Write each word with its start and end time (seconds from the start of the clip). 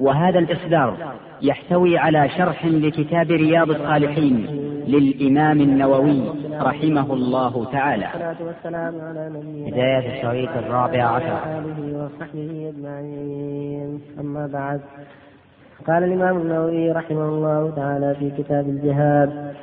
وهذا 0.00 0.38
الإصدار 0.38 0.96
يحتوي 1.42 1.98
على 1.98 2.28
شرح 2.28 2.66
لكتاب 2.66 3.30
رياض 3.30 3.70
الصالحين 3.70 4.46
للإمام 4.86 5.60
النووي 5.60 6.22
رحمه 6.60 7.12
الله 7.12 7.64
تعالى. 7.72 8.08
بداية 9.66 10.16
الشريط 10.18 10.50
الرابع 10.56 11.04
عشر. 11.04 11.40
وصحبه 11.94 12.72
أجمعين. 12.76 14.00
أما 14.20 14.46
بعد 14.46 14.80
قال 15.86 16.04
الإمام 16.04 16.36
النووي 16.36 16.92
رحمه 16.92 17.28
الله 17.28 17.72
تعالى 17.76 18.14
في 18.18 18.42
كتاب 18.42 18.68
الجهاد 18.68 19.54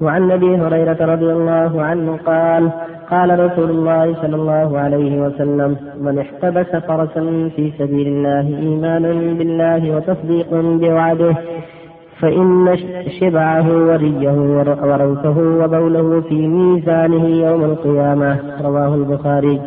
وعن 0.00 0.30
أبي 0.30 0.56
هريرة 0.56 0.96
رضي 1.00 1.32
الله 1.32 1.82
عنه 1.82 2.18
قال 2.26 2.70
قال 3.10 3.40
رسول 3.40 3.70
الله 3.70 4.14
صلى 4.22 4.36
الله 4.36 4.78
عليه 4.78 5.20
وسلم 5.20 5.76
من 6.00 6.18
احتبس 6.18 6.76
فرسا 6.76 7.50
في 7.56 7.72
سبيل 7.78 8.06
الله 8.06 8.58
ايمانا 8.58 9.12
بالله 9.38 9.96
وتصديق 9.96 10.50
بوعده 10.52 11.34
فإن 12.20 12.78
شبعه 13.20 13.86
وريه 13.88 14.32
وروثه 14.82 15.38
وبوله 15.38 16.20
في 16.20 16.46
ميزانه 16.46 17.26
يوم 17.26 17.64
القيامة. 17.64 18.38
رواه 18.64 18.94
البخاري. 18.94 19.60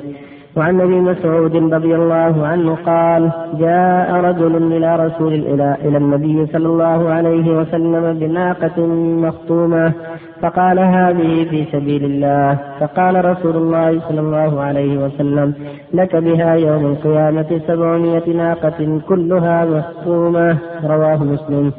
وعن 0.57 0.81
أبي 0.81 0.99
مسعود 0.99 1.55
رضي 1.73 1.95
الله 1.95 2.47
عنه 2.47 2.77
قال 2.85 3.31
جاء 3.59 4.11
رجل 4.11 4.73
إلى 4.73 4.95
رسول 5.05 5.33
إلى 5.33 5.77
إلى 5.85 5.97
النبي 5.97 6.45
صلى 6.45 6.67
الله 6.67 7.09
عليه 7.09 7.57
وسلم 7.59 8.19
بناقة 8.19 8.85
مخطومة 9.25 9.94
فقال 10.41 10.79
هذه 10.79 11.45
في 11.49 11.66
سبيل 11.72 12.03
الله. 12.05 12.57
فقال 12.79 13.25
رسول 13.25 13.55
الله 13.55 13.99
صلى 13.99 14.19
الله 14.19 14.61
عليه 14.61 14.97
وسلم 15.05 15.53
لك 15.94 16.16
بها 16.16 16.53
يوم 16.55 16.85
القيامة 16.85 17.61
سبعمائة 17.67 18.33
ناقة 18.33 18.99
كلها 19.09 19.66
مخطومة. 19.66 20.57
رواه 20.83 21.23
مسلم. 21.23 21.72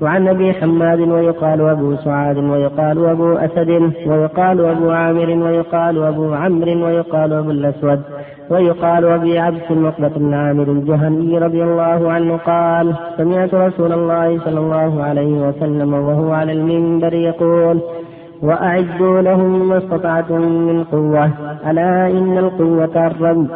وعن 0.00 0.28
أبي 0.28 0.52
حماد 0.52 1.00
ويقال 1.00 1.60
أبو 1.60 1.96
سعاد 1.96 2.38
ويقال 2.38 3.04
أبو 3.06 3.32
أسد 3.32 3.92
ويقال 4.06 4.64
أبو 4.64 4.90
عامر 4.90 5.30
ويقال 5.30 6.02
أبو 6.02 6.34
عمرو 6.34 6.86
ويقال 6.86 7.32
أبو 7.32 7.50
الأسود 7.50 8.00
ويقال 8.50 9.04
أبي 9.04 9.38
عبس 9.38 9.62
عقبة 9.70 10.08
بن 10.08 10.34
عامر 10.34 10.62
الجهني 10.62 11.38
رضي 11.38 11.62
الله 11.62 12.12
عنه 12.12 12.36
قال 12.36 12.94
سمعت 13.16 13.54
رسول 13.54 13.92
الله 13.92 14.38
صلى 14.44 14.60
الله 14.60 15.02
عليه 15.02 15.48
وسلم 15.48 15.94
وهو 15.94 16.32
على 16.32 16.52
المنبر 16.52 17.14
يقول 17.14 17.80
وأعدوا 18.42 19.20
لهم 19.20 19.68
ما 19.68 19.78
استطعتم 19.78 20.40
من 20.40 20.84
قوة 20.84 21.30
ألا 21.70 22.06
إن 22.06 22.38
القوة 22.38 23.06
الرمي 23.06 23.48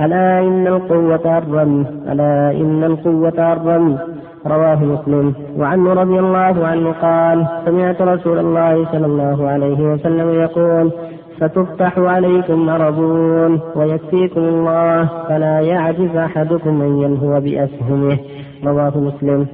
ألا 0.00 0.40
إن 0.40 0.66
القوة 0.66 1.38
الرمي 1.38 1.86
ألا 2.12 2.50
إن 2.50 2.84
القوة 2.84 3.52
الرمي 3.52 3.98
رواه 4.46 4.84
مسلم. 4.84 5.34
وعنه 5.56 5.92
رضي 5.92 6.18
الله 6.18 6.66
عنه 6.66 6.92
قال 6.92 7.46
سمعت 7.64 8.02
رسول 8.02 8.38
الله 8.38 8.92
صلى 8.92 9.06
الله 9.06 9.48
عليه 9.48 9.80
وسلم 9.92 10.28
يقول 10.30 10.92
فتفتح 11.40 11.98
عليكم 11.98 12.66
مرضون 12.66 13.60
ويكفيكم 13.76 14.40
الله 14.40 15.08
فلا 15.28 15.60
يعجز 15.60 16.16
أحدكم 16.16 16.82
أن 16.82 17.02
ينهو 17.02 17.40
بأسهمه. 17.40 18.18
رواه 18.64 18.98
مسلم. 18.98 19.46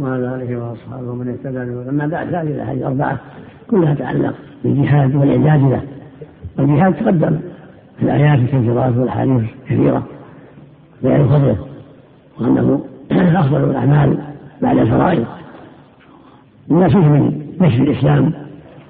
وعلى 0.00 0.34
آله 0.34 0.56
وأصحابه 0.56 1.10
ومن 1.10 1.28
اهتدى 1.28 1.58
به. 1.58 1.90
أما 1.90 2.06
بعد 2.06 2.34
هذه 2.34 2.42
الاحاديث 2.42 2.82
الأربعة 2.82 3.18
كلها 3.70 3.94
تتعلق 3.94 4.34
بالجهاد 4.64 5.14
والاعداد 5.14 5.70
له 5.70 5.82
والجهاد 6.58 6.94
تقدم. 6.94 7.53
الآيات 8.04 8.38
الكثيرات 8.38 8.96
والأحاديث 8.96 9.42
كثيرة 9.68 10.02
بيان 11.02 11.28
فضله 11.28 11.56
وأنه 12.40 12.80
أفضل 13.40 13.64
الأعمال 13.64 14.18
بعد 14.62 14.78
الفرائض. 14.78 15.24
لما 16.68 16.88
فيه 16.88 16.98
من 16.98 17.40
نشر 17.60 17.82
الإسلام 17.82 18.32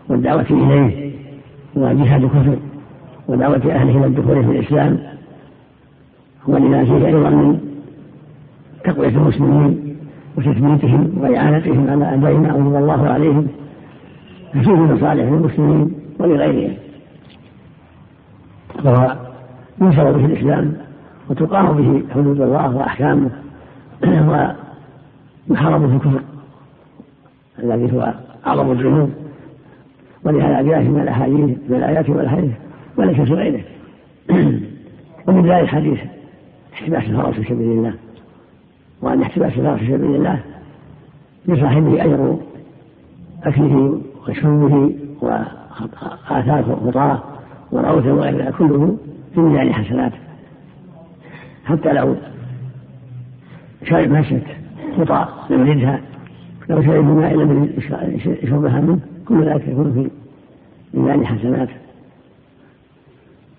والدعوة 0.09 0.47
إليه 0.51 1.13
وجهاد 1.77 2.25
الكفر 2.25 2.59
ودعوة 3.29 3.63
أهله 3.71 3.99
إلى 3.99 4.07
الدخول 4.07 4.45
في 4.45 4.51
الإسلام 4.51 4.99
ولما 6.49 6.85
فيه 6.85 7.07
أيضا 7.07 7.31
من 7.31 7.59
تقوية 8.85 9.09
المسلمين 9.09 9.97
وتثبيتهم 10.37 11.13
وإعانتهم 11.21 11.91
على 11.91 12.05
أعداء 12.05 12.35
ما 12.35 12.79
الله 12.79 13.09
عليهم. 13.09 13.47
ففيه 14.55 14.73
مصالح 14.73 15.25
للمسلمين 15.25 15.93
ولغيرهم. 16.19 16.84
وهو 18.85 19.17
ينشر 19.81 20.13
به 20.13 20.25
الإسلام 20.25 20.73
وتقام 21.31 21.73
به 21.77 22.15
حدود 22.15 22.41
الله 22.41 22.77
وأحكامه 22.77 23.31
ومحاربة 25.49 25.97
الكفر. 25.97 26.21
الذي 27.59 27.93
هو 27.93 28.15
أعظم 28.47 28.73
الذنوب. 28.73 29.11
ولهذا 30.25 30.63
جاء 30.63 30.83
من 30.83 31.01
الأحاديث 31.01 31.59
من 31.69 31.77
الآيات 31.77 32.11
والأحاديث 32.11 32.53
وليس 32.97 33.21
في 33.21 33.35
غيره. 33.35 33.65
ومن 35.27 35.51
ذلك 35.51 35.69
حديث 35.69 35.99
احتباس 36.73 37.03
الفرس 37.03 37.35
في 37.35 37.45
سبيل 37.45 37.71
الله. 37.79 37.95
وأن 39.03 39.23
احتباس 39.23 39.53
الفرس 39.53 39.79
في 39.79 39.87
سبيل 39.87 40.15
الله 40.15 40.41
لصاحبه 41.47 42.05
أجر 42.05 42.37
أكله 43.45 44.01
وشربه 44.29 44.95
وآثار 45.21 46.79
خطاه 46.87 47.34
وروثه 47.73 48.15
وغير 48.15 48.37
ذلك 48.37 48.55
كله 48.55 48.97
في 49.35 49.41
ميزان 49.41 49.73
حسناته. 49.73 50.19
حتى 51.65 51.93
لو 51.93 52.15
شرب 53.85 54.11
مسك 54.11 54.57
قطع 54.99 55.29
لم 55.51 55.67
يجدها 55.67 56.01
لو 56.69 56.83
شرب 56.83 57.05
ماء 57.05 57.35
لم 57.35 57.71
يشربها 58.43 58.81
منه 58.81 58.99
كل 59.29 59.45
ذلك 59.45 59.69
يكون 59.69 59.93
في 59.93 60.11
ميزان 60.99 61.27
حسناته. 61.27 61.75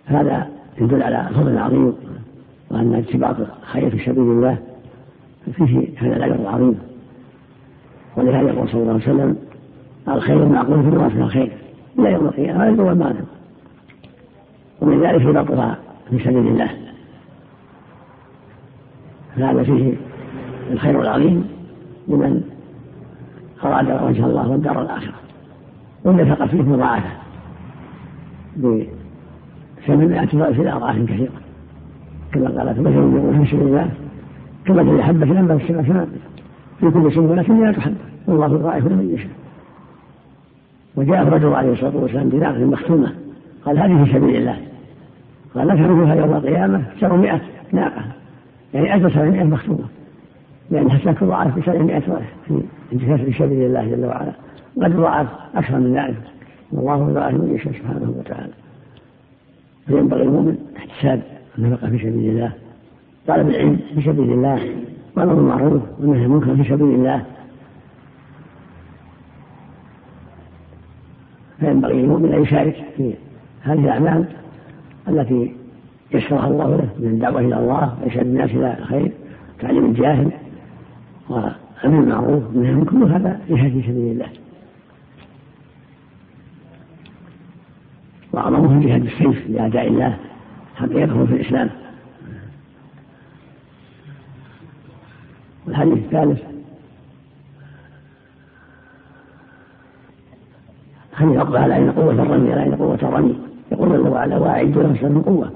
هذا 0.05 0.47
يدل 0.81 1.03
على 1.03 1.29
فضل 1.35 1.57
عظيم 1.57 1.94
وأن 2.71 2.94
اتباع 2.94 3.35
الخير 3.61 3.89
في 3.89 4.05
سبيل 4.05 4.23
الله 4.23 4.57
فيه 5.53 5.88
هذا 5.97 6.15
الأجر 6.15 6.35
العظيم. 6.35 6.79
ولهذا 8.17 8.49
يقول 8.49 8.69
صلى 8.69 8.81
الله 8.81 8.94
عليه 8.94 9.03
وسلم 9.03 9.35
الخير 10.07 10.45
معقول 10.45 10.83
في 10.83 10.89
نواصل 10.89 11.17
الخير 11.17 11.51
إلى 11.99 12.11
يوم 12.11 12.25
القيامة 12.25 12.67
هذا 12.67 12.83
هو 12.83 12.91
المعنى 12.91 13.19
ومن 14.81 15.02
ذلك 15.02 15.25
ربطها 15.25 15.78
في 16.09 16.19
سبيل 16.19 16.47
الله. 16.47 16.69
فهذا 19.36 19.63
فيه 19.63 19.94
الخير 20.72 21.02
العظيم 21.02 21.47
لمن 22.08 22.41
أراد 23.63 24.03
وجه 24.03 24.25
الله 24.25 24.50
والدار 24.50 24.81
الآخرة. 24.81 25.13
والنفقة 26.03 26.47
فيه 26.47 26.62
مضاعفة. 26.62 27.09
بثمانمائة 28.58 30.30
ضعف 30.36 30.59
إلى 30.59 30.74
أضعاف 30.74 30.96
كثيرة 30.96 31.31
كما 32.34 32.47
قال 32.47 32.81
مثل 32.81 32.97
ينفق 32.97 33.44
في 33.44 33.52
سبيل 33.52 33.68
الله. 33.68 33.92
كمثل 34.66 35.01
حبة 35.01 35.39
أنبت 35.39 35.62
السماء 35.62 35.83
سنابل 35.83 36.19
في 36.80 36.92
كل 36.92 37.13
سنبلة 37.13 37.54
مئة 37.54 37.80
حبة 37.80 37.95
والله 38.28 38.45
يضاعف 38.45 38.86
لمن 38.86 39.13
يشاء. 39.13 39.31
وجاء 40.95 41.21
الرجل 41.21 41.54
عليه 41.54 41.74
الصلاة 41.74 41.95
والسلام 41.95 42.30
بناقة 42.30 42.66
مختومة. 42.66 43.25
قال 43.65 43.79
هذه 43.79 44.03
في 44.03 44.13
سبيل 44.13 44.35
الله. 44.35 44.57
قال 45.56 45.67
نفعلها 45.67 46.15
يوم 46.15 46.33
القيامة 46.33 46.83
سبعمائة 47.00 47.41
ناقة 47.71 48.06
يعني 48.73 48.94
ألف 48.94 49.13
سبعمائة 49.13 49.44
مختومة 49.44 49.85
لأنها 50.71 50.97
ستضاعف 50.97 51.59
بسبعمائة 51.59 52.00
ضعف 52.00 52.33
في 52.47 52.62
انتكاس 52.94 53.19
في 53.19 53.33
سبيل 53.33 53.65
الله 53.65 53.85
جل 53.85 54.06
وعلا؟ 54.06 54.31
وقد 54.75 54.95
ضاعف 54.95 55.27
أكثر 55.56 55.79
من 55.79 55.97
ذلك. 55.97 56.21
والله 56.71 57.09
يضاعف 57.09 57.33
من 57.33 57.56
يشاء 57.56 57.73
سبحانه 57.73 58.13
وتعالى. 58.19 58.53
فينبغي 59.88 60.23
المؤمن 60.23 60.57
احتساب 60.77 61.21
النفقة 61.57 61.89
في 61.89 61.97
سبيل 61.97 62.29
الله. 62.29 62.51
طلب 63.27 63.50
العلم 63.50 63.79
في 63.95 64.01
سبيل 64.01 64.31
الله. 64.31 64.59
وأمر 65.18 65.33
المعروف 65.33 65.81
والنهي 66.00 66.25
المنكر 66.25 66.56
في 66.56 66.63
سبيل 66.63 66.95
الله. 66.95 67.25
فينبغي 71.59 72.01
للمؤمن 72.01 72.33
أن 72.33 72.41
يشارك 72.41 72.83
في 72.97 73.13
هذه 73.65 73.79
الأعمال 73.79 74.25
التي 75.07 75.56
يسرها 76.12 76.47
الله 76.47 76.75
له 76.75 76.89
من 77.00 77.07
الدعوة 77.07 77.39
إلى 77.39 77.59
الله 77.59 77.97
وإرشاد 78.01 78.25
الناس 78.25 78.50
إلى 78.51 78.77
الخير 78.79 79.12
تعليم 79.59 79.85
الجاهل 79.85 80.31
وأمر 81.29 81.53
المعروف 81.83 82.44
منهم 82.53 82.83
كل 82.83 83.03
هذا 83.03 83.39
جهاد 83.50 83.71
في 83.71 83.81
سبيل 83.81 84.12
الله. 84.12 84.29
وأعظمه 88.33 88.85
جهاد 88.85 89.06
السيف 89.06 89.50
لأعداء 89.50 89.88
الله 89.88 90.18
يدخلوا 90.81 91.25
في 91.25 91.33
الإسلام. 91.33 91.69
والحديث 95.68 95.97
الثالث 95.97 96.41
هل 101.13 101.31
يقضى 101.31 101.57
على 101.57 101.75
أين 101.75 101.91
قوة 101.91 102.13
الرمي 102.13 102.53
على 102.53 102.63
أين 102.63 102.75
قوة 102.75 102.95
الرمي؟ 102.95 103.55
يقول 103.75 103.95
الله 103.95 104.10
تعالى 104.10 104.36
وأعدوا 104.36 104.83
لهم 104.83 105.13
من 105.16 105.22
قوة. 105.22 105.51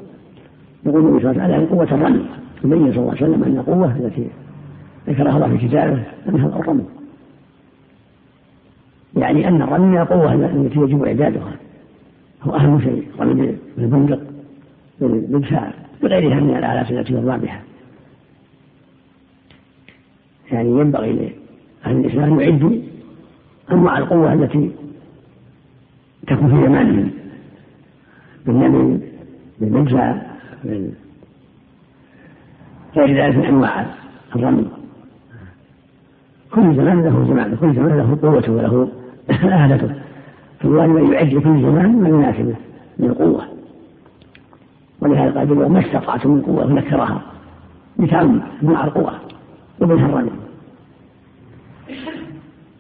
يقول 0.86 1.06
النبي 1.06 1.22
صلى 1.22 1.32
الله 1.32 1.44
عليه 1.44 1.56
وسلم 1.58 1.76
قوة 1.76 1.84
الرمي 1.84 2.26
يبين 2.64 2.94
صلى 2.94 3.02
الله 3.02 3.16
عليه 3.16 3.24
وسلم 3.24 3.44
أن 3.44 3.58
القوة 3.58 3.98
التي 3.98 4.28
ذكرها 5.08 5.36
الله 5.36 5.58
في 5.58 5.68
كتابه 5.68 6.04
أنها 6.30 6.48
الرمي 6.60 6.84
يعني 9.18 9.48
أن 9.48 9.62
الرمي 9.62 10.02
القوة 10.02 10.34
التي 10.34 10.80
يجب 10.80 11.04
إعدادها. 11.04 11.52
هو 12.44 12.56
أهم 12.56 12.82
شيء. 12.82 13.04
رمي 13.20 13.56
بالبندق 13.78 14.20
بالدفاع 15.02 15.74
بغيرها 16.04 16.40
من 16.40 16.50
الآلات 16.50 16.92
التي 16.92 17.14
يرضى 17.14 17.46
بها 17.46 17.62
يعني 20.52 20.70
ينبغي 20.70 21.12
لأهل 21.14 21.98
الإسلام 21.98 22.40
يعدوا 22.40 22.72
أنواع 23.72 23.98
القوة 23.98 24.34
التي 24.34 24.72
تكون 26.28 26.50
في 26.50 26.66
زمانهم 26.66 27.12
بالنبي 28.46 29.00
بالمدفع 29.60 30.16
من 30.64 30.92
غير 32.96 33.26
ذلك 33.26 33.36
من 33.36 33.46
أنواع 33.46 33.86
الرمي 34.36 34.68
كل 36.52 36.76
زمان 36.76 37.04
له 37.04 37.26
زمان 37.28 37.56
كل 37.56 37.76
زمان 37.76 37.98
له 37.98 38.18
قوته 38.22 38.52
وله 38.52 38.90
آلته. 39.66 39.96
أن 40.64 41.14
يعد 41.14 41.34
لكل 41.34 41.62
زمان 41.62 42.02
ما 42.02 42.10
يناسبه 42.10 42.56
من 43.00 43.14
قوة. 43.14 43.44
ولهذا 45.02 45.40
قال 45.40 45.72
ما 45.72 45.80
استطعتم 45.80 46.32
من 46.32 46.42
قوة 46.42 46.68
فنكرها 46.68 47.22
بتعمد 48.00 48.42
أنواع 48.64 48.86
القوة 48.86 49.14
ومنها 49.80 50.06
الرمي 50.06 50.32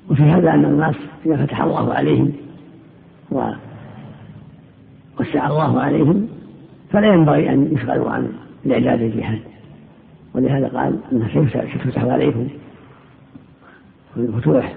وفي 0.09 0.23
هذا 0.23 0.53
أن 0.53 0.65
الناس 0.65 0.95
إذا 1.25 1.45
فتح 1.45 1.61
الله 1.61 1.94
عليهم 1.94 2.31
ووسع 5.19 5.48
الله 5.48 5.81
عليهم 5.81 6.27
فلا 6.92 7.07
ينبغي 7.07 7.50
أن 7.50 7.74
يشغلوا 7.74 8.12
عن 8.12 8.31
الإعداد 8.66 9.01
الجهاد 9.01 9.39
ولهذا 10.33 10.68
قال 10.68 11.00
أنها 11.12 11.45
ستفتح 11.75 12.04
عليكم. 12.04 12.48
الفتوح 14.18 14.75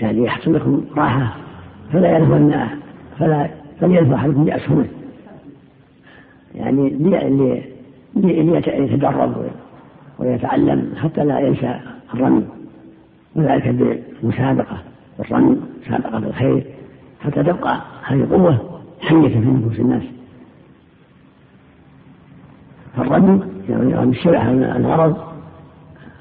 يعني 0.00 0.24
يحصل 0.24 0.54
لكم 0.54 0.84
راحة. 0.96 1.36
فلا 1.92 2.16
يلفن 2.16 2.68
فلا 3.18 3.50
فليلف 3.80 4.12
أحدكم 4.12 4.44
بأسهمه 4.44 4.86
يعني 6.54 6.90
ليتدرب 8.16 9.50
ويتعلم 10.18 10.94
حتى 11.02 11.24
لا 11.24 11.38
ينسى 11.40 11.80
الرمي. 12.14 12.44
وذلك 13.34 13.68
بالمسابقة. 13.68 14.78
بالرمي 15.18 15.56
مسابقة 15.86 16.18
بالخير. 16.18 16.73
حتى 17.24 17.42
تبقى 17.42 17.80
هذه 18.04 18.20
القوة 18.20 18.80
حية 19.00 19.28
في 19.28 19.38
نفوس 19.38 19.80
الناس. 19.80 20.02
فالرمي 22.96 23.40
يعني 23.68 24.02
الشبع 24.02 24.42
الغرض 24.50 25.16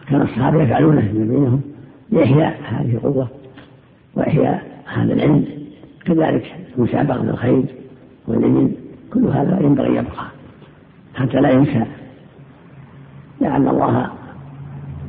كان 0.08 0.22
الصحابة 0.22 0.64
يفعلونه 0.64 1.02
فيما 1.02 1.26
بينهم 1.26 1.62
لإحياء 2.12 2.60
هذه 2.70 2.94
القوة 2.94 3.28
وإحياء 4.16 4.84
هذا 4.86 5.14
العلم. 5.14 5.46
كذلك 6.06 6.56
المسابقة 6.78 7.18
بالخير 7.22 7.66
والعلم 8.28 8.76
كل 9.14 9.26
هذا 9.26 9.60
ينبغي 9.62 9.90
يبقى 9.96 10.26
حتى 11.16 11.42
لا 11.42 11.50
ينسى. 11.50 11.86
لعل 13.42 13.68
الله 13.68 14.10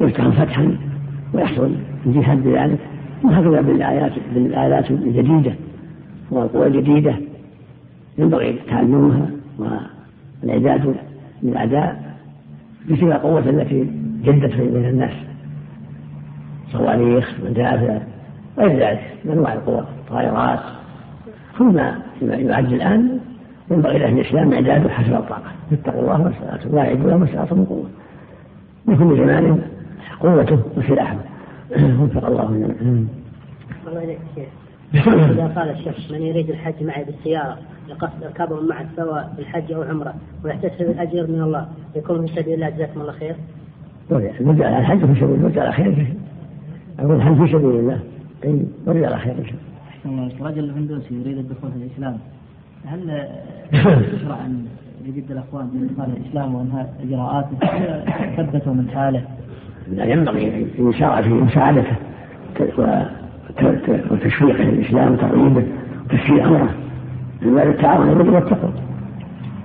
يفتح 0.00 0.29
فتحا 0.29 0.79
ويحصل 1.35 1.75
الجهاد 2.06 2.44
بذلك 2.44 2.79
وهكذا 3.25 3.61
بالآيات 3.61 4.12
بالآلات 4.35 4.91
الجديدة. 4.91 5.55
الجديدة 6.32 7.14
ينبغي 8.18 8.58
تعلمها 8.68 9.30
والإعداد 10.42 10.94
للأعداء 11.42 12.14
بتلك 12.88 13.02
القوة 13.02 13.38
التي 13.38 13.90
جدت 14.22 14.56
بين 14.56 14.84
الناس. 14.84 15.12
صواريخ 16.72 17.34
مدافع 17.44 17.98
غير 18.58 18.78
ذلك 18.78 19.14
من 19.24 19.32
أنواع 19.32 19.52
القوى 19.54 19.84
طائرات 20.10 20.60
كل 21.58 21.64
ما 21.64 22.02
يعد 22.22 22.72
الآن 22.72 23.20
ينبغي 23.70 23.98
لأهل 23.98 24.18
الإسلام 24.18 24.52
إعداده 24.52 24.88
حسب 24.88 25.14
الطاقة 25.14 25.52
اتقوا 25.72 26.00
الله 26.00 26.22
ما 26.22 26.30
استطعتم 26.30 26.74
واعدوا 26.74 27.10
له 27.10 27.16
ما 27.16 27.24
استطعتم 27.24 27.58
من 27.58 27.64
قوة. 27.64 27.86
لكل 28.88 29.16
زمان 29.16 29.62
قوته 30.20 30.58
وسلاحه. 30.76 31.16
وفق 32.00 32.26
الله 32.26 32.50
لنا 32.56 32.74
إذا 34.94 35.52
قال 35.56 35.70
الشخص 35.70 36.11
من 36.12 36.23
يريد 36.23 36.50
الحج 36.50 36.82
معي 36.82 37.05
بالسيارة 37.05 37.58
لقصد 37.88 38.25
ركابهم 38.25 38.69
معه 38.69 38.87
سواء 38.96 39.35
بالحج 39.37 39.73
أو 39.73 39.82
عمرة 39.82 40.14
ويحتسب 40.44 40.81
الأجر 40.81 41.26
من 41.26 41.43
الله 41.43 41.69
يكون 41.96 42.26
في 42.26 42.35
سبيل 42.35 42.55
الله 42.55 42.70
جزاكم 42.70 43.00
الله 43.00 43.12
خير. 43.12 43.37
نرجع 44.41 44.67
على 44.67 44.79
الحج 44.79 44.99
في 44.99 45.20
سبيل 45.20 45.35
الله 45.35 45.62
على 45.62 45.73
خير 45.73 46.06
أقول 46.99 47.17
الحج 47.17 47.46
في 47.46 47.52
سبيل 47.52 47.70
الله 47.70 48.00
نرجع 48.87 49.06
على 49.06 49.19
خير 49.19 49.32
إن 49.38 49.44
شاء 49.44 49.55
الله. 50.06 50.31
رجل 50.41 50.70
هندوسي 50.70 51.14
يريد 51.14 51.38
الدخول 51.38 51.70
في 51.70 51.76
الإسلام 51.76 52.19
هل 52.87 53.29
يشرع 54.14 54.46
أن 54.46 54.67
يجد 55.05 55.31
الأخوان 55.31 55.70
في 55.70 55.93
إدخال 55.93 56.17
الإسلام 56.17 56.55
وإنهاء 56.55 56.94
إجراءاته 57.02 57.56
ثبتوا 58.37 58.75
من 58.75 58.91
حاله؟ 58.94 59.25
لا 59.88 60.05
ينبغي 60.05 60.49
أن 60.49 60.88
يشرع 60.88 61.23
في 61.23 61.29
مساعدته 61.29 61.96
وتشويقه 64.10 64.64
للإسلام 64.64 65.12
وترغيبه 65.12 65.64
وتسهيل 66.04 66.40
أمره. 66.40 66.68
باب 67.42 67.68
التعاون 67.68 68.08
الرجل 68.08 68.30
والتقوى؟ 68.30 68.72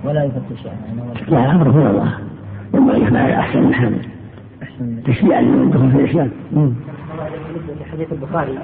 ولا 0.04 0.24
يفتش 0.24 0.64
يعني 0.64 0.78
لا 1.28 1.44
الأمر 1.44 1.68
هو 1.68 1.90
الله. 1.90 2.12
ينبغي 2.74 3.02
يفعل 3.02 3.30
أحسن 3.30 3.62
من 3.62 3.74
هذا 3.74 3.98
تشجيعا 5.06 5.40
للدخول 5.40 5.90
في 5.90 5.96
الإسلام. 5.96 6.30
في 7.78 7.84
حديث 7.92 8.12
البخاري 8.12 8.58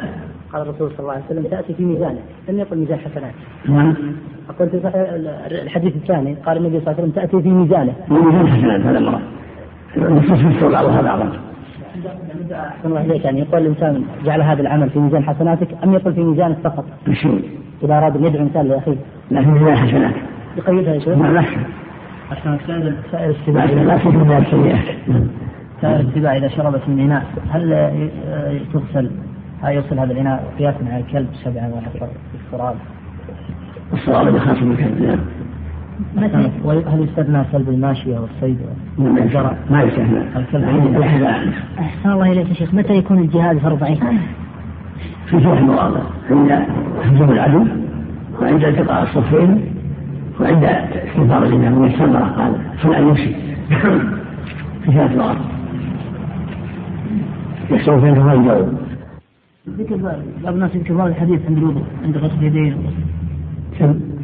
قال 0.52 0.62
الرسول 0.62 0.90
صلى 0.90 1.00
الله 1.00 1.12
عليه 1.12 1.24
وسلم 1.24 1.42
تأتي 1.42 1.74
في 1.74 1.84
ميزانه 1.84 2.18
لم 2.48 2.58
يقل 2.58 2.78
ميزان 2.78 2.98
حسنات. 2.98 3.32
نعم. 3.68 3.94
أقول 4.50 4.68
في 4.68 4.76
الحديث 5.62 5.96
الثاني 5.96 6.34
قال 6.34 6.56
النبي 6.56 6.80
صلى 6.80 6.92
الله 6.92 6.92
عليه 6.92 7.02
وسلم 7.02 7.10
تأتي 7.10 7.42
في 7.42 7.48
ميزانه 7.48 7.92
ميزان 8.08 8.48
حسنات 8.48 8.80
هذا 8.80 9.00
مرة 9.00 9.20
النصوص 9.96 10.38
في 10.58 10.68
بعضها 10.68 11.02
بعضا 11.02 11.32
أحسن 12.52 12.88
الله 12.88 13.00
إليك 13.00 13.24
يعني 13.24 13.40
يقول 13.40 13.62
الإنسان 13.62 14.02
جعل 14.24 14.42
هذا 14.42 14.60
العمل 14.60 14.90
في 14.90 14.98
ميزان 14.98 15.22
حسناتك 15.24 15.68
أم 15.84 15.94
يقول 15.94 16.14
في 16.14 16.20
ميزانك 16.20 16.56
فقط؟ 16.64 16.84
إذا 17.82 17.98
أراد 17.98 18.16
أن 18.16 18.24
يدعو 18.24 18.42
إنسان 18.42 18.68
لأخيه. 18.68 18.96
لا 19.30 19.42
في 19.42 19.48
ميزان 19.48 19.76
حسنات. 19.76 20.14
يقيدها 20.56 20.94
يا 20.94 20.98
شيخ؟ 20.98 21.18
لا 21.18 21.44
أحسن 22.32 22.58
سائر 23.12 23.30
السباع 23.30 23.64
لا 23.64 23.98
في 23.98 24.08
ميزان 24.08 24.42
السيئات. 24.42 24.96
سائر 25.82 26.00
السباع 26.00 26.36
إذا 26.36 26.48
شربت 26.48 26.88
من 26.88 27.00
إناء 27.00 27.24
هل 27.50 27.90
تغسل 28.72 29.10
هل 29.62 29.74
يغسل 29.74 29.98
هذا 29.98 30.12
الإناء 30.12 30.52
قياسا 30.58 30.78
على 30.92 31.02
الكلب 31.02 31.28
سبعا 31.44 31.68
وحفر 31.74 32.06
في 32.06 32.38
التراب؟ 32.46 32.74
الصواب 33.92 34.34
بخاص 34.34 34.62
من 34.62 34.72
الكلب 34.72 35.02
نعم. 35.02 35.18
هل 36.18 37.00
يستثنى 37.00 37.44
كلب 37.52 37.68
الماشية 37.68 38.18
والصيد 38.18 38.58
والجرى؟ 38.98 39.56
ما 39.70 39.82
يستثنى. 39.82 40.18
الكلب 40.36 40.64
أحسن 41.78 42.10
الله 42.10 42.32
إليك 42.32 42.48
يا 42.48 42.54
شيخ. 42.54 42.74
متى 42.74 42.94
يكون 42.94 43.18
الجهاد 43.18 43.58
فرض 43.58 43.84
عين؟ 43.84 43.98
في 45.26 45.40
ثلاث 45.40 45.62
مواضع 45.62 46.00
عند 46.30 46.66
هجوم 47.02 47.30
العدو 47.30 47.66
وعند 48.42 48.64
التقاء 48.64 49.02
الصفين 49.02 49.64
وعند 50.40 50.64
استنفار 50.64 51.44
الإمام. 51.44 51.78
من 51.78 51.88
الثمرة 51.88 52.18
قال. 52.18 52.52
فلان 52.82 53.08
يمشي. 53.08 53.34
في 54.84 54.92
ثلاث 54.92 55.16
مواضع 55.16 55.40
يستوي 57.70 58.00
فيها 58.00 58.34
الجو. 58.34 58.66
ذكر 59.78 59.96
بعض 60.44 60.54
الناس 60.54 60.74
يذكر 60.74 60.94
بعض 60.94 61.08
الحديث 61.08 61.40
عند 61.48 61.58
الوضوء 61.58 61.84
عند 62.04 62.16
غسل 62.16 62.38
اليدين. 62.38 62.76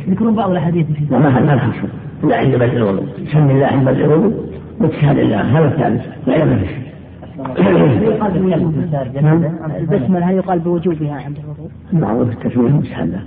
يذكرون 0.09 0.35
بعض 0.35 0.51
الاحاديث 0.51 0.87
في 0.87 1.15
ما 1.15 1.19
ما 1.19 1.55
الحصر 1.55 1.89
الا 2.25 2.37
عند 2.37 2.55
بدء 2.55 2.77
الوضوء 2.77 3.07
سم 3.33 3.51
الله 3.51 3.67
عند 3.67 3.89
بدء 3.89 4.05
الوضوء 4.05 4.35
واتشهد 4.81 5.19
الله 5.19 5.41
هذا 5.41 5.67
الثالث 5.67 6.03
لا 6.27 6.45
ما 6.45 6.57
في 6.57 6.83
البسملة 9.81 10.31
هل 10.31 10.35
يقال 10.35 10.59
بوجوبها 10.59 11.15
عند 11.15 11.37
الوضوء؟ 11.39 11.71
معروف 11.93 12.29
التسمية 12.29 12.73
مستحبة 12.73 13.21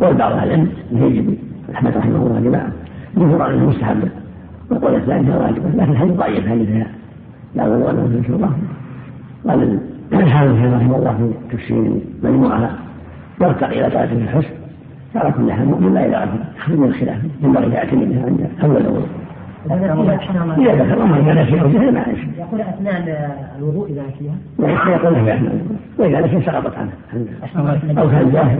قول 0.00 0.14
بعض 0.14 0.32
أهل 0.32 0.48
العلم 0.48 0.68
يجب 0.92 1.38
احمد 1.74 1.96
رحمه 1.96 2.16
الله 2.16 2.40
جماعة 2.40 2.72
جمهور 3.16 3.50
انه 3.50 3.68
مستحب 3.68 4.08
وقول 4.70 4.94
الثالثه 4.94 5.38
واجبه 5.38 5.68
لكن 5.68 5.92
الحديث 5.92 6.14
ضعيف 6.14 6.48
هذه 6.48 6.86
لا 7.54 7.68
وضوء 7.68 7.92
له 7.92 8.04
ان 8.04 8.24
شاء 8.26 8.36
الله 8.36 8.52
قال 9.48 9.80
الحافظ 10.12 10.74
رحمه 10.74 10.96
الله 10.96 11.16
في 11.50 11.56
تفسير 11.56 12.00
مجموعه 12.22 12.70
يرتقي 13.40 13.86
إلى 13.86 13.94
درجه 13.94 14.22
الحسن 14.22 14.57
على 15.14 15.32
كل 15.32 15.52
حال 15.52 15.62
المؤمن 15.62 15.94
لا 15.94 16.00
يعرف 16.00 16.30
من 16.68 16.84
الخلاف 16.84 17.18
ينبغي 17.42 17.72
يعتني 17.72 18.04
بها 18.04 18.26
عند 18.26 18.48
اول 18.64 18.76
الوضوء 18.76 19.06
إذا 19.66 19.76
ذكر 20.74 21.04
ما 21.04 21.34
كان 21.34 21.44
في 21.44 21.54
وجهه 21.54 21.90
ما 21.90 22.04
يقول 22.38 22.60
أثناء 22.60 23.36
الوضوء 23.58 23.90
إذا 23.90 24.02
نسيها؟ 24.02 24.34
لا 24.58 24.94
يقول 24.94 25.14
له 25.14 25.60
وإذا 25.98 26.20
نسي 26.20 26.46
سقطت 26.46 26.74
عنه 26.78 26.90
أو 27.98 28.10
كان 28.10 28.30
جاهل. 28.30 28.58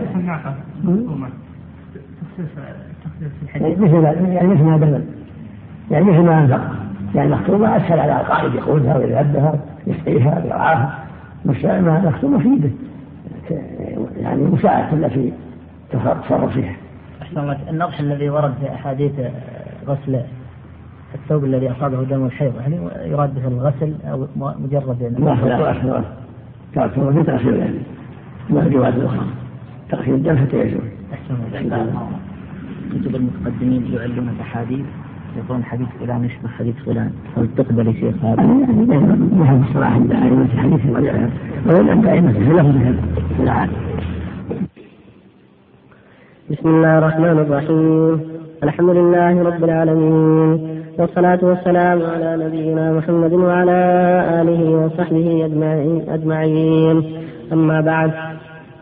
مثل 3.56 4.02
يعني 4.28 4.46
مثل 4.46 4.62
ما 4.62 4.76
بذل 4.76 5.04
يعني 5.90 6.04
مثل 6.04 6.20
ما 6.20 6.40
أنفق. 6.40 6.60
يعني 7.14 7.30
مخطوبة 7.30 7.76
أسهل 7.76 8.00
على 8.00 8.20
القائد 8.20 8.54
يقودها 8.54 8.96
ويذهبها 8.96 9.54
يسقيها 9.86 10.42
ويرعاها 10.44 10.98
ما 11.44 12.02
مخطوبة 12.04 12.38
في 12.38 12.48
يده. 12.48 12.70
يعني 14.20 14.42
مساعدة 14.42 15.08
في 15.08 15.32
تصرفها. 15.92 16.76
أحسن 17.22 17.38
الله. 17.40 17.58
النضح 17.70 18.00
الذي 18.00 18.30
ورد 18.30 18.54
في 18.60 18.74
أحاديث 18.74 19.12
غسل 19.86 20.20
الثوب 21.14 21.44
الذي 21.44 21.70
أصابه 21.70 22.02
دم 22.02 22.26
الحيض 22.26 22.52
هل 22.64 22.90
يراد 23.06 23.34
به 23.34 23.48
الغسل 23.48 23.94
أو 24.04 24.26
مجرد 24.36 25.00
يعني 25.00 25.18
لا 25.18 25.34
لا 25.34 25.72
لا. 25.72 26.88
في 26.88 27.22
تغسيل 27.22 27.54
يعني 27.56 27.78
ما 28.50 28.62
الجواد 28.62 28.96
الأخرى 28.96 29.26
تغسيل 29.90 30.14
الدم 30.14 30.36
حتى 30.36 30.60
يزول. 30.60 30.80
كتب 32.92 33.16
المتقدمين 33.16 33.94
يعلون 33.94 34.30
بأحاديث 34.38 34.86
يقولون 35.36 35.64
حديث 35.64 35.88
فلان 36.00 36.24
يشبه 36.24 36.48
حديث 36.48 36.76
فلان. 36.86 37.12
هل 37.36 37.48
تقبل 37.56 37.86
يا 37.86 37.92
شيخ 37.92 38.24
هذا؟ 38.24 38.42
يعني 38.42 39.16
ما 39.36 39.44
هذا 39.50 39.64
الصراحة 39.68 39.94
عند 39.94 40.12
أئمة 40.12 40.42
الحديث 40.42 40.86
ولا 41.66 41.90
عند 41.92 42.06
أئمة 42.06 42.32
في 43.36 43.42
العادة. 43.42 43.72
بسم 46.50 46.68
الله 46.68 46.98
الرحمن 46.98 47.38
الرحيم. 47.38 48.20
الحمد 48.62 48.90
لله 48.90 49.42
رب 49.42 49.64
العالمين. 49.64 50.78
والصلاة 50.98 51.38
والسلام 51.42 51.98
على 52.14 52.44
نبينا 52.44 52.92
محمد 52.92 53.32
وعلى 53.32 53.80
آله 54.40 54.62
وصحبه 54.80 55.28
أجمعين 56.08 57.02
أما 57.52 57.80
بعد 57.80 58.10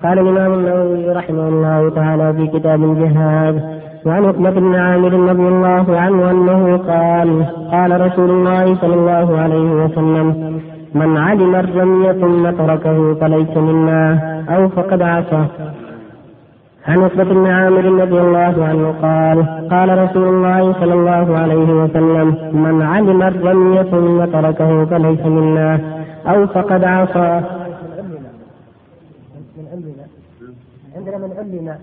قال 0.02 0.18
الإمام 0.18 0.52
النووي 0.52 1.12
رحمه 1.12 1.48
الله 1.48 1.90
تعالى 1.90 2.32
في 2.32 2.46
كتاب 2.58 2.84
الجهاد 2.84 3.62
وعن 4.06 4.24
عقبة 4.24 4.50
بن 4.50 4.74
عامر 4.74 5.12
رضي 5.30 5.48
الله 5.48 5.98
عنه 5.98 6.30
أنه 6.30 6.76
قال 6.76 7.46
قال 7.72 8.00
رسول 8.06 8.30
الله 8.30 8.74
صلى 8.74 8.94
الله 8.94 9.38
عليه 9.38 9.70
وسلم 9.84 10.26
من 10.94 11.16
علم 11.16 11.54
الرمي 11.54 12.12
ثم 12.12 12.50
تركه 12.50 13.14
فليس 13.14 13.56
منا 13.56 14.02
أو 14.54 14.68
فقد 14.68 15.02
عصى 15.02 15.44
عن 16.88 17.02
عقبة 17.02 17.24
بن 17.24 17.46
عامر 17.46 17.84
رضي 17.84 18.20
الله 18.20 18.54
عنه 18.68 18.86
قال 19.02 19.68
قال 19.68 19.88
رسول 19.98 20.28
الله 20.28 20.72
صلى 20.72 20.94
الله 20.94 21.38
عليه 21.38 21.68
وسلم 21.82 22.28
من 22.64 22.82
علم 22.82 23.22
الرمي 23.22 23.84
ثم 23.90 24.24
تركه 24.24 24.84
فليس 24.84 25.20
منا 25.20 25.80
أو 26.26 26.46
فقد 26.46 26.84
عصى. 26.84 27.40
من 29.56 29.66
علمنا 29.72 30.04
عندنا 30.96 31.18
من 31.18 31.32
علمنا 31.38 31.78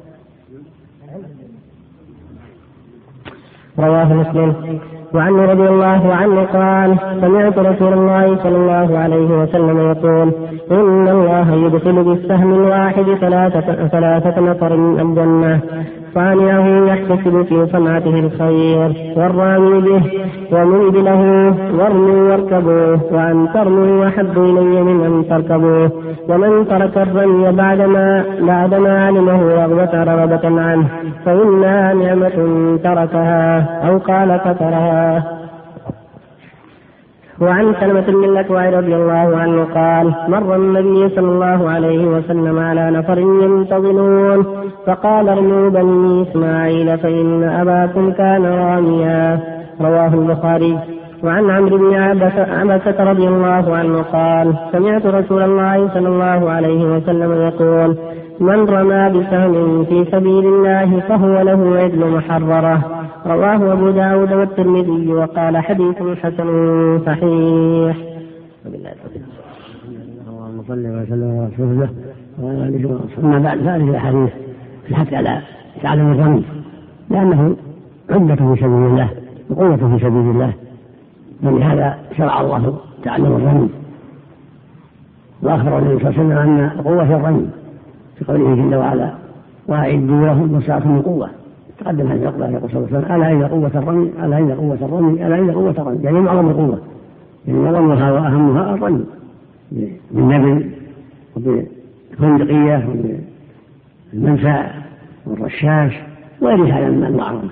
رواه 3.79 4.13
مسلم. 4.13 4.79
وعن 5.13 5.33
رضي 5.33 5.67
الله 5.69 6.13
عنه 6.13 6.41
قال 6.43 6.97
سمعت 7.21 7.57
رسول 7.57 7.93
الله 7.93 8.37
صلى 8.43 8.55
الله 8.55 8.97
عليه 8.97 9.29
وسلم 9.41 9.79
يقول 9.91 10.31
إن 10.71 11.07
الله 11.07 11.55
يدخل 11.55 12.03
بالسهم 12.03 12.53
الواحد 12.53 13.05
ثلاثة, 13.21 13.87
ثلاثة 13.87 14.41
نفر 14.41 14.75
من 14.75 14.99
الجنة. 14.99 15.61
صانعه 16.13 16.85
يحتسب 16.87 17.45
في 17.49 17.67
صنعته 17.71 18.19
الخير 18.19 19.13
والرامي 19.17 19.81
به 19.81 20.01
ومنزله 20.51 21.21
وارموا 21.79 22.29
واركبوه 22.29 22.99
وأن 23.11 23.47
ترموا 23.53 24.07
أحب 24.07 24.37
إلي 24.37 24.81
من 24.83 25.05
أن 25.05 25.25
تركبوه 25.29 25.91
ومن 26.29 26.67
ترك 26.67 26.97
الرمي 26.97 27.51
بعدما 27.51 28.25
بعدما 28.41 29.05
علمه 29.05 29.41
رغبة 29.43 30.03
رغبة 30.03 30.61
عنه 30.61 30.87
فإنها 31.25 31.93
نعمة 31.93 32.37
تركها 32.83 33.59
أو 33.87 33.97
قال 33.97 34.39
فترها. 34.39 35.42
وعن 37.41 37.73
سلمة 37.79 38.01
بن 38.01 38.23
الأكوع 38.23 38.69
رضي 38.69 38.95
الله 38.95 39.37
عنه 39.37 39.63
قال 39.63 40.13
مر 40.27 40.55
النبي 40.55 41.09
صلى 41.15 41.27
الله 41.27 41.69
عليه 41.69 42.05
وسلم 42.05 42.59
على 42.59 42.91
نفر 42.91 43.17
ينتظرون 43.19 44.45
فقال 44.87 45.29
ارموا 45.29 45.69
بني 45.69 46.21
إسماعيل 46.21 46.97
فإن 46.97 47.43
أباكم 47.43 48.11
كان 48.11 48.45
راميا. 48.45 49.39
رواه 49.81 50.13
البخاري. 50.13 50.79
وعن 51.23 51.49
عمرو 51.49 51.77
بن 51.77 51.93
عبسة 51.95 53.03
رضي 53.03 53.27
الله 53.27 53.75
عنه 53.75 54.01
قال 54.01 54.53
سمعت 54.71 55.05
رسول 55.05 55.41
الله 55.41 55.89
صلى 55.93 56.07
الله 56.07 56.51
عليه 56.51 56.85
وسلم 56.85 57.31
يقول 57.33 57.97
من 58.39 58.69
رمى 58.69 59.19
بسهم 59.19 59.83
في 59.83 60.05
سبيل 60.11 60.45
الله 60.45 60.99
فهو 60.99 61.41
له 61.41 61.77
عدل 61.77 62.09
محررة. 62.09 63.02
رواه 63.25 63.73
أبو 63.73 63.89
داود 63.89 64.33
والترمذي 64.33 65.13
وقال 65.13 65.57
حديث 65.57 65.95
حسن 66.23 66.99
صحيح. 67.05 67.97
اللهم 70.27 70.63
صل 70.67 70.87
وسلم 70.87 71.31
على 71.31 71.49
رسول 71.53 71.67
الله 71.67 71.89
أما 73.23 73.39
بعد 73.39 73.59
فهذه 73.59 73.89
الأحاديث 73.89 74.29
الحث 74.89 75.13
على 75.13 75.41
تعلم 75.81 76.11
الرمي 76.11 76.43
لأنه 77.09 77.55
عدة 78.09 78.35
في 78.35 78.55
سبيل 78.55 78.67
الله 78.67 79.09
وقوة 79.49 79.77
في 79.77 79.99
سبيل 80.05 80.29
الله. 80.29 80.53
ولهذا 81.43 81.97
شرع 82.17 82.41
الله 82.41 82.77
تعلم 83.03 83.25
الرمي 83.25 83.69
وأخبر 85.41 85.79
النبي 85.79 85.99
صلى 85.99 86.09
الله 86.09 86.19
عليه 86.19 86.23
وسلم 86.23 86.37
أن 86.37 86.69
قوة 86.69 87.15
الرمي 87.15 87.49
في 88.17 88.25
قوله 88.25 88.55
جل 88.55 88.75
وعلا 88.75 89.13
وأعدوا 89.67 90.25
لهم 90.25 90.51
ما 90.51 90.79
من 90.85 91.01
قوة. 91.01 91.29
تقدم 91.83 92.07
هذه 92.07 92.21
العقبة 92.21 92.49
يقول 92.49 92.71
صلى 92.71 92.77
الله 92.79 92.89
عليه 92.97 92.97
وسلم 92.97 93.15
ألا 93.15 93.31
إن 93.31 93.43
قوة 93.43 93.71
الرمي 93.75 94.25
ألا 94.25 94.39
إن 94.39 94.51
قوة 94.51 94.77
الرمي 94.81 95.27
ألا 95.27 95.39
إن 95.39 95.51
قوة 95.51 95.71
الرمي. 95.71 96.03
يعني 96.03 96.19
معظم 96.19 96.49
القوة. 96.49 96.81
يعني 97.47 97.59
معظمها 97.59 98.11
وأهمها 98.11 98.73
الرمي. 98.73 99.05
بالنبل 100.11 100.71
وبالفندقية 101.35 102.89
وبالمنفى 104.13 104.65
والرشاش 105.25 105.93
وغيرها 106.41 106.89
من 106.89 107.03
أنواع 107.03 107.31
الرمي. 107.31 107.49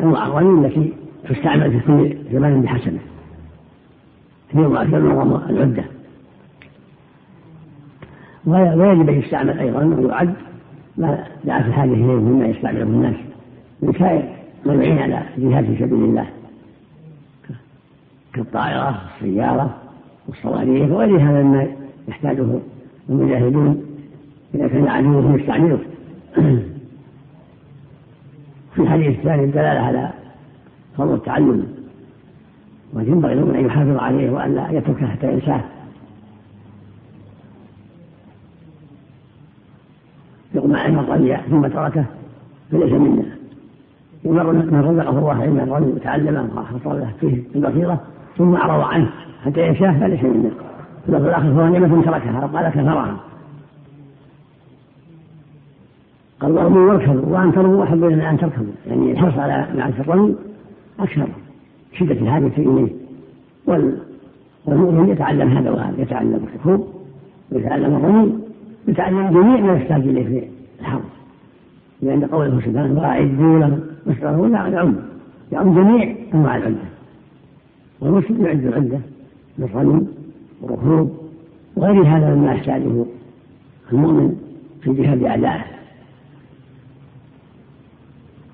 أنواع 0.00 0.26
الرمي 0.26 0.66
التي 0.66 0.92
تستعمل 1.28 1.70
في 1.70 1.80
كل 1.86 2.16
زمان 2.32 2.62
بحسنة. 2.62 2.98
هي 4.50 4.60
معظم 4.68 5.40
العدة. 5.50 5.84
ويجب 8.46 9.08
أن 9.08 9.18
يستعمل 9.18 9.58
أيضا 9.58 9.84
ويعد 9.84 10.34
ما 11.00 11.24
دعت 11.44 11.66
الحاجة 11.66 11.92
إليه 11.92 12.04
مما 12.04 12.46
يستعمله 12.46 12.82
الناس. 12.82 13.14
من 13.82 13.92
سائر 13.92 14.24
منعين 14.66 14.98
على 14.98 15.22
الجهاد 15.38 15.64
في 15.64 15.76
سبيل 15.76 16.04
الله. 16.04 16.26
كالطائرة 18.32 19.00
والسيارة 19.22 19.76
والصواريخ 20.28 20.90
وغير 20.90 21.20
هذا 21.20 21.42
مما 21.42 21.66
يحتاجه 22.08 22.46
المجاهدون 23.08 23.84
إذا 24.54 24.68
كان 24.68 24.88
عدوهم 24.88 25.38
يستعمله. 25.38 25.78
في 28.74 28.82
الحديث 28.82 29.18
الثاني 29.18 29.44
الدلالة 29.44 29.80
على 29.80 30.10
فضل 30.98 31.14
التعلم. 31.14 31.68
وينبغي 32.94 33.34
لهم 33.34 33.54
أن 33.54 33.64
يحافظ 33.66 33.96
عليه 33.96 34.30
وأن 34.30 34.54
لا 34.54 34.70
يتركه 34.70 35.06
حتى 35.06 35.32
ينساه. 35.32 35.60
عنه 40.78 41.00
الرمي 41.00 41.36
ثم 41.50 41.66
تركه 41.66 42.04
فليس 42.72 42.92
منا. 42.92 43.22
ومر 44.24 44.52
من 44.52 44.80
رزقه 44.80 45.18
الله 45.18 45.42
علما 45.42 45.62
الرمي 45.62 45.92
وتعلمه 45.92 46.48
وحصل 46.56 47.00
له 47.00 47.12
فيه 47.20 47.42
البصيرة 47.54 48.00
ثم 48.38 48.54
أعرض 48.54 48.84
عنه 48.84 49.10
حتى 49.44 49.60
يشاه 49.60 50.00
فليس 50.00 50.22
منا. 50.22 50.50
في 51.06 51.16
الآخر 51.16 51.54
فهو 51.54 51.68
نعمة 51.68 52.02
تركها 52.02 52.46
قال 52.46 52.68
كفرها 52.68 53.16
قال 56.40 56.52
وارموا 56.52 56.92
واركبوا 56.92 57.38
وان 57.38 57.52
ترموا 57.52 57.84
احب 57.84 58.04
إلى 58.04 58.30
ان 58.30 58.38
تركبوا 58.38 58.72
يعني 58.86 59.12
الحرص 59.12 59.38
على 59.38 59.66
معرفة 59.76 60.00
الرمي 60.02 60.34
أكثر. 61.00 61.28
شدة 61.98 62.12
الحاجة 62.12 62.52
إليه. 62.58 62.88
والمؤمن 64.66 65.08
يتعلم 65.08 65.48
هذا 65.48 65.70
وهذا 65.70 66.02
يتعلم 66.02 66.46
الركوب 66.48 66.88
ويتعلم 67.52 67.96
الرمي 67.96 68.38
يتعلم 68.88 69.30
جميع 69.30 69.60
ما 69.60 69.72
يحتاج 69.72 70.00
إليه 70.00 70.48
لأن 72.02 72.24
قوله 72.24 72.60
سبحانه 72.60 73.00
وأعدوا 73.00 73.58
لهم 73.58 73.80
ما 74.06 74.12
استطعتم 74.12 74.54
يعم 74.54 74.94
يعم 75.52 75.74
جميع 75.74 76.16
أنواع 76.34 76.56
العدة. 76.56 76.76
والمسلم 78.00 78.46
يعد 78.46 78.64
العدة 78.64 78.98
بالرمي 79.58 80.06
والركوب 80.62 81.16
وغير 81.76 82.02
هذا 82.02 82.34
مما 82.34 82.52
يحتاجه 82.52 83.04
المؤمن 83.92 84.36
في 84.82 84.92
جهاد 84.92 85.22
أعدائه. 85.22 85.64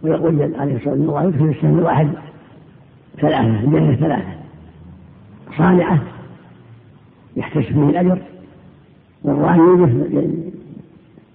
ويقول 0.02 0.54
عليه 0.54 0.76
الصلاة 0.76 0.94
والسلام 0.94 1.28
يدخل 1.28 1.44
السهم 1.44 1.78
الواحد 1.78 2.08
ثلاثة 3.20 3.64
الجنة 3.64 3.94
ثلاثة. 3.94 4.36
صانعة 5.58 6.02
يحتسب 7.36 7.74
به 7.74 7.88
الأجر 7.90 8.18
والرامي 9.24 9.86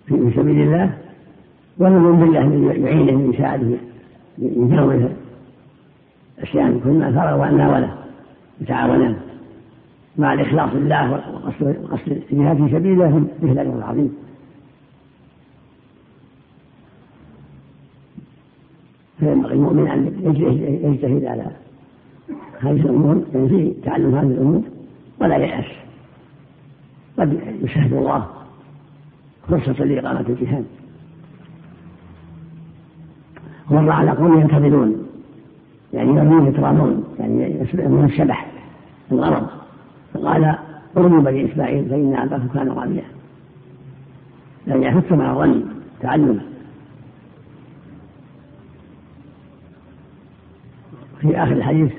في 0.06 0.32
سبيل 0.36 0.62
الله 0.62 0.98
ونؤمن 1.80 2.20
بالله 2.20 2.42
الذي 2.42 2.82
يعينه 2.84 3.28
ويساعده 3.28 3.78
يجاوز 4.38 5.02
أشياء 6.40 6.80
كل 6.84 6.90
ما 6.90 7.36
وأنا 7.36 7.70
وله 7.70 7.96
يتعاونان. 8.62 9.16
مع 10.18 10.34
الإخلاص 10.34 10.70
لله 10.74 11.12
وقصد 11.12 12.22
الجهاد 12.32 12.58
في 12.58 12.72
سبيله 12.72 13.24
به 13.42 13.52
الأجر 13.52 13.78
العظيم. 13.78 14.16
فينبغي 19.20 19.54
المؤمن 19.54 19.88
أن 19.88 20.06
يجتهد 20.84 21.26
على 21.26 21.46
هذه 22.62 22.82
الأمور 22.82 23.24
يعني 23.34 23.50
في 23.50 23.74
تعلم 23.84 24.16
هذه 24.16 24.28
الأمور 24.28 24.62
ولا 25.20 25.38
ييأس. 25.38 25.66
قد 27.20 27.40
يشهد 27.62 27.94
الله 27.94 28.28
فرصة 29.50 29.84
لإقامة 29.84 30.26
الجهاد. 30.30 30.66
ومر 33.72 33.92
على 33.92 34.12
قوم 34.12 34.42
ينتظرون. 34.42 35.08
يعني 35.94 36.10
يرمون 36.10 36.48
يترامون. 36.48 37.04
يعني 37.20 37.62
يسبحون 37.62 38.06
الشبح 38.06 38.48
الغرض. 39.12 39.48
فقال 40.14 40.56
ارموا 40.98 41.22
بني 41.22 41.52
اسماعيل 41.52 41.90
فإن 41.90 42.16
أباكم 42.16 42.48
كان 42.48 42.70
غاميا 42.70 43.04
يعني 44.68 44.86
يحث 44.86 45.12
مع 45.12 45.32
الظن 45.32 45.64
تعلم 46.02 46.42
في 51.22 51.44
آخر 51.44 51.52
الحديث 51.52 51.92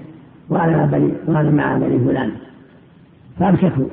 وأنا 0.49 0.87
بني 0.87 1.13
وأنا 1.27 1.51
مع 1.51 1.79
بني 1.79 1.99
فلان. 1.99 2.33
فأمسكوا. 3.39 3.85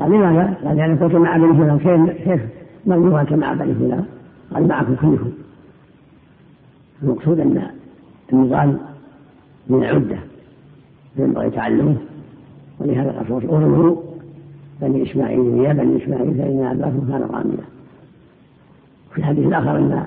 قال 0.00 0.12
لماذا؟ 0.12 0.54
قال 0.64 0.76
لأن 0.76 0.96
كنت 0.96 1.14
مع 1.14 1.36
بني 1.36 1.54
فلان. 1.54 1.78
كيف؟ 1.78 2.24
كيف؟ 2.24 2.40
أنت 2.92 3.32
مع 3.32 3.52
بني 3.52 3.74
فلان؟ 3.74 4.04
قال 4.54 4.68
معكم 4.68 4.94
كلكم. 4.94 5.30
المقصود 7.02 7.40
أن 7.40 7.70
النظام 8.32 8.78
من 9.68 9.84
العدة 9.84 10.18
ينبغي 11.16 11.50
تعلمه. 11.50 11.96
ولهذا 12.80 13.10
الرسول 13.10 13.50
ارموا 13.50 13.96
بني 14.82 15.10
إسماعيل 15.10 15.58
يا 15.58 15.72
بني 15.72 16.04
إسماعيل 16.04 16.34
فإن 16.34 16.64
أباكم 16.64 17.08
كان 17.08 17.22
راميا 17.22 17.64
في 19.12 19.18
الحديث 19.18 19.46
الآخر 19.46 19.76
أن 19.76 20.06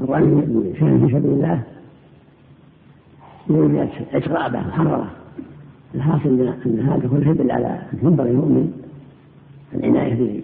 الرمي 0.00 0.72
في 0.72 1.08
سبيل 1.12 1.32
الله 1.32 1.62
يريد 3.50 3.88
عتق 4.12 4.32
رقبة 4.32 4.60
محررة 4.60 5.10
الحاصل 5.94 6.54
أن 6.66 6.80
هذا 6.80 7.08
كله 7.08 7.30
يدل 7.30 7.50
على 7.50 7.82
ينبغي 8.02 8.30
المؤمن 8.30 8.72
العناية 9.74 10.42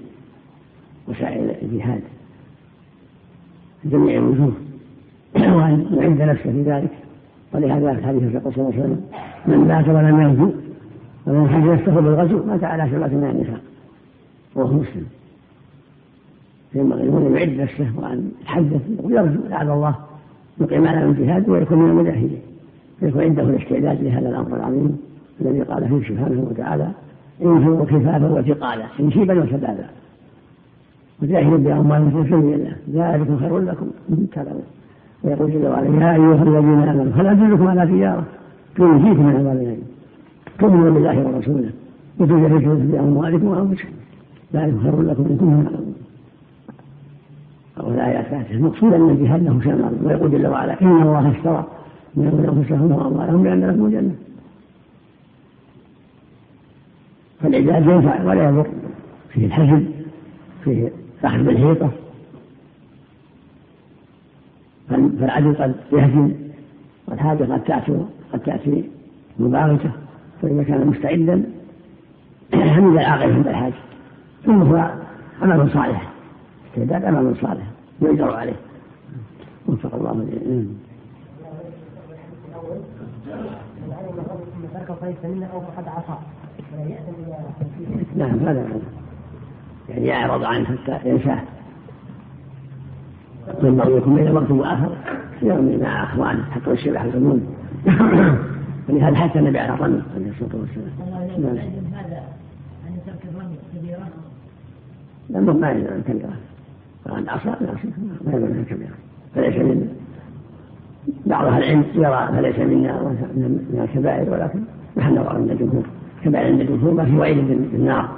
بوسائل 1.09 1.57
الجهاد. 1.63 2.03
جميع 3.85 4.19
الوجوه. 4.19 4.53
وأن 5.57 5.87
يعد 5.93 6.23
نفسه 6.23 6.53
في 6.53 6.63
ذلك. 6.63 6.91
ولهذا 7.55 7.91
الحديث 7.91 8.35
يقول 8.35 8.55
صلى 8.55 8.63
الله 8.63 8.75
عليه 8.75 8.83
وسلم 8.83 9.01
من 9.47 9.69
مات 9.69 9.89
ولم 9.89 10.21
ينجو 10.21 10.51
ولم 11.27 11.45
يحج 11.45 11.79
يستخدم 11.79 12.01
بالغزو 12.01 12.47
مات 12.47 12.65
على 12.65 12.91
سبعة 12.93 13.09
من 13.09 13.31
النساء. 13.31 13.61
وهو 14.55 14.73
مسلم. 14.73 15.07
ينبغي 16.75 17.03
المؤمن 17.03 17.37
يعد 17.37 17.49
نفسه 17.49 17.87
وأن 17.97 18.31
يتحدث 18.41 18.81
ويرجو 19.03 19.41
لعل 19.49 19.71
الله 19.71 19.95
يقيم 20.61 20.89
على 20.89 21.05
الجهاد 21.05 21.49
ويكون 21.49 21.79
من 21.79 21.91
المجاهدين. 21.91 22.41
فيكون 23.01 23.23
عنده 23.23 23.43
الاستعداد 23.43 24.03
لهذا 24.03 24.29
الأمر 24.29 24.57
العظيم 24.57 24.99
الذي 25.41 25.61
قال 25.61 25.89
فيه 25.89 26.09
سبحانه 26.09 26.47
وتعالى 26.51 26.89
انفروا 27.43 27.85
كفافا 27.85 28.29
وثقالا. 28.31 28.85
تنشيبا 28.99 29.43
وشبابا 29.43 29.87
وجاهدوا 31.23 31.59
بأموالكم 31.59 32.23
في 32.23 32.31
سبيل 32.31 32.55
الله. 32.55 32.77
ذلكم 32.91 33.39
خير 33.39 33.59
لكم. 33.59 33.91
إن 34.11 34.27
تعلمون 34.33 34.63
ويقول 35.25 35.53
جل 35.53 35.67
وعلا 35.67 36.05
يا 36.05 36.13
أيها 36.15 36.43
الذين 36.43 36.89
آمنوا 36.89 37.13
هل 37.13 37.27
أدلكم 37.27 37.67
على 37.67 37.87
تجارة؟ 37.87 38.25
تنجيكم 38.77 39.27
من 39.27 39.37
عذاب 39.37 39.57
الأليم 39.57 39.83
تؤمنون 40.59 40.95
بالله 40.95 41.27
ورسوله 41.27 41.71
وتجاهدون 42.19 42.79
بأموالكم 42.79 43.47
وأنفسكم. 43.47 43.89
ذلكم 44.55 44.83
خير 44.83 45.03
لكم 45.03 45.23
إن 45.23 45.29
كنتم 45.29 45.63
تعلمون. 45.63 45.95
أو 47.81 47.91
الآيات 47.91 48.25
الفاتحة 48.25 48.55
المقصود 48.55 48.93
أن 48.93 49.11
الجهاد 49.11 49.43
له 49.43 49.51
عظيم. 49.87 50.07
ويقول 50.07 50.31
جل 50.31 50.47
وعلا 50.47 50.83
إن 50.83 51.03
الله 51.03 51.31
اشترى 51.31 51.65
من 52.15 52.55
أنفسهم 52.57 52.93
وأموالهم 52.93 53.43
بأن 53.43 53.61
لكم 53.61 53.87
الجنة 53.87 54.15
فالعباد 57.41 57.87
ينفع 57.87 58.25
ولا 58.25 58.49
يضر. 58.49 58.67
فيه 59.29 59.47
الحزن 59.47 59.85
فيه 60.65 60.93
أخذ 61.25 61.43
بالحيطة. 61.43 61.91
فالعدل 64.91 65.55
قد 65.55 65.75
يهزم 65.93 66.33
والحاجة 67.09 67.45
قد 67.45 67.65
تأتي 67.65 68.07
قد 68.33 68.41
تأتي 68.41 68.91
مباغتة 69.39 69.91
فإذا 70.43 70.63
كان 70.63 70.87
مستعدا 70.87 71.45
حمد 72.55 72.93
العاقل 72.93 73.33
عند 73.33 73.49
الحاجة 73.49 73.75
ثم 74.45 74.63
هو 74.63 74.91
عمل 75.43 75.71
صالح. 75.71 76.11
استعداد 76.67 77.05
عمل 77.05 77.37
صالح. 77.43 77.65
يؤجر 78.03 78.37
عليه. 78.37 78.57
وفق 79.69 79.95
الله 79.95 80.13
الجميع. 80.13 80.65
نعم 88.17 88.39
هذا 88.39 88.81
يعني 89.89 90.07
يعرض 90.07 90.45
عنه 90.45 90.65
حتى 90.65 91.09
ينساه. 91.09 91.43
ينبغي 93.63 93.97
يكون 93.97 94.15
بين 94.15 94.37
وقت 94.37 94.51
وآخر. 94.51 94.97
يرمي 95.43 95.77
مع 95.77 96.05
اخوانه 96.05 96.45
حتى 96.51 96.71
الشبح 96.71 97.05
يرمون 97.05 97.47
ولهذا 98.89 99.17
حتى 99.17 99.39
النبي 99.39 99.59
على 99.59 99.75
الرمي 99.75 100.03
عليه 100.15 100.31
الصلاة 100.31 100.61
والسلام. 100.61 100.91
هذا 101.95 102.23
ان 102.89 102.97
ترك 103.07 103.23
الرمي 103.35 103.57
كبيرة. 103.77 104.09
لا 105.31 105.41
ما 105.41 105.71
يدعو 105.71 105.95
عن 105.95 106.03
كبيره 106.03 106.37
فعن 107.05 107.29
عصا 107.29 107.57
ما 108.25 108.33
عن 108.35 108.65
كبيرة. 108.71 108.95
فليس 109.35 109.57
منا 109.57 109.87
بعض 111.27 111.47
أهل 111.47 111.63
العلم 111.63 111.85
يرى 111.95 112.29
فليس 112.37 112.59
منا 112.59 112.93
من 113.35 113.81
الكبائر 113.85 114.31
ولكن 114.31 114.61
نحن 114.97 115.15
نرى 115.15 115.29
عند 115.29 115.51
الجمهور 115.51 115.85
كبائر 116.25 116.47
عند 116.47 116.61
الجمهور 116.61 116.95
ما 116.95 117.05
في 117.05 117.17
وعيد 117.17 117.37
بالنار. 117.73 118.09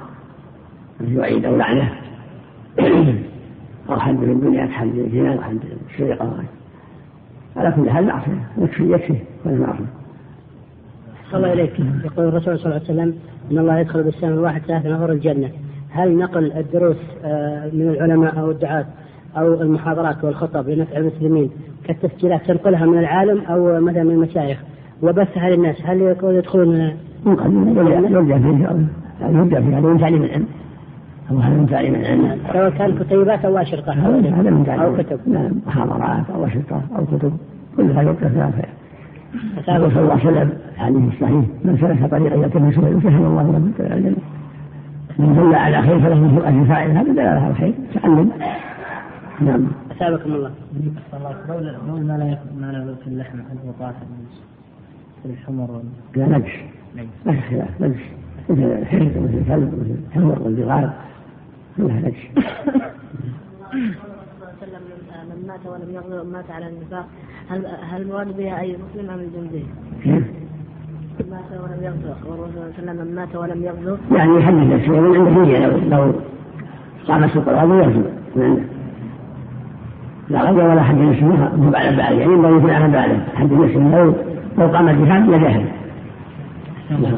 ما 1.00 1.06
في 1.06 1.18
وعيد 1.18 1.44
أو 1.44 1.56
لعنه 3.92 3.94
أو 3.94 4.00
حد 4.00 4.16
في 4.18 4.32
الدنيا 4.32 4.66
كحد 4.66 4.86
الزنا 4.86 5.34
وحد 5.34 5.58
السرقة 5.90 6.44
على 7.56 7.72
كل 7.76 7.90
حال 7.90 8.06
معصية 8.06 8.48
يكفي 8.58 8.92
يكفي 8.92 9.16
كل 9.44 9.50
معصية 9.50 10.02
الله 11.34 11.52
إليك 11.52 11.80
يقول 12.04 12.28
الرسول 12.28 12.58
صلى 12.58 12.66
الله 12.66 12.74
عليه 12.74 12.84
وسلم 12.84 13.14
إن 13.50 13.58
الله 13.58 13.78
يدخل 13.78 14.02
بالسلام 14.02 14.32
الواحد 14.32 14.60
ثلاث 14.60 14.86
نفر 14.86 15.12
الجنة. 15.12 15.50
هل 15.90 16.18
نقل 16.18 16.52
الدروس 16.52 16.96
آه، 17.24 17.70
من 17.72 17.88
العلماء 17.88 18.40
أو 18.40 18.50
الدعاة 18.50 18.86
أو 19.36 19.62
المحاضرات 19.62 20.24
والخطب 20.24 20.68
لنفع 20.68 20.96
المسلمين 20.96 21.50
كالتسجيلات 21.84 22.46
تنقلها 22.46 22.86
من 22.86 22.98
العالم 22.98 23.40
أو 23.40 23.80
مثلا 23.80 24.02
من 24.02 24.10
المشايخ؟ 24.10 24.58
وبثها 25.02 25.50
للناس 25.50 25.76
هل 25.84 26.16
يدخلون؟ 26.22 26.96
يرجع 27.26 28.38
فيه 28.38 28.88
يرجع 29.20 29.60
فيه 29.60 29.78
هذا 29.78 29.80
من 29.80 30.00
تعليم 30.00 30.22
العلم. 30.22 30.46
أو 31.32 31.38
هذا 31.38 31.54
من 31.54 31.66
تعليم 31.66 31.94
العلم. 31.94 32.38
سواء 32.52 32.70
كان 32.70 32.98
كتيبات 32.98 33.44
أو 33.44 33.58
أشرطة. 33.58 33.92
هذا 33.92 34.50
من 34.50 34.64
تعليم 34.66 34.82
أو 34.82 34.96
كتب. 34.96 35.20
نعم. 35.26 35.52
محاضرات 35.66 36.30
أو 36.34 36.46
أشرطة 36.46 36.82
أو 36.98 37.06
كتب. 37.06 37.32
كلها 37.76 38.02
يوقف 38.02 38.32
فيها 38.32 38.50
خير 38.50 38.68
يقول 39.68 39.92
صلى 39.92 40.00
الله 40.00 40.12
عليه 40.12 40.24
وسلم 40.24 40.52
الحديث 40.74 41.14
الصحيح. 41.14 41.44
من 41.64 41.78
سلك 41.80 42.10
طريقا 42.10 42.36
يلتمس 42.36 42.74
سهل 42.74 43.24
الله 43.26 43.42
له 43.42 43.58
من 43.58 43.74
الجنة 43.80 44.16
من 45.18 45.34
دل 45.36 45.54
على 45.54 45.82
خير 45.82 46.00
فله 46.00 46.20
مثل 46.20 46.46
أجر 46.46 46.64
فاعل. 46.64 46.90
هذا 46.90 47.12
دلالة 47.12 47.40
على 47.40 47.50
الخير. 47.50 47.74
تعلم. 47.94 48.30
نعم. 49.40 49.66
أثابكم 49.90 50.32
الله. 50.32 50.50
لولا 51.48 51.78
ما 51.88 52.18
لا 52.18 52.38
ما 52.60 52.72
لا 52.72 52.94
في 52.94 53.06
اللحم 53.06 53.38
البطاطا 53.38 54.06
في 55.22 55.28
الحمر 55.28 55.82
لا 56.16 56.26
نجس 56.26 56.50
في 57.24 57.40
خلاف 57.40 57.80
نجس 57.80 58.00
مثل 58.50 58.62
الحرز 58.62 59.02
مثل 59.02 59.34
الكلب 59.38 59.72
مثل 59.80 59.96
الحمر 60.08 60.42
والبغال 60.42 60.90
كلها 61.76 62.00
نجس 62.00 62.16
وسلم 64.42 64.82
من 65.30 65.46
مات 65.48 65.66
ولم 65.66 65.90
يغزو 65.94 66.30
مات 66.30 66.50
على 66.50 66.66
النفاق 66.68 67.06
هل 67.50 67.66
هل 67.90 68.02
المراد 68.02 68.36
بها 68.36 68.60
أي 68.60 68.76
مسلم 68.76 69.10
أم 69.10 69.18
الجندي؟ 69.18 69.64
كيف؟ 70.02 70.24
مات 71.30 71.50
ولم 71.62 71.80
يغزو 71.82 72.30
والرسول 72.30 72.52
صلى 72.52 72.62
الله 72.62 72.72
عليه 72.78 72.82
وسلم 72.82 73.06
من 73.06 73.14
مات 73.14 73.36
ولم 73.36 73.62
يغزو 73.62 73.96
يعني 74.16 74.36
يحدد 74.36 74.56
نفسه 74.56 75.00
من 75.00 75.16
عنده 75.16 75.42
نية 75.42 75.66
لو 75.66 75.78
لو 76.06 76.12
قام 77.08 77.28
سوق 77.28 77.48
الغزو 77.48 77.74
يغزو 77.74 78.02
من 78.36 78.42
عنده 78.42 78.62
لا. 80.28 80.50
غزو 80.50 80.70
ولا 80.70 80.82
حد 80.82 80.94
نفسه 80.98 81.26
هو 81.26 81.70
بعد 81.70 81.96
بعد. 81.96 82.14
يعني 82.18 82.32
ينبغي 82.32 82.56
يكون 82.56 82.70
على 82.70 82.88
باله 82.92 83.26
حد 83.34 83.52
نفسه 83.52 83.78
لو 83.80 84.14
لو 84.58 84.66
قام 84.66 84.88
الجهاد 84.88 85.28
لجاهد 85.28 85.66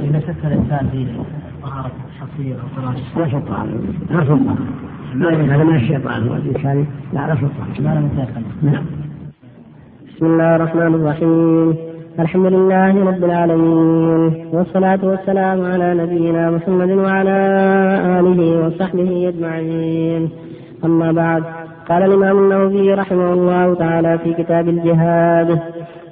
إذا 0.08 0.20
شك 0.20 0.44
الإنسان 0.44 0.88
في 0.92 1.06
أو 2.24 3.20
لا 3.20 3.26
سلطان 3.30 3.66
لا 4.10 4.20
سلطان. 4.20 4.56
هذا 5.50 5.64
من 5.64 5.76
الشيطان 5.76 6.28
هو 6.28 6.34
الإنسان 6.34 6.86
لا 7.12 7.26
لا 7.26 7.34
نعم. 8.62 8.84
بسم 10.08 10.26
الله 10.26 10.56
الرحمن 10.56 10.94
الرحيم. 10.94 11.74
الحمد 12.18 12.46
لله 12.46 13.04
رب 13.04 13.24
العالمين 13.24 14.46
والصلاة 14.52 14.98
والسلام 15.02 15.64
على 15.72 15.94
نبينا 15.94 16.50
محمد 16.50 16.90
وعلى 16.90 17.38
آله 18.20 18.66
وصحبه 18.66 19.28
أجمعين. 19.28 20.30
أما 20.84 21.12
بعد 21.12 21.42
قال 21.88 22.02
الإمام 22.02 22.38
النووي 22.38 22.94
رحمه 22.94 23.32
الله 23.32 23.74
تعالى 23.74 24.18
في 24.18 24.34
كتاب 24.34 24.68
الجهاد 24.68 25.60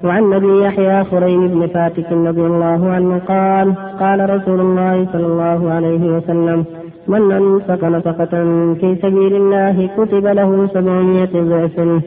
وعن 0.04 0.32
أبي 0.32 0.64
يحيى 0.64 1.04
خريم 1.04 1.48
بن 1.48 1.66
فاتك 1.66 2.12
رضي 2.12 2.40
الله 2.40 2.90
عنه 2.90 3.18
قال 3.18 3.74
قال 4.00 4.30
رسول 4.30 4.60
الله 4.60 5.06
صلى 5.12 5.26
الله 5.26 5.72
عليه 5.72 6.16
وسلم 6.16 6.64
من 7.08 7.32
أنفق 7.32 7.84
نفقة 7.84 8.34
في 8.80 8.96
سبيل 9.02 9.36
الله 9.36 9.88
كتب 9.96 10.26
له 10.26 10.66
سبعمائة 10.74 11.34
ضعف. 11.34 12.02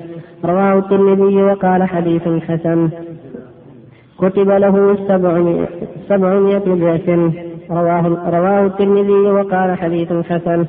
رواه 0.46 0.78
الترمذي 0.78 1.44
وقال 1.44 1.84
حديث 1.84 2.28
حسن. 2.48 2.90
كتب 4.20 4.50
له 4.50 4.96
سبعمائة 6.10 6.66
ضعف. 6.68 7.10
رواه, 7.72 8.06
رواه 8.30 8.66
الترمذي 8.66 9.32
وقال 9.38 9.78
حديث 9.78 10.14
حسن. 10.30 10.66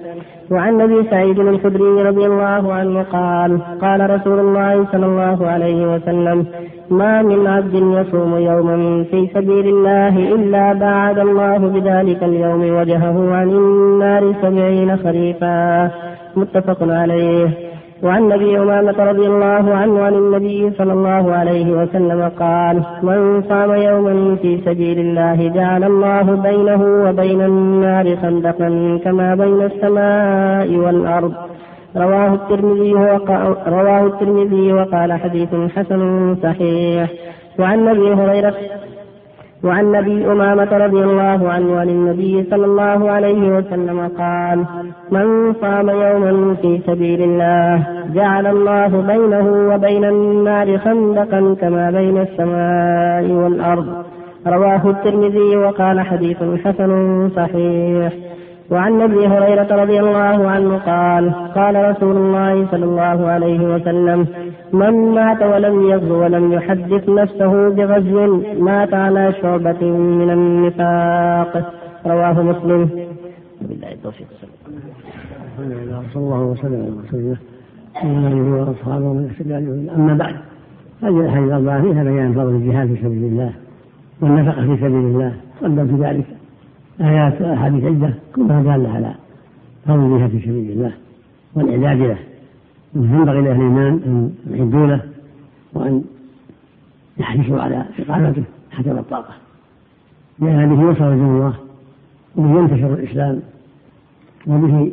وعن 0.51 0.81
أبي 0.81 1.03
سعيد 1.11 1.39
الخدري 1.39 2.03
رضي 2.03 2.27
الله 2.27 2.73
عنه 2.73 3.03
قال 3.03 3.61
قال 3.81 4.11
رسول 4.11 4.39
الله 4.39 4.87
صلى 4.93 5.07
الله 5.07 5.47
عليه 5.47 5.95
وسلم 5.95 6.47
ما 6.91 7.23
من 7.23 7.47
عبد 7.47 7.75
يصوم 7.75 8.37
يوما 8.37 9.05
في 9.11 9.29
سبيل 9.35 9.67
الله 9.69 10.35
إلا 10.35 10.73
بعد 10.73 11.19
الله 11.19 11.59
بذلك 11.59 12.23
اليوم 12.23 12.61
وجهه 12.79 13.35
عن 13.35 13.49
النار 13.49 14.35
سبعين 14.43 14.97
خريفا. 14.97 15.91
متفق 16.37 16.79
عليه. 16.83 17.66
وعن 18.03 18.33
أبي 18.33 18.59
أمامة 18.59 19.05
رضي 19.05 19.27
الله 19.27 19.75
عنه 19.75 20.03
عن 20.03 20.15
النبي 20.15 20.71
صلى 20.79 20.93
الله 20.93 21.33
عليه 21.33 21.73
وسلم 21.73 22.31
قال 22.39 22.83
من 23.03 23.43
صام 23.49 23.71
يوما 23.75 24.37
في 24.37 24.61
سبيل 24.65 24.99
الله 24.99 25.49
جعل 25.49 25.85
الله 25.85 26.23
بينه 26.23 26.83
وبين 27.09 27.43
النار 27.43 28.17
خندقا 28.17 29.01
كما 29.05 29.35
بين 29.35 29.63
السماء 29.63 30.69
والأرض. 30.77 31.33
رواه 31.97 32.35
الترمذي 32.35 32.93
رواه 33.67 34.07
الترمذي 34.07 34.73
وقال 34.73 35.13
حديث 35.13 35.55
حسن 35.77 36.35
صحيح. 36.43 37.11
وعن 37.59 37.89
أبي 37.89 38.13
هريرة 38.15 38.55
وعن 39.65 39.95
ابي 39.95 40.33
أمامة 40.33 40.77
رضي 40.77 41.05
الله 41.05 41.49
عنه 41.49 41.79
عن 41.81 41.89
النبي 41.89 42.45
صلى 42.51 42.65
الله 42.65 43.11
عليه 43.11 43.57
وسلم 43.57 44.09
قال 44.19 44.65
من 45.11 45.53
صام 45.53 45.89
يوما 45.89 46.55
في 46.55 46.81
سبيل 46.87 47.23
الله 47.23 47.87
جعل 48.15 48.47
الله 48.47 48.89
بينه 49.13 49.75
وبين 49.75 50.05
النار 50.05 50.79
خندقا 50.79 51.57
كما 51.61 51.91
بين 51.91 52.19
السماء 52.19 53.33
والأرض. 53.33 53.87
رواه 54.47 54.91
الترمذي 54.91 55.57
وقال 55.57 56.01
حديث 56.01 56.37
حسن 56.65 57.31
صحيح. 57.37 58.26
وعن 58.71 59.01
أبي 59.01 59.27
هريرة 59.27 59.83
رضي 59.83 60.01
الله 60.01 60.49
عنه 60.49 60.77
قال 60.77 61.35
قال 61.55 61.91
رسول 61.91 62.17
الله 62.17 62.67
صلى 62.71 62.85
الله 62.85 63.29
عليه 63.29 63.75
وسلم 63.75 64.27
من 64.73 65.15
مات 65.15 65.43
ولم 65.43 65.91
يغزو 65.91 66.23
ولم 66.23 66.53
يحدث 66.53 67.09
نفسه 67.09 67.69
بغزو 67.69 68.43
مات 68.59 68.95
على 68.95 69.33
شعبة 69.43 69.83
من 69.91 70.31
النفاق. 70.31 71.73
رواه 72.07 72.43
مسلم. 72.43 72.91
بالله 73.61 73.93
التوفيق. 73.93 74.27
صلى 76.15 76.23
الله 76.23 76.43
وسلم 76.43 76.81
ومن 79.07 79.31
اهتدى 79.31 79.57
أما 79.97 80.15
بعد 80.15 80.35
هذه 81.03 81.21
الأحاديث 81.21 81.49
الأربعة 81.49 81.83
فيها 81.83 82.05
بيان 82.05 82.33
فضل 82.33 82.49
الجهاد 82.49 82.89
في 82.89 82.97
سبيل 82.97 83.25
الله 83.25 83.53
والنفقة 84.21 84.61
في 84.61 84.77
سبيل 84.77 84.95
الله 84.95 85.33
قدم 85.63 85.87
في 85.87 86.03
ذلك. 86.03 86.27
آيات 87.01 87.43
أحاديث 87.43 87.85
عدة 87.85 88.15
كلها 88.35 88.63
دالة 88.63 88.95
على 88.95 89.15
فضل 89.87 90.15
الجهاد 90.15 90.31
في 90.31 90.41
سبيل 90.41 90.71
الله 90.71 90.93
والإعداد 91.55 91.99
له 91.99 92.19
ينبغي 92.95 93.41
لأهل 93.41 93.57
الإيمان 93.57 93.93
أن 94.07 94.35
يعدوا 94.51 94.87
له 94.87 95.03
وأن 95.75 96.05
يحرصوا 97.19 97.61
على 97.61 97.85
إقامته 97.99 98.43
حسب 98.71 98.99
الطاقة. 98.99 99.35
لأن 100.39 100.77
به 100.77 100.93
دين 101.15 101.25
الله 101.25 101.55
وبه 102.37 102.61
ينتشر 102.61 102.95
الإسلام 102.95 103.43
وبه 104.47 104.93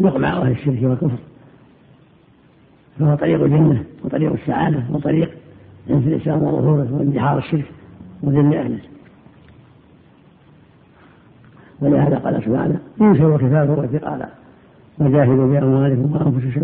يقمع 0.00 0.28
أهل 0.28 0.50
الشرك 0.50 0.78
والكفر. 0.82 1.18
فهو 2.98 3.14
طريق 3.14 3.42
الجنة 3.42 3.84
وطريق 4.04 4.32
السعادة 4.32 4.82
وطريق 4.92 5.30
عز 5.90 6.06
الإسلام 6.06 6.42
وظهوره 6.42 6.88
واندحار 6.92 7.38
الشرك 7.38 7.64
وذل 8.22 8.54
أهله. 8.54 8.80
ولهذا 11.80 12.16
قال 12.18 12.42
سبحانه 12.44 12.78
انشروا 13.00 13.36
كتابه 13.38 13.72
وثقالا 13.72 14.28
وجاهدوا 14.98 15.46
باموالكم 15.46 16.12
وأنفسكم 16.12 16.60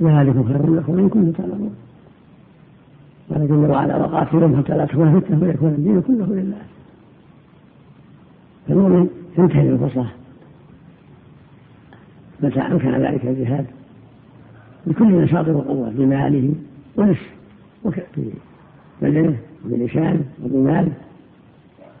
الله 0.00 0.22
ذلكم 0.22 0.44
خير 0.44 0.74
لكم 0.74 0.98
إن 0.98 1.08
كنتم 1.08 1.32
تعلمون. 1.32 1.74
قال 3.30 3.48
جل 3.48 3.70
وعلا 3.70 3.96
وقاتلهم 3.96 4.56
حتى 4.56 4.76
لا 4.76 4.84
تكون 4.86 5.20
فتنة 5.20 5.42
ويكون 5.42 5.68
الدين 5.68 6.02
كله 6.02 6.26
لله. 6.26 6.62
فالمؤمن 8.68 9.08
ينتهي 9.38 9.68
الفرصة. 9.68 10.06
متى 12.42 12.60
أمكن 12.60 12.90
ذلك 12.90 13.26
الجهاد؟ 13.26 13.66
بكل 14.86 15.04
نشاط 15.04 15.48
وقوة 15.48 15.90
بماله 15.90 16.52
ونفسه 16.96 17.26
ببدنه 19.02 19.36
وبلسانه 19.64 20.24
وبماله 20.44 20.92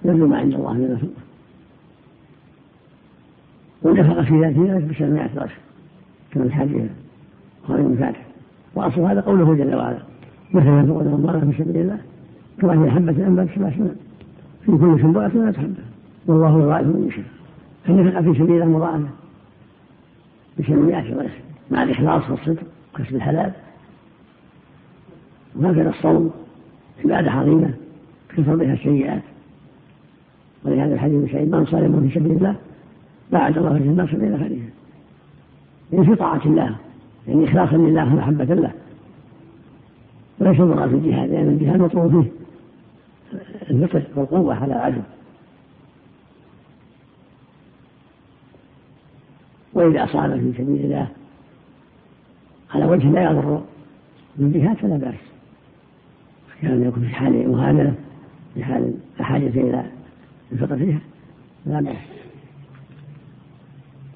يرجو 0.04 0.26
ما 0.26 0.38
عند 0.38 0.54
الله 0.54 0.72
من 0.72 0.84
الفضل 0.84 1.25
ونفق 3.86 4.20
في 4.20 4.40
ذلك 4.40 4.82
بسبعمائة 4.82 5.30
رأس 5.36 5.50
كما 6.32 6.44
الحديث 6.44 6.90
قال 7.68 7.80
ابن 7.80 7.96
فاتح 7.96 8.26
وأصل 8.74 9.00
هذا 9.00 9.20
قوله 9.20 9.54
جل 9.54 9.74
وعلا 9.74 9.98
مثل 10.54 10.66
ينفق 10.66 10.96
رمضان 10.96 11.52
في 11.52 11.64
سبيل 11.64 11.76
الله 11.76 11.98
كما 12.60 12.84
هي 12.84 12.90
حبة 12.90 13.26
أنبت 13.26 13.48
سبع 13.54 13.70
سنين 13.70 13.96
في 14.66 14.72
كل 14.72 15.00
سنبلة 15.00 15.28
لا 15.28 15.58
حبة 15.58 15.74
والله 16.26 16.62
يضاعف 16.62 16.86
من 16.86 17.08
يشاء. 17.08 17.24
فالنفقة 17.84 18.32
في 18.32 18.38
سبيل 18.38 18.62
الله 18.62 18.76
مضاعفة. 18.76 19.08
بسبعمائة 20.58 21.16
رأس 21.16 21.30
مع 21.70 21.82
الإخلاص 21.82 22.30
والصدق 22.30 22.62
وكسب 22.94 23.14
الحلال. 23.16 23.52
وهكذا 25.56 25.90
الصوم 25.90 26.30
عبادة 27.04 27.30
عظيمة 27.30 27.70
كثر 28.28 28.56
بها 28.56 28.72
السيئات. 28.74 29.22
ولهذا 30.64 30.94
الحديث 30.94 31.32
سعيد 31.32 31.50
من 31.50 31.66
صلى 31.66 32.08
في 32.08 32.20
سبيل 32.20 32.32
الله 32.32 32.56
بعد 33.32 33.58
الله 33.58 33.78
في 33.78 33.84
الناس 33.84 34.10
بين 34.10 34.38
خليفه 34.38 34.68
يعني 35.92 36.06
في 36.06 36.14
طاعة 36.14 36.40
الله 36.46 36.76
يعني 37.28 37.44
إخلاصا 37.44 37.76
لله 37.76 38.14
ومحبة 38.14 38.44
له. 38.44 38.72
وليس 40.38 40.60
ضرر 40.60 40.88
في 40.88 40.94
الجهاد 40.94 41.30
لأن 41.30 41.34
يعني 41.34 41.48
الجهاد 41.48 41.80
مطلوب 41.80 42.22
فيه. 42.22 42.30
الفقه 43.70 44.02
والقوة 44.16 44.54
على 44.54 44.72
العدو 44.72 45.00
وإذا 49.72 50.04
أصاب 50.04 50.30
في 50.30 50.52
سبيل 50.62 50.84
الله 50.84 51.08
على 52.74 52.84
وجه 52.84 53.10
لا 53.10 53.30
يضر 53.30 53.62
بالجهاد 54.36 54.76
فلا 54.76 54.96
بأس. 54.96 55.14
كان 56.62 56.82
يكون 56.82 57.02
في 57.02 57.14
حال 57.14 57.48
مهانة 57.52 57.94
في 58.54 58.64
حال 58.64 58.94
الحاجة 59.20 59.46
إلى 59.46 59.86
الفقه 60.52 60.76
فيها 60.76 61.00
لا 61.66 61.80
بأس. 61.80 62.15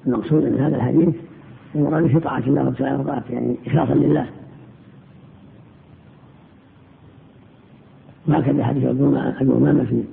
المقصود 0.07 0.43
من 0.43 0.59
هذا 0.59 0.75
الحديث 0.75 1.15
المراد 1.75 2.07
في 2.07 2.19
طاعة 2.19 2.39
الله 2.39 2.65
وابتغاء 2.65 2.97
مرضاته 2.97 3.33
يعني 3.33 3.55
إخلاصا 3.67 3.93
لله. 3.93 4.27
وهكذا 8.27 8.63
حديث 8.63 8.85
أبو 8.85 9.57
أمامة 9.57 9.83
في 9.83 10.03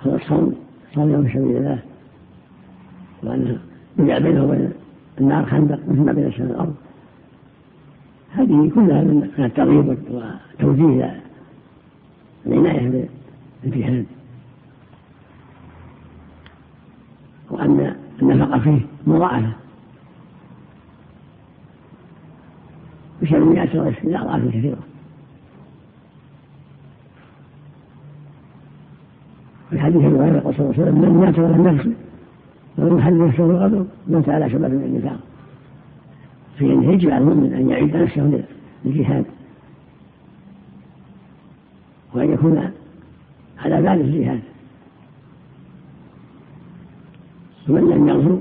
هذا 0.00 0.16
الصوم 0.16 0.54
صوم 0.94 1.10
يوم 1.10 1.24
في 1.24 1.32
سبيل 1.32 1.56
الله 1.56 1.82
وأنه 3.22 3.58
يجعل 3.98 4.22
بينه 4.22 4.44
وبين 4.44 4.72
النار 5.20 5.46
خندق 5.46 5.80
مثل 5.88 6.00
ما 6.00 6.12
بين 6.12 6.26
السماء 6.26 6.50
والأرض. 6.50 6.74
هذه 8.32 8.70
كلها 8.74 9.02
من 9.02 9.30
الترغيب 9.38 9.98
وتوجيه 10.10 11.20
العناية 12.46 13.08
بالجهاد 13.64 14.06
وأن 17.50 17.96
النفقة 18.22 18.58
فيه 18.58 18.80
مضاعفة. 19.06 19.52
مئة 23.44 23.90
إلى 24.04 24.18
أضعاف 24.18 24.48
كثيرة. 24.48 24.78
في 29.70 29.80
حديث 29.80 29.96
أبي 30.04 30.16
هريرة 30.16 30.40
صلى 30.40 30.50
الله 30.50 30.74
عليه 30.78 30.82
وسلم 30.82 31.00
من 31.00 31.20
مات 31.20 31.38
ولم 31.38 31.66
يغسل 31.66 31.92
ولم 32.78 32.98
يحل 32.98 33.26
نفسه 33.26 33.46
بالغدر 33.46 33.86
مات 34.08 34.28
على 34.28 34.50
شباب 34.50 34.70
من 34.70 34.84
النفاق. 34.84 35.20
في 36.58 36.72
انه 36.72 36.92
يجب 36.92 37.10
على 37.10 37.18
المؤمن 37.18 37.52
أن 37.52 37.70
يعد 37.70 37.96
نفسه 37.96 38.42
للجهاد 38.84 39.24
وأن 42.14 42.32
يكون 42.32 42.70
على 43.58 43.82
بال 43.82 44.00
الجهاد 44.00 44.40
ومن 47.68 47.90
لم 47.90 48.08
يغزو 48.08 48.38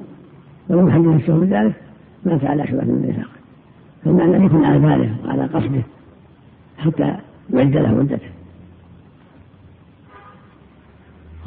ولم 0.69 0.87
يحل 0.87 1.15
نفسه. 1.15 1.39
بذلك 1.39 1.75
مات 2.25 2.43
على 2.45 2.67
شباب 2.67 2.87
من 2.87 3.03
النفاق. 3.03 3.29
فالمعنى 4.05 4.35
أن 4.35 4.45
يكون 4.45 4.65
على 4.65 4.79
باله 4.79 5.17
وعلى 5.25 5.45
قصده 5.45 5.83
حتى 6.77 7.17
يعد 7.53 7.77
له 7.77 7.95
مدته 7.95 8.29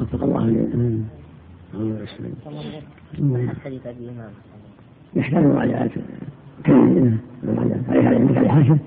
وفق 0.01 0.23
الله 0.23 0.47
جميعا 3.19 3.55
حديث 3.65 3.87
ابي 3.87 4.09
امام 4.09 4.33
يحتاج 5.15 5.45
مراجعات 5.45 5.91
كلمه 6.67 7.19
عليك 7.89 8.07
عندك 8.07 8.37
على 8.37 8.49
حاشة 8.49 8.79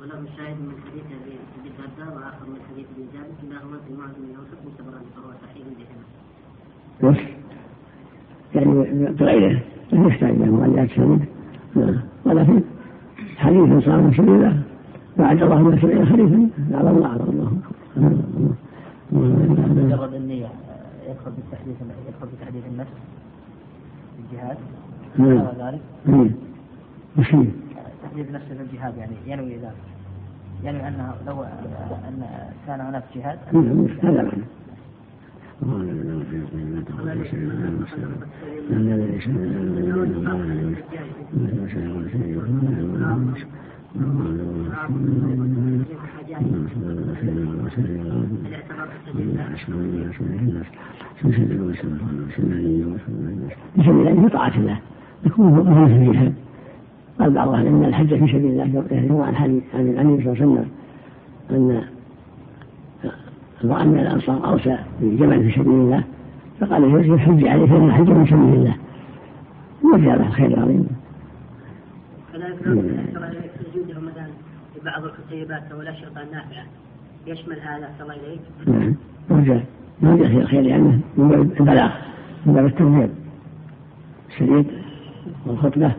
وله 0.00 0.24
شاهد 0.36 0.56
من 0.60 0.74
حديث 0.86 1.04
أبي 1.22 1.34
الدرداء 1.66 2.16
وآخر 2.16 2.46
من 2.46 2.60
حديث 2.70 2.86
ابن 2.96 3.06
جابر 3.14 3.32
كلاهما 3.42 3.76
في 3.86 3.92
معظم 3.94 4.22
الاوسط 4.30 4.58
مستبرا 4.66 5.00
فهو 5.16 5.30
صحيح 5.42 5.66
بهما. 7.02 7.16
يعني 8.56 9.12
بغيره 9.12 9.60
لا 9.92 10.06
يحتاج 10.08 10.30
إلى 10.30 10.50
مراجعات 10.50 10.90
سند 10.90 11.24
ولكن 12.24 12.60
حديث 13.36 13.84
صار 13.84 14.12
سبيلا 14.16 14.52
وعد 15.18 15.42
الله 15.42 15.62
ما 15.62 15.80
سمعنا 15.80 16.04
خليفا 16.04 16.48
اعظم 16.74 16.96
الله 16.96 17.06
اعظم 17.06 17.28
الله 17.28 17.52
مجرد 19.12 20.14
النية 20.14 20.46
يدخل 21.08 21.30
بالتحديث 21.30 21.76
يدخل 22.08 22.26
بتحديث 22.36 22.62
النفس 22.72 22.90
في 24.16 24.34
الجهاد 24.34 24.56
نعم. 25.18 25.68
ذلك؟ 25.68 25.80
نعم. 26.06 26.30
تحديث 28.02 28.30
نفسه 28.34 28.54
في 28.54 28.62
الجهاد 28.62 28.96
يعني 28.96 29.12
ينوي 29.26 29.56
ذلك. 29.56 29.96
ينوي 30.64 30.88
أنه 30.88 31.14
لو 31.26 31.42
أن 32.08 32.22
كان 32.66 32.80
هناك 32.80 33.02
جهاد 33.16 33.38
نعم 33.52 33.86
هذا 34.02 34.22
معنى 34.22 34.44
بسبيل 53.78 54.08
الله 54.08 54.28
طاعة 54.28 54.52
الله 54.56 54.78
يكون 55.26 55.48
هو 55.48 55.86
في 55.86 55.92
الجهاد 55.92 56.34
قال 57.18 57.30
بعض 57.30 57.48
أهل 57.48 57.66
ان 57.66 57.84
الحج 57.84 58.08
في 58.08 58.26
سبيل 58.26 58.46
الله 58.46 58.84
يروى 58.90 59.24
عن 59.26 59.36
حديث 59.36 59.62
عن 59.74 59.80
النبي 59.80 60.24
صلى 60.24 60.32
الله 60.32 60.42
عليه 60.42 60.46
وسلم 60.46 60.68
أن 61.50 61.95
امرأ 63.64 63.84
من 63.84 63.98
الانصار 63.98 64.46
اوصى 64.46 64.78
بجمل 65.00 65.50
في 65.50 65.58
سبيل 65.58 65.72
الله 65.72 66.04
فقال 66.60 66.84
يجوز 66.84 67.10
الحج 67.10 67.46
عليه 67.46 67.66
فإن 67.66 67.84
الحج 67.84 68.10
من 68.10 68.26
سبيل 68.26 68.54
الله. 68.54 68.76
وجه 69.82 70.16
له 70.16 70.26
الخير 70.26 70.46
العظيم 70.46 70.86
كذلك 72.32 72.54
وجود 72.66 73.90
رمضان 73.96 74.30
بعض 74.84 75.04
الكتيبات 75.04 75.62
أو 75.72 75.80
الاشرطه 75.80 76.22
النافعه 76.22 76.64
يشمل 77.26 77.60
هذا 77.60 77.88
صلى 77.98 78.02
الله 78.02 78.26
اليك؟ 78.26 78.40
نعم. 78.66 78.94
وجه 79.30 79.62
وجه 80.02 80.28
في 80.28 80.38
الخير 80.38 80.66
يعني 80.66 81.00
من 81.16 81.28
باب 81.28 81.40
البلاغ 81.60 81.90
من 82.46 82.54
باب 82.54 82.66
التنوير 82.66 83.08
الشريط 84.28 84.66
والخطبة 85.46 85.92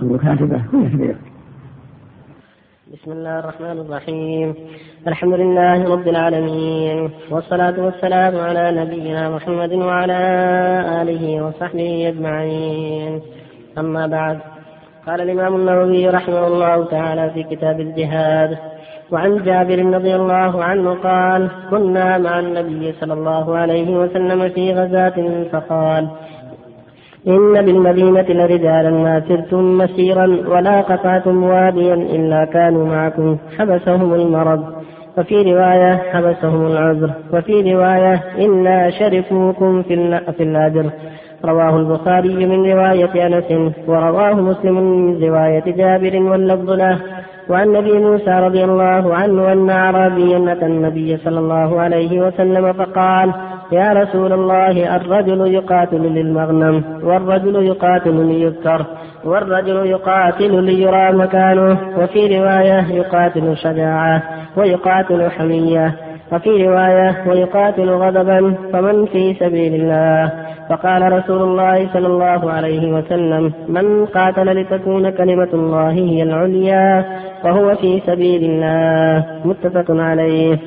والمكاتبة 0.00 0.62
كل 0.72 0.88
كبير 0.88 1.16
بسم 2.90 3.12
الله 3.12 3.38
الرحمن 3.38 3.78
الرحيم. 3.84 4.54
الحمد 5.08 5.34
لله 5.34 5.92
رب 5.94 6.08
العالمين 6.08 7.10
والصلاة 7.30 7.74
والسلام 7.84 8.38
على 8.38 8.64
نبينا 8.80 9.30
محمد 9.30 9.72
وعلى 9.72 10.20
آله 11.02 11.44
وصحبه 11.44 12.08
أجمعين. 12.08 13.20
أما 13.78 14.06
بعد 14.06 14.38
قال 15.06 15.20
الإمام 15.20 15.54
النووي 15.56 16.08
رحمه 16.08 16.46
الله 16.46 16.84
تعالى 16.84 17.30
في 17.30 17.42
كتاب 17.42 17.80
الجهاد 17.80 18.58
وعن 19.10 19.42
جابر 19.44 19.78
رضي 19.96 20.14
الله 20.16 20.64
عنه 20.64 20.94
قال 20.94 21.50
كنا 21.70 22.18
مع 22.18 22.38
النبي 22.38 22.92
صلى 23.00 23.12
الله 23.12 23.56
عليه 23.56 23.90
وسلم 23.96 24.48
في 24.48 24.72
غزاة 24.74 25.44
فقال 25.52 26.08
إن 27.28 27.62
بالمدينة 27.62 28.26
لرجالا 28.28 28.90
ما 28.90 29.22
سرتم 29.28 29.78
مسيرا 29.78 30.26
ولا 30.48 30.80
قطعتم 30.80 31.44
واديا 31.44 31.94
إلا 31.94 32.44
كانوا 32.44 32.86
معكم 32.86 33.36
حبسهم 33.58 34.14
المرض. 34.14 34.64
وفي 35.18 35.42
رواية 35.52 35.94
حبسهم 36.12 36.66
العذر. 36.66 37.10
وفي 37.32 37.74
رواية 37.74 38.22
إلا 38.38 38.90
شركوكم 38.90 39.82
في 39.82 39.94
الأجر. 40.40 40.90
رواه 41.44 41.76
البخاري 41.76 42.46
من 42.46 42.72
رواية 42.72 43.26
أنس 43.26 43.72
ورواه 43.86 44.34
مسلم 44.34 44.74
من 44.74 45.22
رواية 45.24 45.64
جابر 45.66 46.22
واللفظ 46.22 46.70
له. 46.70 46.98
وعن 47.50 47.76
أبي 47.76 47.98
موسى 47.98 48.30
رضي 48.30 48.64
الله 48.64 49.14
عنه 49.14 49.52
أن 49.52 49.70
أعرابيا 49.70 50.52
أتى 50.52 50.66
النبي 50.66 51.16
صلى 51.16 51.38
الله 51.38 51.80
عليه 51.80 52.20
وسلم 52.26 52.72
فقال 52.72 53.32
يا 53.72 53.92
رسول 53.92 54.32
الله 54.32 54.96
الرجل 54.96 55.54
يقاتل 55.54 56.02
للمغنم 56.02 56.84
والرجل 57.02 57.66
يقاتل 57.66 58.26
ليذكر 58.26 58.86
والرجل 59.24 59.86
يقاتل 59.86 60.64
ليرى 60.64 61.12
مكانه 61.12 61.78
وفي 61.98 62.38
رواية 62.38 62.92
يقاتل 62.92 63.56
شجاعة 63.56 64.22
ويقاتل 64.56 65.30
حمية 65.30 65.94
وفي 66.32 66.66
رواية 66.66 67.24
ويقاتل 67.28 67.90
غضبا 67.90 68.54
فمن 68.72 69.06
في 69.06 69.34
سبيل 69.34 69.74
الله؟ 69.74 70.32
فقال 70.70 71.12
رسول 71.12 71.42
الله 71.42 71.88
صلى 71.92 72.06
الله 72.06 72.52
عليه 72.52 72.92
وسلم 72.92 73.52
من 73.68 74.06
قاتل 74.06 74.60
لتكون 74.60 75.10
كلمة 75.10 75.48
الله 75.54 75.90
هي 75.90 76.22
العليا 76.22 77.04
فهو 77.42 77.74
في 77.74 78.02
سبيل 78.06 78.44
الله. 78.44 79.26
متفق 79.44 79.84
عليه. 79.90 80.58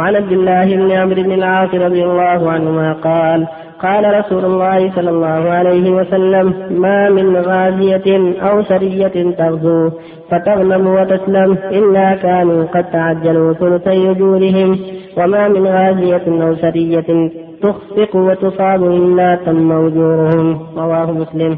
وعن 0.00 0.16
عبد 0.16 0.32
الله 0.32 0.76
بن 0.76 0.90
عمرو 0.90 1.22
بن 1.22 1.32
العاص 1.32 1.74
رضي 1.74 2.04
الله 2.04 2.50
عنهما 2.50 2.92
قال 2.92 3.46
قال 3.82 4.18
رسول 4.18 4.44
الله 4.44 4.94
صلى 4.96 5.10
الله 5.10 5.42
عليه 5.58 5.90
وسلم 5.90 6.46
ما 6.70 7.10
من 7.10 7.36
غازية 7.36 8.08
أو 8.48 8.62
سرية 8.62 9.16
تغزو 9.40 9.90
فتغنم 10.30 10.86
وتسلم 10.86 11.50
إلا 11.78 12.14
كانوا 12.14 12.64
قد 12.64 12.84
تعجلوا 12.90 13.52
ثلثي 13.52 14.10
أجورهم 14.10 14.78
وما 15.18 15.48
من 15.48 15.66
غازية 15.66 16.26
أو 16.44 16.54
سرية 16.56 17.30
تخفق 17.62 18.16
وتصاب 18.16 18.82
إلا 18.84 19.34
تم 19.34 19.72
أجورهم. 19.72 20.46
رواه 20.76 21.12
مسلم. 21.12 21.52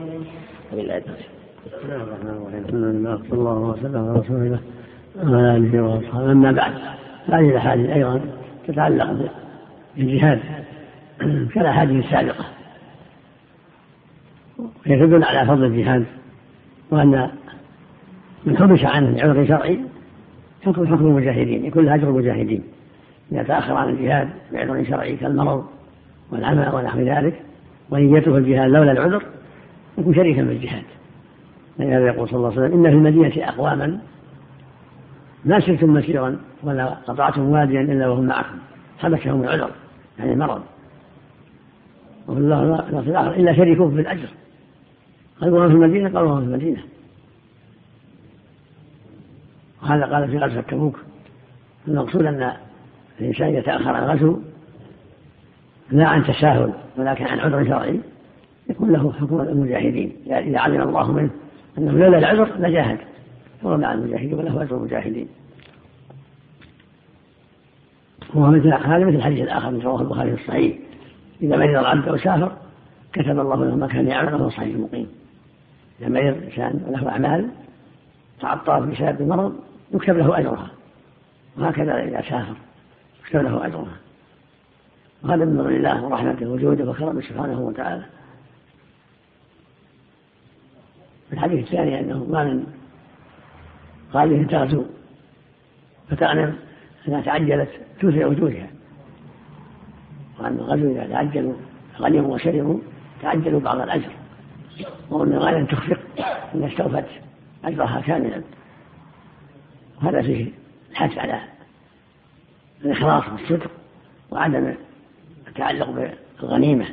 بسم 0.72 0.78
الله 0.82 0.96
الرحمن 2.02 2.34
الرحيم 2.38 2.62
صلى 3.30 3.38
الله 3.38 3.58
وسلم 3.70 3.96
على 3.96 4.18
رسول 4.20 4.36
الله 4.36 4.60
وعلى 5.22 5.56
آله 5.56 5.82
وأصحابه. 5.82 6.32
أما 6.32 6.52
بعد 6.52 6.72
هذه 7.28 7.50
الاحاديث 7.50 7.90
أيضا 7.90 8.20
تتعلق 8.68 9.30
بالجهاد. 9.96 10.40
كالاحاديث 11.54 12.04
السابقه 12.04 12.44
وهي 14.58 15.06
تدل 15.06 15.24
على 15.24 15.46
فضل 15.48 15.64
الجهاد 15.64 16.04
وأن 16.90 17.30
من 18.46 18.56
حبس 18.56 18.84
عنه 18.84 19.10
لعذر 19.10 19.46
شرعي 19.46 19.80
حكم 20.62 20.86
حكم 20.86 21.06
المجاهدين 21.06 21.64
يكون 21.64 21.88
أجر 21.88 22.08
المجاهدين. 22.08 22.62
إذا 23.32 23.42
تأخر 23.42 23.74
عن 23.74 23.88
الجهاد 23.88 24.28
بعذر 24.52 24.84
شرعي 24.84 25.16
كالمرض 25.16 25.64
والعمى 26.30 26.70
ونحو 26.74 27.00
ذلك 27.00 27.34
ونيته 27.90 28.36
الجهاد 28.36 28.70
لولا 28.70 28.92
العذر 28.92 29.22
يكون 29.98 30.14
شريكا 30.14 30.42
بالجهاد. 30.42 30.84
لهذا 31.78 32.06
يقول 32.06 32.28
صلى 32.28 32.36
الله 32.36 32.50
عليه 32.50 32.60
وسلم 32.60 32.78
إن 32.78 32.90
في 32.90 32.96
المدينة 32.96 33.48
أقواما 33.48 33.98
ما 35.44 35.60
سرتم 35.60 35.94
مسيرا 35.94 36.38
ولا 36.62 36.86
قطعتم 36.86 37.42
واديا 37.42 37.80
إلا 37.80 38.08
وهم 38.08 38.26
معكم. 38.26 38.58
حبسهم 38.98 39.42
العذر 39.42 39.70
يعني 40.18 40.32
المرض 40.32 40.62
وفي 42.28 42.38
الله 42.38 42.62
الآخر 42.88 43.34
إلا 43.34 43.56
شريكوه 43.56 43.90
في 43.90 44.00
الأجر. 44.00 44.28
قالوا 45.40 45.68
في 45.68 45.74
المدينة؟ 45.74 46.10
قالوا 46.18 46.40
في 46.40 46.46
المدينة. 46.46 46.82
وهذا 49.82 50.04
قال 50.04 50.28
في 50.28 50.38
غزوة 50.38 50.62
تبوك. 50.62 50.98
المقصود 51.88 52.26
أن 52.26 52.52
الإنسان 53.20 53.48
يتأخر 53.48 53.90
عن 53.90 54.04
الغزو 54.04 54.38
لا 55.90 56.06
عن 56.06 56.24
تساهل 56.24 56.72
ولكن 56.96 57.24
عن 57.24 57.38
عذر 57.38 57.64
شرعي 57.64 58.00
يكون 58.70 58.92
له 58.92 59.12
حكم 59.12 59.40
المجاهدين. 59.40 60.12
يعني 60.26 60.50
إذا 60.50 60.58
علم 60.58 60.82
الله 60.82 61.12
منه 61.12 61.30
أنه 61.78 61.92
لولا 61.92 62.18
العذر 62.18 62.48
لجاهد. 62.58 62.98
فهو 63.62 63.76
مع 63.76 63.92
المجاهدين 63.92 64.34
وله 64.34 64.62
أجر 64.62 64.76
المجاهدين؟ 64.76 65.28
وهو 68.34 68.50
مثل 68.50 68.68
هذا 68.68 69.04
مثل 69.04 69.16
الحديث 69.16 69.40
الآخر 69.40 69.70
من 69.70 69.80
رواه 69.80 70.00
البخاري 70.00 70.36
في 70.36 70.42
الصحيح. 70.42 70.78
إذا 71.42 71.56
مرض 71.56 71.68
العبد 71.68 72.08
أو 72.08 72.16
سافر 72.16 72.52
كتب 73.12 73.40
الله 73.40 73.64
له 73.64 73.76
ما 73.76 73.86
كان 73.86 74.08
يعمل 74.08 74.34
وهو 74.34 74.50
صحيح 74.50 74.76
مقيم 74.76 75.08
إذا 76.00 76.08
مرض 76.08 76.42
إنسان 76.42 76.84
وله 76.86 77.08
أعمال 77.08 77.50
تعطى 78.40 78.80
بسبب 78.80 79.20
المرض 79.20 79.60
يكتب 79.94 80.16
له 80.16 80.38
أجرها. 80.38 80.70
وهكذا 81.58 82.04
إذا 82.04 82.20
سافر 82.20 82.54
يكتب 83.24 83.40
له 83.40 83.66
أجرها. 83.66 83.96
وهذا 85.22 85.44
من 85.44 85.58
فضل 85.58 85.76
الله 85.76 86.04
ورحمته 86.04 86.48
وجوده 86.48 86.90
وكرمه 86.90 87.20
سبحانه 87.20 87.60
وتعالى. 87.60 88.04
الحديث 91.32 91.66
الثاني 91.66 92.00
أنه 92.00 92.24
ما 92.24 92.44
من 92.44 92.66
غالية 94.14 94.46
تغزو 94.46 94.84
فتغنم 96.10 96.54
أنها 97.08 97.20
تعجلت 97.20 97.68
توسع 98.00 98.26
وجودها 98.26 98.66
وأن 100.40 100.58
الغزو 100.58 100.90
إذا 100.90 101.06
تعجلوا 101.06 101.54
غنموا 101.98 102.34
وشربوا 102.34 102.78
تعجلوا 103.22 103.60
بعض 103.60 103.80
الأجر. 103.80 104.10
وأن 105.10 105.32
الغنم 105.32 105.66
تخفق 105.66 106.00
إن 106.54 106.64
استوفت 106.64 107.04
أجرها 107.64 108.00
كاملا. 108.00 108.42
وهذا 110.02 110.22
فيه 110.22 110.50
الحث 110.90 111.18
على 111.18 111.40
الإخلاص 112.84 113.24
والصدق 113.32 113.70
وعدم 114.30 114.74
التعلق 115.48 116.16
بالغنيمة. 116.40 116.86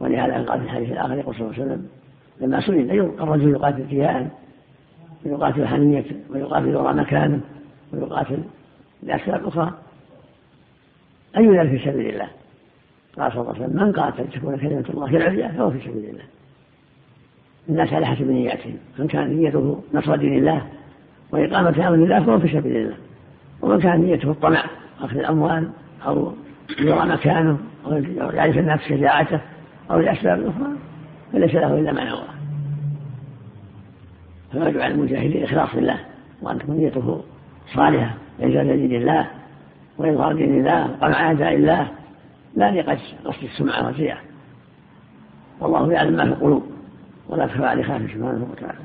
ولهذا 0.00 0.42
قال 0.42 0.60
في 0.60 0.64
الحديث 0.64 0.92
الآخر 0.92 1.18
يقول 1.18 1.34
صلى 1.34 1.46
الله 1.46 1.54
عليه 1.54 1.64
وسلم 1.64 1.88
لما 2.40 2.60
سئل 2.60 3.00
الرجل 3.00 3.50
يقاتل 3.50 3.86
رياء 3.90 4.43
ويقاتل 5.24 5.66
حنية 5.66 6.04
ويقاتل 6.30 6.76
وراء 6.76 6.94
مكانه 6.94 7.40
ويقاتل 7.92 8.38
لأسباب 9.02 9.46
أخرى. 9.46 9.72
أي 11.36 11.58
ذلك 11.58 11.70
في 11.70 11.90
سبيل 11.90 12.06
الله؟ 12.06 12.28
قال 13.18 13.32
صلى 13.32 13.40
الله 13.40 13.54
عليه 13.54 13.64
وسلم 13.64 13.82
من 13.82 13.92
قاتل 13.92 14.28
تكون 14.28 14.56
كلمة 14.56 14.84
الله 14.90 15.10
هي 15.10 15.16
العليا 15.16 15.48
فهو 15.48 15.70
في 15.70 15.80
سبيل 15.80 16.04
الله. 16.04 16.24
الناس 17.68 17.92
على 17.92 18.06
حسب 18.06 18.30
نياتهم 18.30 18.76
من 18.98 19.06
كان 19.06 19.36
نيته 19.36 19.82
نصر 19.94 20.16
دين 20.16 20.38
الله 20.38 20.66
وإقامة 21.30 21.88
أمر 21.88 21.94
الله 21.94 22.24
فهو 22.24 22.38
في 22.38 22.48
سبيل 22.48 22.76
الله. 22.76 22.96
ومن 23.62 23.80
كان 23.80 24.00
نيته 24.00 24.30
الطمع 24.30 24.64
أخذ 25.00 25.18
الأموال 25.18 25.70
أو 26.06 26.32
يرى 26.80 27.06
مكانه 27.06 27.58
أو 27.86 27.92
يعرف 28.34 28.58
الناس 28.58 28.80
شجاعته 28.80 29.40
أو 29.90 29.98
لأسباب 29.98 30.46
أخرى 30.46 30.72
فليس 31.32 31.54
له 31.54 31.78
إلا 31.78 31.92
ما 31.92 32.04
نوى. 32.04 32.33
فيجب 34.54 34.80
على 34.80 34.94
المجاهدين 34.94 35.44
إخلاص 35.44 35.68
لله 35.74 35.98
وأن 36.42 36.58
تكون 36.58 36.76
نيته 36.76 37.22
صالحة 37.74 38.14
لإجازة 38.38 38.76
دين 38.76 38.94
الله 38.94 39.26
وإظهار 39.98 40.32
دين 40.32 40.58
الله 40.58 40.90
وقمع 40.90 41.26
أعداء 41.26 41.54
الله. 41.54 41.88
لا 42.56 42.70
لقصد 42.70 43.42
السمعة 43.42 43.86
والرياء 43.86 44.18
والله 45.60 45.92
يعلم 45.92 46.16
ما 46.16 46.24
في 46.24 46.30
القلوب 46.30 46.62
ولا 47.28 47.46
تخفى 47.46 47.64
عليه 47.64 47.82
خافه 47.82 48.06
سبحانه 48.06 48.48
وتعالى. 48.52 48.78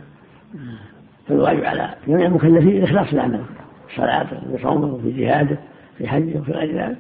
فالواجب 1.28 1.64
على 1.64 1.94
جميع 2.08 2.26
المكلفين 2.26 2.78
الإخلاص 2.78 3.14
العمل 3.14 3.42
في 3.88 3.96
صلاته 3.96 4.40
في 4.58 4.64
صومه 4.64 4.98
في 4.98 5.12
جهاده 5.12 5.58
في 5.98 6.08
حجه 6.08 6.40
وفي 6.40 6.52
غير 6.52 6.82
ذلك. 6.82 6.98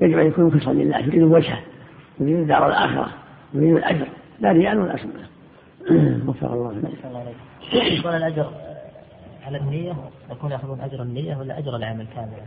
يجب 0.00 0.18
أن 0.18 0.26
يكون 0.26 0.44
مخلصا 0.44 0.72
لله 0.72 0.98
يريد 0.98 1.22
وجهه 1.22 1.60
يريد 2.20 2.36
الدار 2.36 2.68
الآخرة 2.68 3.08
يريد 3.54 3.76
الأجر. 3.76 4.06
لا 4.40 4.52
رياء 4.52 4.76
ولا 4.76 4.96
سمعة. 4.96 5.30
وفق 6.28 6.52
الله. 6.52 6.82
يكون 7.72 8.14
الأجر 8.14 8.50
على 9.46 9.58
النية 9.58 9.92
يكون 10.30 10.50
يأخذون 10.50 10.80
أجر 10.80 11.02
النية 11.02 11.36
ولا 11.36 11.58
أجر 11.58 11.76
العمل 11.76 12.06
كاملا؟ 12.14 12.46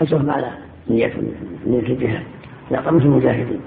أجرهم 0.00 0.30
على 0.30 0.50
نية 0.90 1.14
نية 1.66 1.80
الجهاد 1.80 2.22
لا 2.70 2.90
مثل 2.90 3.04
المجاهدين 3.04 3.60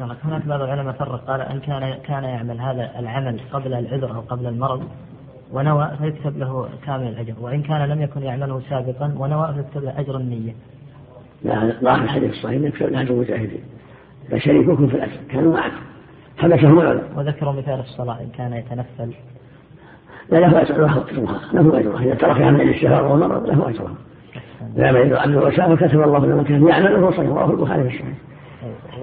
هناك 0.00 0.46
بعض 0.46 0.62
العلماء 0.62 0.94
فرق 0.94 1.24
قال 1.24 1.40
إن 1.40 1.60
كان 1.60 1.94
كان 1.94 2.24
يعمل 2.24 2.60
هذا 2.60 2.98
العمل 2.98 3.40
قبل 3.52 3.74
العذر 3.74 4.14
أو 4.14 4.20
قبل 4.20 4.46
المرض 4.46 4.88
ونوى 5.52 5.90
فيكتب 5.98 6.38
له 6.38 6.68
كامل 6.86 7.08
الأجر 7.08 7.34
وإن 7.40 7.62
كان 7.62 7.88
لم 7.88 8.02
يكن 8.02 8.22
يعمله 8.22 8.60
سابقا 8.70 9.14
ونوى 9.18 9.54
فيكتب 9.54 9.84
له 9.84 10.00
أجر 10.00 10.16
النية. 10.16 10.54
لا 11.44 11.80
ظاهر 11.82 12.02
الحديث 12.02 12.30
الصحيح 12.30 12.62
يكتب 12.62 12.88
له 12.88 13.00
أجر 13.00 13.10
المجاهدين 13.10 13.62
فشريككم 14.30 14.88
في 14.88 14.94
الأجر 14.96 15.16
كانوا 15.30 15.52
معكم 15.52 15.82
حبسهم 16.38 16.80
العلماء. 16.80 17.12
وذكروا 17.16 17.52
مثال 17.52 17.80
الصلاة 17.80 18.20
إن 18.20 18.28
كان 18.28 18.52
يتنفل. 18.52 19.14
لا 20.30 20.38
له 20.38 20.62
اجرها 20.62 21.04
له 21.52 21.78
اجرها 21.78 22.02
إذا 22.02 22.14
تركها 22.14 22.50
من 22.50 22.68
الشهر 22.68 23.04
والمرض 23.04 23.46
له 23.46 23.68
اجرها. 23.68 23.94
لا 24.76 24.92
من 24.92 25.16
عبد 25.16 25.36
الوسام 25.36 25.76
كتب 25.76 26.00
الله 26.00 26.26
له 26.26 26.42
كان 26.42 26.68
يعمل 26.68 26.94
وهو 26.94 27.10
صحيح 27.10 27.28
رواه 27.28 27.50
البخاري 27.50 27.82
في 27.82 27.88
الصحيح. 27.88 28.14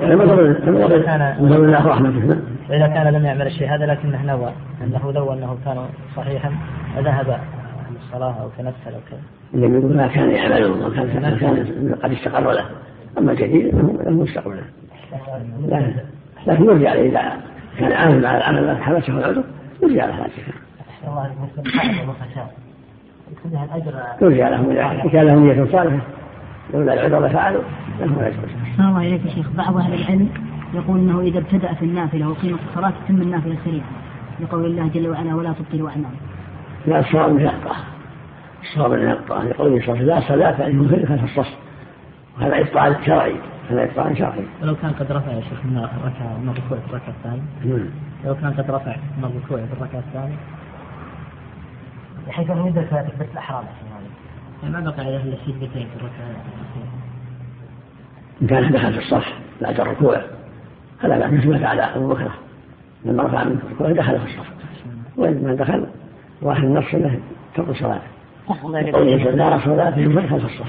إذا 0.02 1.02
كان 1.06 1.36
الله 1.40 1.88
رحمته 1.88 2.40
وإذا 2.70 2.88
كان 2.88 3.14
لم 3.14 3.26
يعمل 3.26 3.48
الشيء 3.48 3.70
هذا 3.70 3.86
لكنه 3.86 4.26
نوى 4.26 4.52
أنه 4.84 5.12
لو 5.12 5.34
أنه 5.34 5.58
كان 5.66 5.78
صحيحا 6.16 6.52
لذهب 6.98 7.40
الصلاة 7.96 8.36
أو 8.42 8.50
تنفل 8.58 8.94
أو 8.94 9.00
كذا. 9.10 9.20
لم 9.54 9.80
يقول 9.80 9.98
ما 9.98 10.08
كان 10.08 10.32
يعمله 10.32 10.88
وكان 10.88 11.38
كان 11.40 11.96
قد 12.04 12.12
استقر 12.12 12.52
له 12.52 12.66
أما 13.18 13.32
الجديد 13.32 13.76
له 13.76 14.12
مستقر 14.12 14.54
له. 14.54 14.64
لكن 16.48 16.64
يرجع 16.66 16.94
إذا 16.94 17.22
كان 17.80 17.92
عامل 17.92 18.26
على 18.26 18.38
العمل 18.38 18.78
حبسه 18.78 19.18
العذر 19.18 19.44
يرجع 19.84 20.06
له 20.06 20.14
هذا 20.14 20.30
الله 21.08 21.32
يرجع 24.22 24.50
له 24.50 24.72
إذا 24.72 25.10
كان 25.12 25.26
له 25.26 25.36
نية 25.36 25.72
صالحة 25.72 26.00
لولا 26.74 26.94
العذر 26.94 27.28
لفعلوا 27.28 27.62
لهم 28.00 28.20
الاجر. 28.20 28.38
الله 28.80 29.02
اليك 29.02 29.26
يا 29.26 29.32
شيخ 29.32 29.50
بعض 29.58 29.78
أهل 29.78 29.94
العلم 29.94 30.30
يقول 30.74 31.00
إنه 31.00 31.22
إذا 31.22 31.40
ابتدأ 31.40 31.74
في 31.74 31.86
النافلة 31.86 32.30
وقيمة 32.30 32.58
الصلاة 32.70 32.94
تتم 33.06 33.22
النافلة 33.22 33.58
سريعا 33.66 33.86
لقول 34.40 34.66
الله 34.66 34.88
جل 34.88 35.08
وعلا 35.08 35.36
ولا 35.36 35.54
تبطلوا 35.54 35.90
أعمالكم. 35.90 36.26
لا 36.88 37.00
الصواب 37.00 37.32
من 37.32 37.42
يقطع 37.42 37.76
الصواب 38.64 38.92
من 38.92 39.10
يقطع 39.10 39.44
لقوله 39.44 39.86
صلى 39.86 40.00
الله 40.00 40.14
عليه 40.16 40.26
وسلم 40.26 40.40
لا 40.40 40.52
صلاة 40.52 40.52
فانه 40.52 40.88
خلف 40.88 41.24
الصف 41.24 41.54
وهذا 42.38 42.60
إبطال 42.60 42.96
شرعي 43.06 43.36
هذا 43.70 43.84
إبطال 43.84 44.18
شرعي. 44.18 44.44
ولو 44.62 44.76
كان 44.76 44.92
قد 44.92 45.12
رفع 45.12 45.32
يا 45.32 45.42
شيخ 45.42 45.66
من 45.66 45.78
الركعة 45.78 46.38
من 46.44 46.50
الركوع 46.50 46.78
في 46.78 46.90
الركعة 46.90 47.14
الثانية. 47.18 47.42
نعم. 47.66 47.90
لو 48.26 48.36
كان 48.36 48.52
قد 48.54 48.72
رفع 48.72 48.96
من 49.18 49.24
الركوع 49.24 49.58
في 49.58 49.74
الركعة 49.74 50.00
الثانية 50.00 50.36
بحيث 52.28 52.50
انه 52.50 52.68
يدرك 52.68 52.90
تكبيره 52.90 53.32
الاحرام 53.34 53.64
يعني 54.64 54.74
ما 54.74 54.92
بقى 54.92 55.06
عليه 55.06 55.18
إلا 55.18 55.38
سجدتين 55.46 55.88
في 55.88 55.96
الركعه 55.96 56.44
إن 58.42 58.48
كان 58.48 58.72
دخل 58.72 58.94
في 58.94 59.00
الصف 59.00 59.34
بعد 59.62 59.80
الركوع. 59.80 60.22
فلا 61.02 61.18
بأس 61.18 61.34
مثل 61.34 61.50
ما 61.50 61.60
فعل 61.60 61.80
أبو 61.80 62.08
بكر. 62.08 62.32
لما 63.06 63.24
رفع 63.24 63.44
من 63.44 63.60
الركوع 63.66 63.92
دخل 63.92 64.20
في 64.20 64.26
الصف 64.26 64.52
وإن 65.18 65.44
ما 65.44 65.56
دخل 65.56 65.88
واحد 66.42 66.64
النص 66.64 66.94
له 66.94 67.20
ترك 67.56 67.72
صلاته. 67.72 68.02
قوله 68.48 69.18
لا 69.18 69.56
الله 69.66 69.92
فيهم 69.92 70.20
دخل 70.20 70.40
في 70.40 70.46
الصف 70.46 70.68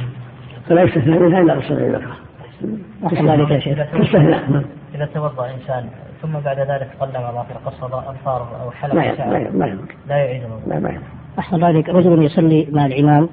فلا 0.68 0.82
يستثنى 0.82 1.18
منها 1.18 1.40
إلا 1.40 1.54
رسول 1.54 1.78
أبي 1.78 1.92
بكر. 1.92 3.54
يا 3.54 3.60
شيخ. 3.60 3.78
تستثنى 3.78 4.62
إذا 4.94 5.08
توضأ 5.14 5.50
إنسان 5.54 5.88
ثم 6.22 6.32
بعد 6.32 6.58
ذلك 6.58 6.90
قلم 7.00 7.16
أظافر 7.16 7.54
قصد 7.66 7.92
أظفاره 7.92 8.62
أو 8.62 8.70
حلق 8.70 8.94
ما 8.94 9.50
ما 9.50 9.78
لا 10.08 10.16
يعيد 10.16 10.42
لا 10.66 10.78
ما 10.78 10.98
أحسن 11.38 11.64
ذلك 11.64 11.88
رجل 11.88 12.22
يصلي 12.22 12.68
مع 12.72 12.86
الإمام 12.86 13.28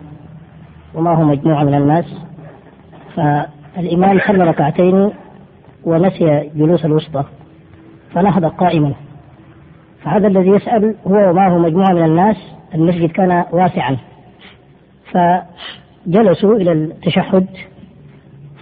وما 0.93 1.15
هو 1.15 1.23
مجموعة 1.23 1.63
من 1.63 1.73
الناس 1.73 2.05
الإمام 3.77 4.19
صلى 4.19 4.43
ركعتين 4.43 5.11
ونسي 5.83 6.49
جلوس 6.55 6.85
الوسطى 6.85 7.23
فنهض 8.13 8.45
قائما. 8.45 8.93
فهذا 10.03 10.27
الذي 10.27 10.49
يسأل 10.49 10.95
هو 11.07 11.29
ومعه 11.29 11.57
مجموعة 11.57 11.93
من 11.93 12.05
الناس 12.05 12.35
المسجد 12.75 13.09
كان 13.09 13.45
واسعا. 13.51 13.97
فجلسوا 15.11 16.55
إلى 16.55 16.71
التشهد 16.71 17.47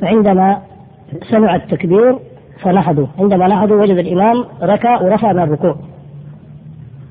فعندما 0.01 0.61
سمع 1.29 1.55
التكبير 1.55 2.19
فنهضوا. 2.59 3.07
عندما 3.19 3.47
نهضوا 3.47 3.81
وجد 3.81 3.97
الإمام 3.97 4.45
ركع 4.61 5.01
ورفع 5.01 5.34
من 5.34 5.39
الركوع. 5.39 5.75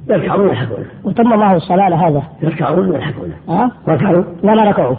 يركعون 0.09 0.40
ويلحقون. 0.40 0.86
وتم 1.05 1.28
معه 1.28 1.57
الصلاة 1.57 1.82
على 1.82 1.94
هذا. 1.94 2.22
يركعون 2.42 2.90
ويلحقون. 2.90 3.32
ها؟ 3.48 3.70
ركعوا. 3.88 4.24
لا 4.42 4.55
ما 4.55 4.64
ركعوا. 4.70 4.96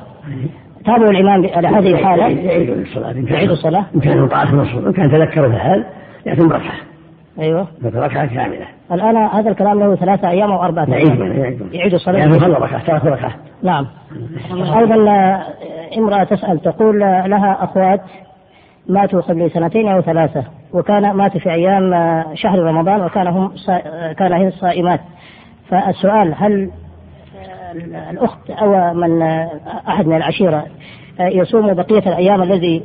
تابعوا 0.85 1.11
الإمام 1.11 1.49
على 1.55 1.67
هذه 1.67 1.91
الحالة؟ 1.91 2.27
يعيدوا 2.27 2.75
الصلاة. 2.75 3.11
يعيد 3.11 3.51
الصلاة؟ 3.51 3.85
إن 3.95 3.99
كان 3.99 4.27
طاعة 4.27 4.43
الرسول 4.43 4.87
إن 4.87 4.93
كان 4.93 5.11
تذكر 5.11 5.45
الحال 5.45 5.85
يأتون 6.25 6.47
بركعة. 6.47 6.75
أيوه. 7.39 7.67
ركعة 7.85 8.25
كاملة. 8.25 8.65
الآن 8.91 9.17
هذا 9.17 9.49
الكلام 9.49 9.79
له 9.79 9.95
ثلاثة 9.95 10.29
أيام 10.29 10.51
أو 10.51 10.63
أربعة 10.63 10.85
أيام. 10.85 11.59
يعيد 11.71 11.93
الصلاة. 11.93 12.19
يعني 12.19 12.39
خلوا 12.39 12.55
ركعة 12.55 12.79
ثلاث 12.79 13.05
ركعة 13.05 13.31
نعم. 13.63 13.87
أيضا 14.51 15.11
آه، 15.11 15.43
امرأة 15.97 16.23
تسأل 16.23 16.59
تقول 16.59 16.99
لها 16.99 17.63
أخوات 17.63 18.01
ماتوا 18.89 19.21
قبل 19.21 19.51
سنتين 19.51 19.87
أو 19.87 20.01
ثلاثة 20.01 20.43
وكان 20.73 21.11
ماتوا 21.11 21.39
في 21.39 21.51
أيام 21.51 21.93
آه، 21.93 22.25
شهر 22.33 22.59
رمضان 22.59 23.01
وكان 23.01 23.27
هم 23.27 23.51
آه، 23.69 24.13
كان 24.13 24.33
هن 24.33 24.51
صائمات 24.51 24.99
فالسؤال 25.69 26.33
هل 26.37 26.71
الأخت 28.11 28.49
أو 28.49 28.93
من 28.93 29.21
أحد 29.87 30.07
من 30.07 30.15
العشيرة 30.15 30.65
يصوم 31.19 31.73
بقية 31.73 31.99
الأيام 31.99 32.43
الذي 32.43 32.83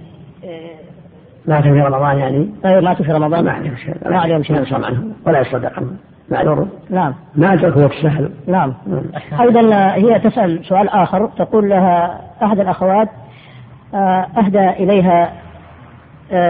مات 1.48 1.62
في 1.62 1.70
رمضان 1.70 2.18
يعني؟ 2.18 2.50
أيوة 2.64 2.80
ماتوا 2.80 3.04
في 3.04 3.12
رمضان. 3.12 3.44
ما 3.44 3.52
عليهم 3.52 3.76
شيء. 3.76 3.94
ما 4.10 4.18
عليهم 4.18 4.42
شيء. 4.42 4.62
يصوم 4.62 4.84
عنهم 4.84 5.12
ولا 5.26 5.40
يصدق 5.40 5.72
عنهم. 5.76 5.96
معذور؟ 6.30 6.68
نعم. 6.90 7.14
ما 7.34 7.52
أدركوا 7.52 7.82
وقت 7.82 7.92
السهل. 7.92 8.30
نعم. 8.46 8.74
أيضا 9.40 9.94
هي 9.94 10.18
تسأل 10.18 10.64
سؤال 10.64 10.88
آخر 10.88 11.26
تقول 11.26 11.68
لها 11.68 12.20
أحد 12.42 12.60
الأخوات 12.60 13.08
آه، 13.94 14.26
أهدى 14.38 14.68
إليها 14.68 15.24
آه، 15.24 15.47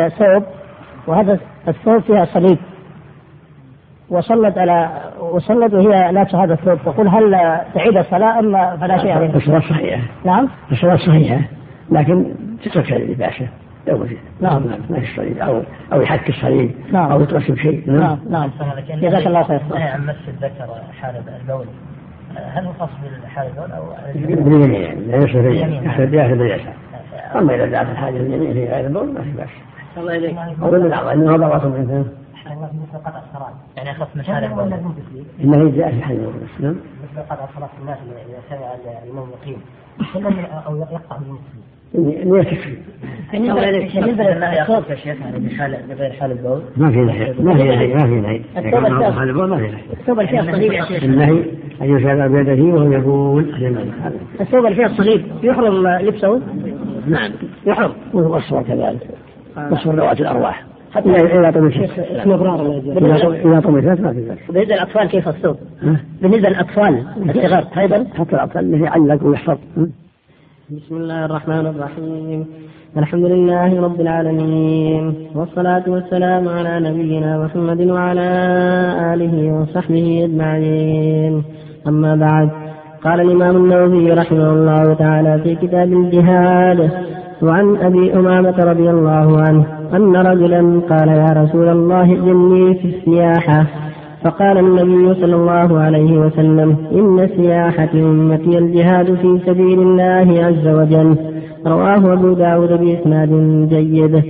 ثوب 0.09 0.43
وهذا 1.07 1.39
الثوب 1.68 2.03
فيها 2.03 2.24
صليب. 2.24 2.59
وصلت 4.11 4.59
على 4.59 4.91
وصلت 5.20 5.74
وهي 5.74 6.12
لابسة 6.12 6.45
هذا 6.45 6.53
الثوب. 6.53 6.79
تقول 6.85 7.09
هل 7.09 7.31
تعيد 7.74 7.97
الصلاة 7.97 8.39
أم 8.39 8.76
فلا 8.76 8.99
شيء 8.99 9.11
عليها؟ 9.11 9.37
الصلاة 9.37 9.61
صحيحة 9.61 10.03
نعم. 10.24 10.49
الصلاة 10.72 10.97
صحيحة 10.97 11.41
لكن 11.93 12.35
تترك 12.64 12.93
لباسه 12.93 13.49
لو 13.89 14.07
نعم. 14.41 14.62
ما 14.91 14.99
الصليب 14.99 15.39
أو 15.39 15.62
أو 15.93 16.01
يحك 16.01 16.29
الصليب 16.29 16.70
نعم. 16.93 17.12
أو 17.12 17.20
يترسم 17.20 17.57
شيء. 17.57 17.83
نعم. 17.87 18.18
نعم. 18.31 18.51
جزاك 19.03 19.26
الله 19.26 19.43
خير. 19.43 19.61
نهي 19.70 19.83
عن 19.83 20.07
مس 20.07 20.16
الذكر 20.29 20.66
حال 21.01 21.14
البول. 21.41 21.66
هل 22.37 22.66
هو 22.66 22.72
خاص 22.72 22.89
بالحال 23.03 23.47
البول 23.47 23.72
أو 23.72 23.85
باليمين 24.45 24.74
يعني 24.74 25.01
لا 25.01 25.16
يصل 25.16 25.43
باليسار 25.43 26.35
باليسار. 26.35 26.72
أما 27.37 27.55
إذا 27.55 27.66
دعت 27.66 27.91
الحاجة 27.91 28.16
اليمين 28.16 28.53
في 28.53 28.64
غير 28.66 28.87
البول 28.87 29.12
ما 29.12 29.22
في 29.22 29.31
بأس. 29.31 29.49
الله 29.97 30.16
اليك 30.16 30.37
أو 30.62 30.70
بالاعضاء 30.70 31.14
إنه 31.14 31.37
ضربات 31.37 31.64
من 31.64 32.05
مثل 32.47 32.99
قطع 33.05 33.18
الصلاه 33.18 33.53
يعني 33.76 33.91
اخف 33.91 34.16
من 34.16 34.22
حال 34.22 34.45
البول. 34.45 34.72
إنه 35.45 35.70
جاء 35.76 35.91
في 35.91 36.03
حديث 36.03 36.20
مسلم 36.20 36.81
مثل 37.12 37.22
قطع 37.31 37.47
صلاه 37.57 37.68
الناس 37.83 37.99
اذا 38.29 38.57
سمع 38.57 38.74
الامام 39.05 39.26
يقيم 39.43 39.59
أو 40.66 40.76
يقطع 40.76 41.16
المسلم 41.16 41.62
انه 41.95 42.43
تكفي 42.43 42.76
بالنسبة 43.33 44.24
للصوت 44.24 44.91
يا 44.91 44.95
شيخ 44.95 45.07
يعني 45.20 45.39
بحال 45.39 45.76
بغير 45.89 46.12
حال 46.12 46.33
البول 46.33 46.62
ما 46.76 46.91
في 46.91 46.97
نهي 46.97 47.33
ما 47.33 47.55
في 47.55 47.62
نهي 47.62 47.87
ما 47.95 48.07
في 48.07 48.20
نهي. 48.20 49.12
حال 49.12 49.29
البول 49.29 49.49
ما 49.49 49.57
في 49.57 49.62
نهي 49.62 49.81
الثوب 50.01 50.20
اللي 50.20 50.31
فيها 50.31 50.41
الصليب 50.41 50.72
يا 50.72 50.85
شيخ 50.85 51.03
النهي 51.05 51.45
ان 51.83 51.97
يشعر 51.97 52.29
بيده 52.29 52.62
وهو 52.64 52.93
يقول 52.93 53.55
الثوب 54.41 54.64
اللي 54.66 54.76
فيها 54.76 54.87
الصليب 54.87 55.26
يحرم 55.43 55.89
لبسه 55.89 56.41
نعم. 57.11 57.31
يحرم. 57.67 57.93
والصور 58.13 58.63
كذلك. 58.63 59.09
وصور 59.71 59.95
ذوات 59.95 60.21
الأرواح. 60.21 60.65
حتى 60.93 61.11
اذا 61.11 61.21
ابرار 61.21 61.49
إذا 61.49 61.61
طمست. 63.61 64.01
ما 64.01 64.13
في 64.13 64.21
ذلك. 64.21 64.39
بالنسبة 64.49 64.75
للأطفال 64.75 65.09
كيف 65.09 65.29
الثوب؟ 65.29 65.57
بالنسبة 66.23 66.49
للأطفال 66.49 67.05
الصغار 67.29 67.65
أيضا؟ 67.79 68.07
حتى 68.19 68.37
الأطفال 68.37 68.81
يعلق 68.81 69.25
ويحفظ 69.25 69.59
بسم 70.71 70.97
الله 70.97 71.25
الرحمن 71.25 71.67
الرحيم. 71.67 72.47
الحمد 72.97 73.25
لله 73.25 73.81
رب 73.81 74.01
العالمين. 74.01 75.15
والصلاة 75.35 75.83
والسلام 75.87 76.49
على 76.49 76.91
نبينا 76.91 77.45
محمد 77.45 77.81
وعلى 77.81 78.29
آله 79.15 79.53
وصحبه 79.53 80.25
أجمعين. 80.25 81.45
أما 81.89 82.17
بعد 82.17 82.68
قال 83.05 83.21
الإمام 83.21 83.57
النووي 83.57 84.13
رحمه 84.13 84.53
الله 84.53 84.95
تعالى 84.95 85.41
في 85.45 85.55
كتاب 85.55 85.93
الجهاد 85.93 86.91
وعن 87.43 87.77
أبي 87.77 88.15
أمامة 88.15 88.55
رضي 88.59 88.91
الله 88.91 89.41
عنه 89.41 89.67
أن 89.97 90.17
رجلا 90.17 90.81
قال 90.91 91.09
يا 91.09 91.27
رسول 91.43 91.69
الله 91.69 92.07
جني 92.15 92.75
في 92.75 92.89
السياحة. 92.89 93.67
فقال 94.25 94.59
النبي 94.59 95.15
صلى 95.15 95.37
الله 95.37 95.81
عليه 95.81 96.19
وسلم 96.19 96.77
إن 96.93 97.29
سياحة 97.37 97.89
أمتي 97.95 98.59
الجهاد 98.59 99.15
في 99.15 99.41
سبيل 99.47 99.79
الله 99.79 100.45
عز 100.45 100.67
وجل. 100.69 101.17
رواه 101.67 102.13
أبو 102.13 102.33
داود 102.33 102.73
بإسناد 102.73 103.31
جيد. 103.69 104.23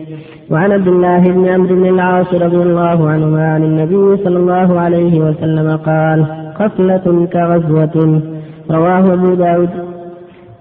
وعن 0.50 0.72
عبد 0.72 0.88
الله 0.88 1.18
بن 1.18 1.48
عمرو 1.48 1.76
بن 1.76 1.86
العاص 1.86 2.34
رضي 2.34 2.56
الله 2.56 3.08
عنهما 3.08 3.52
عن 3.52 3.62
النبي 3.62 4.16
صلى 4.24 4.38
الله 4.38 4.80
عليه 4.80 5.20
وسلم 5.20 5.76
قال 5.76 6.26
قفلة 6.60 7.26
كغزوة. 7.32 8.22
رواه 8.70 9.12
أبو 9.12 9.34
داود. 9.34 9.70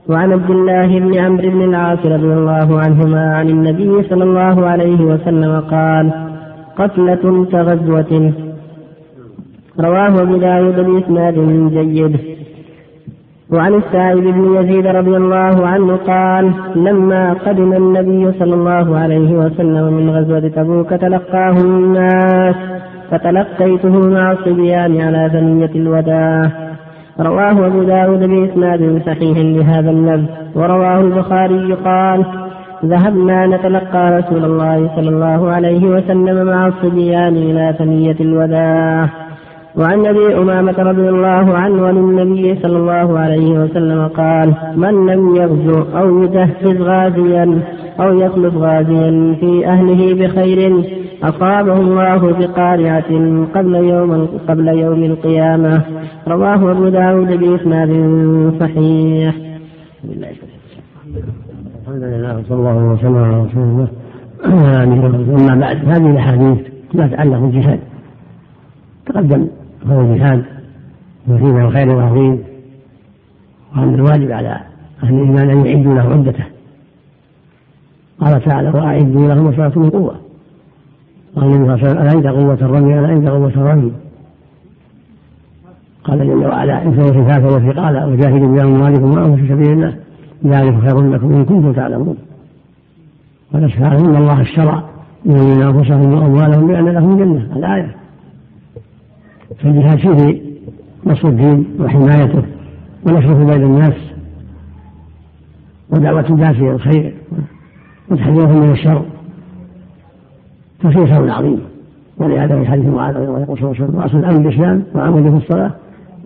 وعن 0.09 0.31
عبد 0.31 0.49
الله 0.49 0.99
بن 0.99 1.17
عمرو 1.17 1.49
بن 1.49 1.61
العاص 1.61 2.05
رضي 2.05 2.33
الله 2.33 2.79
عنهما 2.79 3.35
عن 3.35 3.49
النبي 3.49 4.03
صلى 4.09 4.23
الله 4.23 4.65
عليه 4.65 5.01
وسلم 5.01 5.59
قال 5.59 6.11
قتلة 6.77 7.45
كغزوة. 7.51 8.33
رواه 9.79 10.21
أبو 10.21 10.37
داود 10.37 10.79
بإسناد 10.79 11.35
جيد. 11.73 12.19
وعن 13.53 13.73
السائب 13.73 14.23
بن 14.23 14.55
يزيد 14.55 14.87
رضي 14.87 15.17
الله 15.17 15.67
عنه 15.67 15.95
قال 15.95 16.51
لما 16.75 17.33
قدم 17.33 17.73
النبي 17.73 18.31
صلى 18.39 18.53
الله 18.53 18.97
عليه 18.97 19.31
وسلم 19.31 19.93
من 19.93 20.09
غزوة 20.09 20.47
تبوك 20.47 20.89
تلقاه 20.89 21.55
الناس 21.61 22.55
فتلقيته 23.11 24.09
مع 24.09 24.31
الصبيان 24.31 25.01
على 25.01 25.29
ثنية 25.33 25.71
الوداع. 25.75 26.76
رواه 27.19 27.67
أبو 27.67 27.83
داود 27.83 28.19
بإسناد 28.19 29.01
صحيح 29.05 29.37
لهذا 29.37 29.89
اللفظ 29.91 30.25
ورواه 30.55 30.99
البخاري 31.01 31.73
قال 31.73 32.25
ذهبنا 32.85 33.47
نتلقى 33.47 34.11
رسول 34.11 34.45
الله 34.45 34.89
صلى 34.95 35.09
الله 35.09 35.51
عليه 35.51 35.85
وسلم 35.85 36.45
مع 36.45 36.67
الصبيان 36.67 37.35
إلى 37.35 37.75
ثنية 37.79 38.15
الوداع. 38.19 39.26
وعن 39.77 40.05
أبي 40.05 40.37
أمامة 40.37 40.75
رضي 40.77 41.09
الله 41.09 41.57
عنه 41.57 41.87
عن 41.87 41.97
النبي 41.97 42.55
صلى 42.61 42.77
الله 42.77 43.19
عليه 43.19 43.63
وسلم 43.63 44.07
قال 44.07 44.53
من 44.75 45.05
لم 45.09 45.35
يغزو 45.35 45.83
أو 45.97 46.23
يجهز 46.23 46.81
غازيا 46.81 47.61
أو 47.99 48.19
يخلف 48.19 48.55
غازيا 48.55 49.35
في 49.39 49.67
أهله 49.67 50.13
بخير 50.13 50.83
أصابه 51.23 51.73
الله 51.73 52.17
بقارعة 52.17 53.11
قبل 53.55 53.75
يوم 53.75 54.27
قبل 54.47 54.67
يوم 54.67 55.03
القيامة. 55.03 55.81
رواه 56.27 56.71
أبو 56.71 56.89
داود 56.89 57.27
بإسناد 57.27 57.89
صحيح. 58.59 59.35
الحمد 61.81 62.03
لله 62.03 62.43
صلى 62.49 62.57
الله 62.57 62.77
وسلم 62.77 63.17
على 63.17 63.43
رسول 63.43 63.63
الله. 63.63 63.87
أما 65.41 65.55
بعد 65.55 65.77
هذه 65.85 66.11
الأحاديث 66.11 66.57
لا 66.93 67.07
تتعلق 67.07 67.39
بالجهاد 67.39 67.79
تقدم. 69.05 69.47
وهو 69.89 70.01
الجهاد 70.01 70.43
وفيه 71.27 71.65
الخير 71.67 71.99
العظيم 71.99 72.43
وأن 73.75 73.93
الواجب 73.93 74.31
على 74.31 74.61
أهل 75.03 75.13
الإيمان 75.13 75.49
أن 75.49 75.65
يعدوا 75.65 75.93
له 75.93 76.01
عدته. 76.01 76.43
قال 78.21 78.43
تعالى 78.43 78.69
وأعدوا 78.69 79.27
لهم 79.27 79.43
من 79.75 79.89
قوة 79.89 80.15
قال 81.35 81.45
النبي 81.45 81.81
صلى 81.81 81.91
الله 81.91 81.99
عليه 81.99 81.99
وسلم 81.99 82.01
ألا 82.01 82.11
عند 82.11 82.27
قوة 82.27 82.53
الرمي؟ 82.53 82.99
ألا 82.99 83.07
عند 83.07 83.29
قوة 83.29 83.47
الرمي؟ 83.47 83.91
قال 86.03 86.19
جل 86.19 86.45
وعلا 86.45 86.79
كانوا 86.79 87.23
خفافا 87.23 87.47
وثقالا 87.47 88.05
وجاهدوا 88.05 88.47
بأموالكم 88.47 89.11
وأنفسكم 89.11 89.35
في 89.35 89.47
سبيل 89.47 89.71
الله 89.71 89.95
ذلك 90.45 90.79
خير 90.79 91.01
لكم 91.01 91.33
إن 91.33 91.45
كنتم 91.45 91.73
تعلمون. 91.73 92.17
ونشهد 93.53 94.05
أن 94.05 94.15
الله 94.15 94.41
اشترى 94.41 94.83
من 95.25 95.61
أنفسهم 95.61 96.13
وأموالهم 96.13 96.67
بأن 96.67 96.85
لهم 96.85 97.17
جنة 97.17 97.55
الآية 97.55 97.95
فالجهاد 99.59 99.97
فيه 99.97 100.41
نصر 101.05 101.27
الدين 101.27 101.67
وحمايته 101.79 102.43
ونشره 103.05 103.45
بين 103.45 103.63
الناس 103.63 103.93
ودعوة 105.89 106.29
الناس 106.29 106.55
إلى 106.55 106.71
الخير 106.71 107.13
وتحذيرهم 108.09 108.59
من 108.59 108.71
الشر. 108.71 109.05
ففيه 110.79 111.05
خير 111.05 111.31
عظيم 111.31 111.59
ولهذا 112.17 112.59
في 112.59 112.69
حديث 112.69 112.85
معاذ 112.85 113.15
رضي 113.15 113.25
الله 113.25 113.35
عنه 113.35 113.43
يقول 113.43 113.95
وأصل 113.95 114.17
الأمر 114.17 114.37
بالإسلام 114.37 114.83
وعمل 114.95 115.31
في 115.31 115.37
الصلاة 115.37 115.71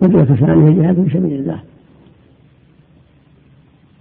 ودعوة 0.02 0.24
ثانية 0.24 0.68
الجهاد 0.68 1.04
في 1.04 1.18
سبيل 1.18 1.40
الله. 1.40 1.58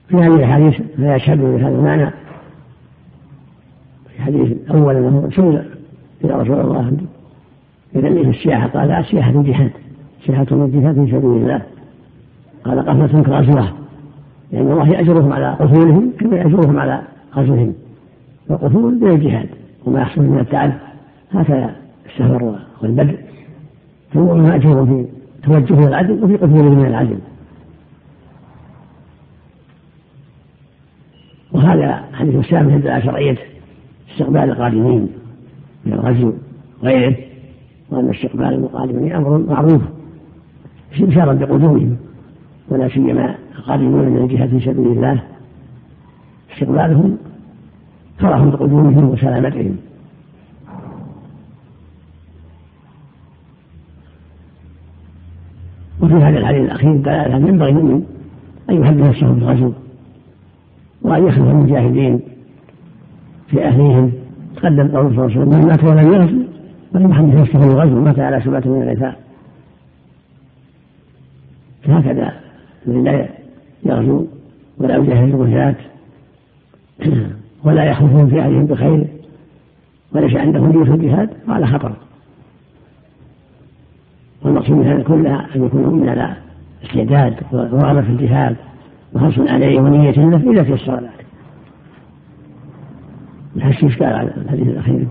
في 0.08 0.18
هذه 0.18 0.36
الأحاديث 0.36 0.82
لا 0.98 1.16
يشهد 1.16 1.42
بهذا 1.42 1.76
المعنى. 1.76 2.10
في 4.10 4.18
الحديث 4.18 4.52
الأول 4.52 4.96
أنه 4.96 5.30
سئل 5.36 5.66
إلى 6.24 6.34
رسول 6.34 6.60
الله 6.60 6.92
في 7.94 8.00
السياحة 8.30 8.68
قال 8.68 8.88
لا 8.88 9.04
سياحة 9.04 9.32
الجهاد 9.32 9.72
سياحة 10.26 10.48
الجهاد 10.52 11.06
في 11.06 11.12
سبيل 11.12 11.32
الله. 11.32 11.62
قال 12.64 12.80
قفلة 12.80 13.24
كغزوة 13.24 13.74
لأن 14.52 14.72
الله 14.72 14.90
يأجرهم 14.90 15.34
على 15.34 15.54
قتولهم 15.54 16.12
كما 16.20 16.38
يأجرهم 16.38 16.80
على 16.80 17.02
غزوهم 17.36 17.74
والقتول 18.50 18.96
من 19.02 19.12
الجهاد. 19.12 19.50
وما 19.86 20.02
يحصل 20.02 20.22
من 20.22 20.40
التعب. 20.40 20.74
هكذا 21.32 21.76
السفر 22.06 22.60
والبدء. 22.82 23.20
فهو 24.14 24.36
مأجور 24.36 24.86
في 24.86 25.06
توجه 25.44 25.88
العدل 25.88 26.24
وفي 26.24 26.36
قتله 26.36 26.70
من 26.70 26.86
العدل. 26.86 27.20
وهذا 31.52 32.04
حديث 32.14 32.36
السابق 32.36 32.74
يدل 32.74 32.88
على 32.88 33.04
شرعية 33.04 33.38
استقبال 34.12 34.42
القادمين 34.42 35.10
من 35.86 35.94
الغزو 35.94 36.34
وغيره. 36.84 37.31
وأن 37.92 38.10
استقبال 38.10 38.46
المقادمين 38.46 39.12
أمر 39.12 39.38
معروف 39.38 39.82
استبشارا 40.94 41.34
بقدومهم 41.34 41.98
ولا 42.70 42.90
سيما 42.90 43.36
القادمون 43.58 44.10
من 44.10 44.18
الجهة 44.18 44.48
في 44.48 44.60
سبيل 44.60 44.88
الله. 44.88 45.24
استقبالهم 46.54 47.18
فرح 48.20 48.44
بقدومهم 48.44 49.10
وسلامتهم. 49.10 49.78
وفي 56.02 56.14
هذا 56.14 56.38
الحديث 56.38 56.62
الأخير 56.62 56.96
دلالة 56.96 57.36
ينبغي 57.36 57.70
المؤمن 57.70 58.04
أن 58.70 58.82
يحب 58.82 58.98
نفسه 58.98 59.28
بالغزو 59.28 59.72
وأن 61.02 61.28
يخلف 61.28 61.48
المجاهدين 61.50 62.20
في 63.48 63.66
أهليهم. 63.66 64.12
تقدم 64.56 64.88
قول 64.88 65.16
صلى 65.16 65.26
الله 65.26 65.32
عليه 65.32 65.42
وسلم 65.42 65.50
من 65.50 65.68
مات 65.68 65.84
ولم 65.84 66.14
يغزو 66.14 66.41
ولم 66.94 67.12
يحب 67.12 67.36
نفسه 67.36 67.60
بالغزو 67.60 68.02
مات 68.02 68.20
على 68.20 68.42
سبعة 68.42 68.64
من 68.66 68.82
العفاء 68.82 69.20
فهكذا 71.84 72.34
من 72.86 73.04
لا 73.04 73.30
يغزو 73.84 74.26
ولا 74.78 74.98
يجاهد 74.98 75.34
الغزاة 75.34 75.76
ولا 77.66 77.84
يخوفون 77.84 78.30
في 78.30 78.40
أهلهم 78.40 78.66
بخير 78.66 79.08
وليس 80.12 80.36
عندهم 80.36 80.72
نية 80.72 80.94
الجهاد 80.94 81.30
فهذا 81.48 81.66
خطر 81.66 81.94
والمقصود 84.42 84.78
من 84.78 84.88
هذا 84.88 85.04
كله 85.04 85.56
أن 85.56 85.66
يكون 85.66 85.82
المؤمن 85.82 86.10
على 86.10 86.36
استعداد 86.84 87.36
ورغبة 87.52 88.02
في 88.02 88.10
الجهاد 88.10 88.56
وحرص 89.14 89.40
عليه 89.40 89.80
ونية 89.80 90.12
له 90.12 90.52
إذا 90.52 90.64
تيسر 90.64 90.96
ذلك. 90.96 91.26
نحس 93.56 93.84
إشكال 93.84 94.14
على 94.14 94.32
الحديث 94.38 94.68
الأخير. 94.68 95.08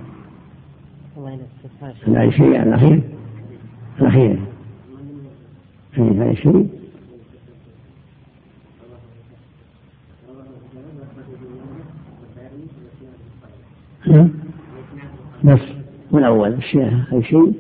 الله 2.07 2.25
الشيء 2.25 2.63
الأخير. 2.63 3.03
الأخير. 4.01 4.39
في 5.93 6.01
هذا 6.03 6.31
الشيء 6.31 6.69
بس. 15.45 15.61
والأول 16.11 16.53
الشيء 16.53 17.03
أي 17.13 17.23
شيء 17.23 17.53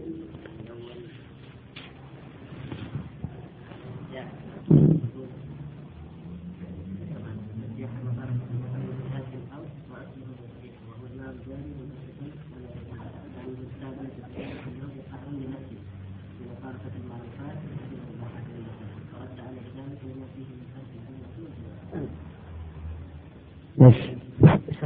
بس 23.78 23.94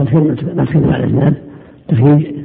ندخل 0.01 0.55
ندخل 0.55 0.93
على 0.93 1.05
الاسناد 1.05 1.37
تخريج 1.89 2.45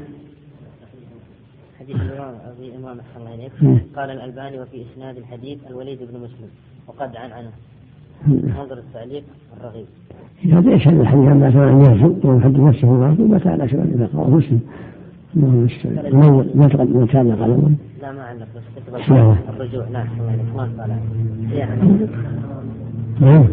حديث 1.79 1.95
ابي 1.95 2.75
امام 2.75 2.99
الله 3.17 3.35
اليك 3.35 3.51
قال 4.29 4.37
الألباني 4.37 4.61
وفي 4.61 4.85
إسناد 4.93 5.17
الحديث 5.17 5.57
الوليد 5.69 5.97
بن 5.99 6.19
مسلم 6.19 6.49
وقد 6.87 7.15
عن 7.15 7.31
عنه. 7.31 7.49
انظر 8.59 8.77
التعليق 8.77 9.23
الرغيب. 9.57 9.85
هذا 10.53 10.73
يشهد 10.73 10.99
الحديث 10.99 11.27
عما 11.27 11.51
سمع 11.51 11.69
ان 11.69 11.81
يهزم 11.81 12.15
ويحد 12.23 12.59
نفسه 12.59 12.87
متى 13.19 13.49
على 13.49 13.69
شباب 13.69 13.87
اذا 13.95 14.09
قرأ 14.13 14.29
مسلم. 14.29 14.59
انه 15.35 16.45
ما 16.55 16.67
تقدم 16.67 17.05
كان 17.05 17.31
قال 17.35 17.75
لا 18.01 18.11
ما 18.11 18.21
علق 18.21 18.47
بس 18.55 18.63
كتب 18.75 18.95
الرجوع. 19.49 19.89
نعم 19.89 20.07
الله 20.19 20.45
ما 20.55 20.83
قال 20.83 20.89
نعم 23.21 23.47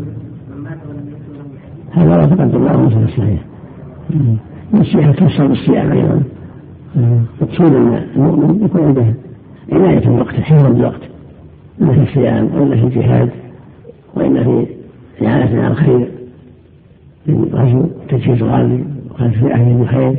هذا 1.93 2.17
لا 2.17 2.27
تقدم 2.27 2.65
له 2.65 2.81
مثل 2.81 3.05
الصحيح 3.05 3.45
النصيحة 4.75 5.13
توصل 5.13 5.49
بالصيام 5.49 5.93
أيضا. 5.93 6.23
مقصود 7.41 7.75
أن 7.75 7.95
المؤمن 8.17 8.65
يكون 8.65 8.85
عنده 8.85 9.15
عناية 9.73 9.99
بالوقت 9.99 10.35
حفظا 10.35 10.69
بالوقت. 10.69 11.01
إما 11.83 11.93
في 11.93 12.03
الصيام 12.03 12.45
وإما 12.55 12.77
في 12.77 12.83
الجهاد 12.83 13.31
وإما 14.15 14.45
في 14.45 14.67
الإعانة 15.21 15.63
على 15.63 15.73
الخير 15.73 16.09
غزو 17.29 17.87
تجهيز 18.09 18.43
الغالي 18.43 18.85
وخلف 19.11 19.39
في 19.45 19.53
أهله 19.55 19.79
بالخير 19.79 20.17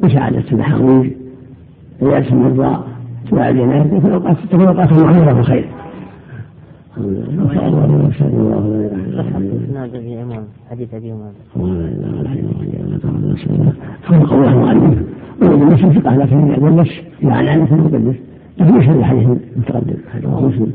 مساعدة 0.00 0.44
المحاويج 0.52 1.10
عيادة 2.02 2.28
المرضى 2.28 2.78
اتباع 3.26 3.48
الجنائز 3.48 3.90
تكون 3.90 4.12
أوقات 4.12 4.92
أوقات 6.98 7.72
معمورة 7.72 8.06
بالخير 8.06 8.28
اسناد 9.64 9.94
ابي 9.94 10.22
امام 10.22 10.44
حديث 10.70 10.94
أبي 10.94 11.12
امام 11.12 11.32
فوق 14.08 14.32
الله 14.32 14.64
مسلم 15.42 15.92
فقه 15.92 16.16
لكن 16.16 16.50
يدلس 16.50 16.90
فليدلس 17.66 18.16
لكن 18.58 18.80
يشهد 18.80 18.96
الحديث 18.96 19.28
المتقدم. 19.56 19.94
مسلم. 20.24 20.72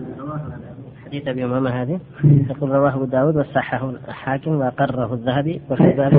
حديث 1.06 1.28
أبي 1.28 1.46
إمامة 1.46 1.70
هذه. 1.70 2.00
يقول 2.24 2.70
رواه 2.70 2.96
أبو 2.96 3.06
داود 3.06 3.38
وصححه 3.38 3.90
الحاكم 4.08 4.52
واقره 4.52 5.14
الذهبي. 5.14 5.62
وفي 5.70 5.84
ذلك 5.84 6.14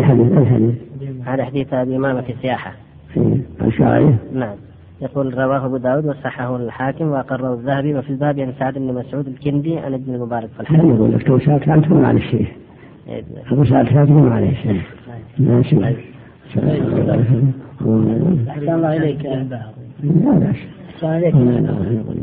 هذا 1.25 1.45
حديث 1.45 1.75
أبي 1.75 1.97
إمامة 1.97 2.21
في 2.21 2.33
السياحه 2.33 2.73
في 3.15 3.43
نعم. 4.33 4.57
يقول 5.03 5.39
رواه 5.39 5.67
أبو 5.67 5.77
داود 5.77 6.07
وصححه 6.07 6.57
الحاكم 6.57 7.05
وأقره 7.05 7.55
الذهبي 7.55 7.95
وفي 7.95 8.11
الباب 8.11 8.41
عن 8.41 8.53
سعد 8.59 8.75
بن 8.75 8.95
مسعود 8.95 9.27
الكندي 9.27 9.79
عن 9.79 9.95
ابن 9.95 10.15
المبارك 10.15 10.49
في 10.49 10.61
الحديث. 10.61 10.85
يقول 10.85 11.13
لك 11.13 11.27
تو 11.27 11.39
ساعات 11.39 11.61
كانت 11.61 11.85
تكون 11.85 12.05
على 12.05 12.19
الشيخ. 12.19 12.49
أبو 13.53 13.65
سعد 13.65 13.87
كانت 13.87 14.09
تكون 14.09 14.33
على 14.33 14.49
الشيخ. 14.49 14.83
ماشي. 15.39 15.77
أحسن 18.49 18.75
الله 18.75 18.97
إليك 18.97 19.27
عليك 21.03 21.35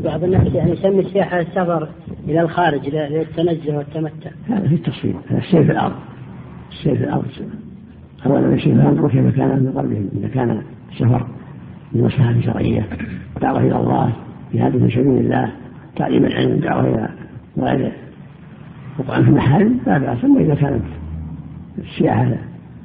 بعض 0.04 0.24
الناس 0.24 0.54
يعني 0.54 0.72
يسمي 0.72 1.00
السياحة 1.00 1.40
السفر 1.40 1.88
إلى 2.28 2.40
الخارج 2.40 2.88
للتنزه 2.88 3.76
والتمتع 3.76 4.30
هذا 4.48 4.68
في 4.68 4.74
التفصيل 4.74 5.14
هذا 5.30 5.38
السير 5.38 5.64
في 5.64 5.72
الأرض 5.72 5.94
السير 6.70 6.96
في 6.96 7.04
الأرض 7.04 7.24
أولا 8.26 8.54
الشيء 8.54 8.74
فانظروا 8.74 9.08
كيف 9.08 9.36
كان 9.36 9.48
من 9.48 9.72
قبلهم 9.76 10.08
إذا 10.18 10.28
كان 10.28 10.62
السفر 11.94 12.02
بمصلحة 12.02 12.40
شرعية 12.40 12.86
دعوة 13.40 13.60
إلى 13.60 13.76
الله 13.76 14.12
جهاد 14.54 14.72
في 14.72 14.90
سبيل 14.90 15.18
الله 15.18 15.52
تعليم 15.96 16.24
العلم 16.24 16.56
دعوة 16.56 16.80
إلى 16.80 17.08
غير 17.58 17.92
وقوع 18.98 19.22
في 19.22 19.28
المحارم 19.28 19.78
لا 19.86 19.98
بأس 19.98 20.24
أما 20.24 20.40
إذا 20.40 20.54
كانت 20.54 20.82
السياحة 21.78 22.32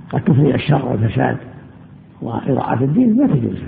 قد 0.10 0.22
تفضي 0.22 0.56
الشر 0.56 0.86
والفساد 0.86 1.38
وإضاعة 2.22 2.84
الدين 2.84 3.18
ما 3.18 3.28
تجوز. 3.28 3.64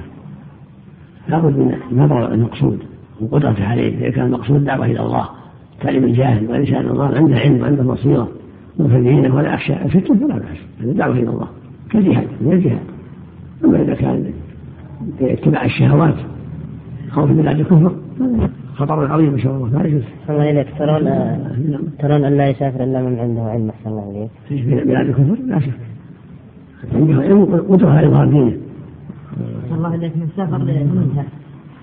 لابد 1.29 1.57
من 1.57 1.77
نظر 1.91 2.33
المقصود 2.33 2.79
وقدرته 3.21 3.67
عليه. 3.67 3.97
إذا 3.97 4.09
كان 4.09 4.25
المقصود 4.25 4.65
دعوة 4.65 4.85
إلى 4.85 4.99
الله 4.99 5.29
تعليم 5.81 6.03
الجاهل 6.03 6.47
والإنسان 6.47 6.85
الله 6.85 7.15
عنده 7.15 7.37
علم 7.37 7.61
وعنده 7.61 7.83
بصيرة 7.83 8.31
دينه 8.79 9.35
ولا 9.35 9.53
يخشى 9.53 9.73
الفتن 9.73 10.19
فلا 10.19 10.35
بأس 10.35 10.57
هذا 10.81 10.91
دعوة 10.91 11.15
إلى 11.15 11.29
الله. 11.29 11.47
كجهاد 11.89 12.27
من 12.41 12.51
الجهاد. 12.51 12.79
أما 13.65 13.81
إذا 13.81 13.93
كان 13.93 14.33
اتباع 15.21 15.65
الشهوات 15.65 16.15
خوف 17.11 17.29
من 17.29 17.37
بلاد 17.37 17.59
الكفر 17.59 17.95
خطر 18.75 19.11
عظيم 19.11 19.33
إن 19.33 19.39
شاء 19.39 19.55
الله 19.55 19.69
لا 19.69 19.87
يجوز. 19.87 20.03
الله 20.29 20.51
إليك 20.51 20.67
ترون 20.79 21.05
ترون 21.99 22.25
أن 22.25 22.37
لا 22.37 22.49
يسافر 22.49 22.83
إلا 22.83 23.01
من 23.01 23.19
عنده 23.19 23.41
علم 23.41 23.69
أحسن 23.69 23.89
الله 23.89 24.09
إليك. 24.11 24.31
في 24.47 24.75
بلاد 24.85 25.07
الكفر 25.07 25.37
لا 25.47 25.59
شك. 25.59 25.79
عنده 26.93 27.21
علم 27.21 27.45
قدره 27.69 27.89
على 27.89 28.07
إظهار 28.07 28.27
دينه. 28.27 28.57
الله 29.71 29.95
إليك 29.95 30.17
من 30.17 30.27
سافر 30.37 30.57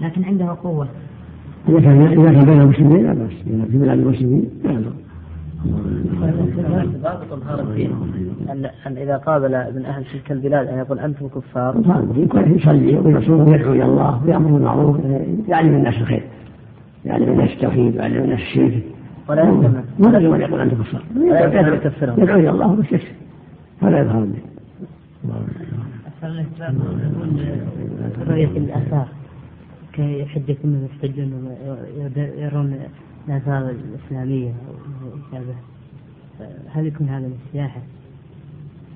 لكن 0.01 0.25
عنده 0.25 0.57
قوة. 0.63 0.89
إذا 1.69 1.81
كان 1.81 2.03
إذا 2.03 2.33
كان 2.33 2.45
بين 2.45 2.61
المسلمين 2.61 3.03
لا 3.07 3.13
بأس 3.15 3.31
في 3.71 3.79
بلاد 3.79 3.99
المسلمين 3.99 4.45
لا 4.65 4.73
يضر. 4.73 4.93
ضابط 7.03 7.61
الدين 7.61 7.93
أن 8.87 8.97
إذا 8.97 9.17
قابل 9.17 9.51
من 9.75 9.85
أهل 9.85 10.05
تلك 10.05 10.33
البلاد 10.33 10.67
أن 10.69 10.79
يقول 10.79 10.99
أنتم 10.99 11.29
كفار. 11.29 11.77
يصلي 12.47 12.99
ويصوم 12.99 13.49
ويدعو 13.49 13.73
إلى 13.73 13.85
الله 13.85 14.25
ويامر 14.25 14.51
بالمعروف 14.51 15.01
يعلم 15.49 15.75
الناس 15.75 15.95
الخير 15.95 16.23
يعلم 17.05 17.29
الناس 17.33 17.51
التوحيد 17.51 17.97
ويعلم 17.97 18.25
الناس 18.25 18.41
الشرك. 18.41 18.83
ولا 19.29 19.43
يلزم 19.43 19.83
ولا 19.99 20.19
يلزم 20.19 20.35
أن 20.35 20.41
يقول 20.41 20.61
أنتم 20.61 20.83
كفار. 20.83 21.03
يدعو 22.19 22.39
إلى 22.39 22.51
الله 22.51 22.71
ويستكثر 22.71 23.13
هذا 23.83 24.01
يظهر 24.01 24.23
الدين. 24.23 24.43
رؤية 28.29 28.57
الآثار 28.57 29.09
كحجة 29.93 30.57
انهم 30.65 30.85
يحتجون 30.85 31.49
يرون 32.17 32.79
الآثار 33.31 33.71
الإسلامية 33.71 34.53
وشابه 35.31 35.55
هل 36.75 36.87
يكون 36.87 37.09
هذا 37.09 37.27
من 37.27 37.35
السياحة؟ 37.47 37.81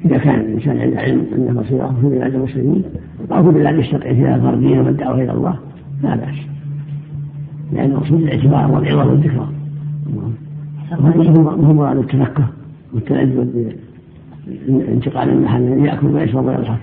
إذا 0.05 0.19
كان 0.19 0.41
الإنسان 0.41 0.79
عنده 0.79 1.01
علم 1.01 1.27
أن 1.35 1.55
مصيره 1.55 1.97
في 2.01 2.07
بلاد 2.07 2.35
المسلمين 2.35 2.85
أو 3.33 3.45
في 3.45 3.59
بلاد 3.59 3.79
الشرع 3.79 4.13
فيها 4.13 4.39
فردية 4.39 4.81
والدعوة 4.81 5.23
إلى 5.23 5.33
الله 5.33 5.59
لا 6.03 6.17
بأس. 6.17 6.35
لأن 7.73 7.91
المقصود 7.91 8.21
الاعتبار 8.21 8.71
والعظة 8.71 9.11
والذكرى. 9.11 9.49
وهو 10.93 11.73
مراد 11.73 11.97
التفكه 11.97 12.49
والتلذذ 12.93 13.73
انتقال 14.69 15.29
المحل 15.29 15.63
يأكل 15.63 16.07
ويشرب 16.07 16.47
ويضحك. 16.47 16.79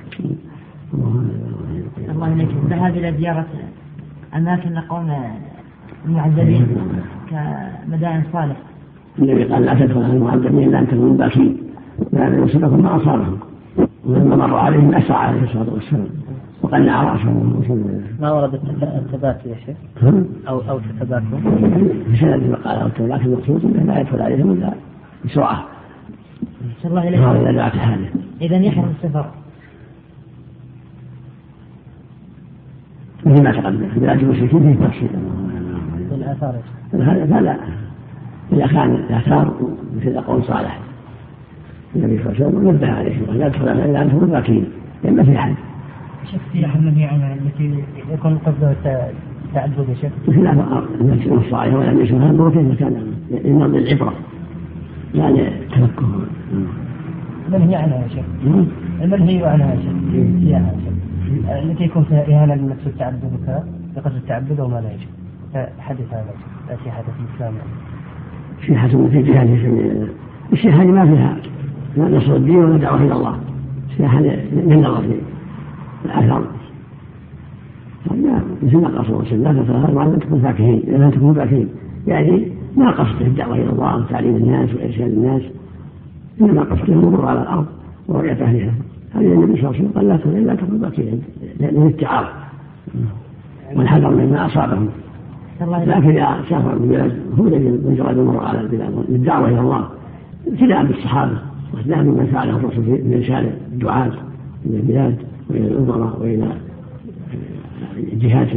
الله 2.10 2.34
إليك. 2.34 2.50
الذهاب 2.64 2.98
إلى 2.98 3.18
زيارة 3.18 3.46
أماكن 4.36 4.74
نقوم 4.74 5.12
المعذبين 6.06 6.68
كمدائن 7.32 8.24
صالح 8.34 8.56
النبي 9.20 9.44
قال 9.44 9.66
لا 9.66 9.74
تدخل 9.74 10.04
على 10.04 10.14
المعذبين 10.14 10.70
إلا 10.70 10.80
أن 10.80 10.88
تكونوا 10.88 11.18
باكين 11.18 11.58
لأن 12.14 12.44
يصيبكم 12.44 12.84
ما 12.84 12.96
أصابهم 12.96 13.40
ولما 14.06 14.36
مر 14.36 14.58
عليهم 14.58 14.96
أسرع 14.96 15.18
عليه 15.18 15.44
الصلاة 15.44 15.74
والسلام 15.74 16.08
وقلع 16.62 17.04
رأسه 17.04 17.32
ما 18.20 18.32
ورد 18.32 18.54
التبات 18.84 19.46
يا 19.46 19.56
شيخ؟ 19.66 19.78
أو 20.48 20.62
أو 20.70 20.80
تتباتوا؟ 20.80 21.38
في 22.12 22.16
سند 22.20 22.56
قال 22.56 22.76
أو 22.76 22.88
التبات 22.88 23.22
المقصود 23.22 23.66
أنه 23.66 23.94
لا 23.94 24.00
يدخل 24.00 24.22
عليهم 24.22 24.52
إلا 24.52 24.74
بسرعة. 25.26 25.66
الله 26.86 27.08
إليك. 27.08 27.20
إذا 27.20 27.52
دعت 27.52 27.76
حاله. 27.76 28.10
إذا 28.42 28.58
يحرم 28.58 28.94
السفر. 29.04 29.26
مثل 33.26 33.44
ما 33.44 33.52
تقدم 33.52 33.88
بلاد 33.96 34.20
المشركين 34.20 34.76
فيه 34.76 34.86
تفصيل. 34.86 35.10
الآثار 36.22 36.56
لا 36.94 37.42
لا 37.42 37.58
إذا 38.54 38.68
كان 38.68 38.96
الآثار 38.96 39.54
مثل 39.96 40.22
قول 40.22 40.44
صالح 40.44 40.80
النبي 41.96 42.24
صلى 42.24 42.34
الله 42.34 42.46
عليه 42.46 42.46
وسلم 42.46 42.70
نبه 42.70 42.92
عليه 42.92 43.18
لا 43.32 43.50
تدخل 43.50 43.68
إلا 43.68 44.02
أنتم 44.02 44.20
باكين 44.20 44.66
لأن 45.04 45.24
في 45.24 45.38
حد. 45.38 45.56
شيخ 46.32 46.42
السياحة 46.48 46.80
المنهي 46.80 47.06
عنها 47.06 47.34
التي 47.34 47.84
يكون 48.14 48.38
قصده 48.38 48.72
التعبد 48.72 49.90
يا 49.90 49.96
شيخ. 49.96 50.12
لا 50.28 50.52
الناس 51.02 51.28
الصالح 51.28 51.74
ولم 51.74 52.02
يشوفها 52.02 52.50
كيف 52.50 52.80
كان 52.80 53.14
للنظر 53.32 53.78
العبرة 53.78 54.14
لا 55.14 55.32
للتفكه. 55.32 56.08
المنهي 57.48 57.76
عنها 57.76 58.04
يا 58.04 58.08
شيخ. 58.08 58.26
المنهي 59.02 59.46
عنها 59.46 59.74
يا 59.74 59.80
شيخ 59.82 59.94
السياحة 60.14 60.66
يا 60.66 60.80
شيخ. 60.84 61.50
التي 61.50 61.84
يكون 61.84 62.04
فيها 62.04 62.24
إهانة 62.28 62.56
للنفس 62.56 62.88
التعبد 62.88 63.24
وكذا 63.34 63.66
بقصد 63.96 64.16
التعبد 64.16 64.60
وما 64.60 64.82
لا 64.82 64.92
يجب. 64.92 65.08
حدث 65.80 66.14
هذا 66.14 66.26
لا 66.70 66.76
في 66.76 67.22
الإسلام. 67.30 67.54
سياحة 68.68 68.88
في 68.88 69.58
سبيل 69.58 69.92
الله. 69.92 70.08
السياحة 70.54 70.84
ما 70.84 71.06
فيها 71.06 71.38
نصر 71.98 72.36
الدين 72.36 72.56
ولا 72.56 72.78
دعوة 72.78 73.02
إلى 73.04 73.14
الله. 73.14 73.40
سياحة 73.98 74.20
للنظر 74.20 75.02
في 75.02 75.20
الأثر 76.06 76.44
مثل 78.62 78.78
ما 78.78 78.88
قال 78.88 79.06
صلى 79.06 79.16
الله 79.16 79.30
عليه 79.30 79.32
وسلم 79.32 80.12
لا 80.12 80.20
تكون 80.20 80.42
فاكهين. 80.42 80.84
لا 80.88 81.10
تكونوا 81.10 81.34
فاكهين 81.34 81.70
يعني 82.08 82.48
ما 82.78 82.92
قصده 82.92 83.26
الدعوة 83.28 83.56
إلى 83.56 83.70
الله 83.70 83.98
وتعليم 83.98 84.36
الناس 84.36 84.74
وإرشاد 84.74 85.12
الناس. 85.12 85.42
إنما 86.42 86.62
قصده 86.62 86.94
المرور 86.94 87.26
على 87.26 87.42
الأرض 87.42 87.66
ورؤية 88.08 88.44
أهلها. 88.44 88.74
هذه 89.16 89.34
النبي 89.34 89.62
صلى 89.62 89.70
الله 89.70 89.78
عليه 89.78 89.80
وسلم 89.80 89.92
قال 89.96 90.08
لا 90.08 90.18
تكون 90.18 90.46
لا 90.46 90.56
تكون 90.56 90.78
باكين 90.78 91.22
والحذر 93.76 94.10
مما 94.10 94.46
أصابهم. 94.46 94.90
لكن 95.62 96.10
إذا 96.10 96.44
سافر 96.50 96.80
من 96.80 96.88
بلاد 96.88 97.12
هو 97.40 97.48
الذي 97.48 97.80
مجرد 97.86 98.18
المرور 98.18 98.46
على 98.46 98.62
البلاد 98.62 99.06
للدعوة 99.10 99.48
إلى 99.48 99.60
الله. 99.60 99.90
ابتداء 100.48 100.86
بالصحابة 100.86 101.38
واخلاف 101.74 102.00
من 102.00 102.30
فعله 102.34 102.58
الرسول 102.58 102.84
في 102.84 103.18
إرشاد 103.18 103.52
الدعاة 103.74 104.12
من 104.66 104.76
البلاد 104.76 105.16
وإلى 105.50 105.68
الأمراء 105.68 106.22
وإلى 106.22 106.48
جهات 108.14 108.48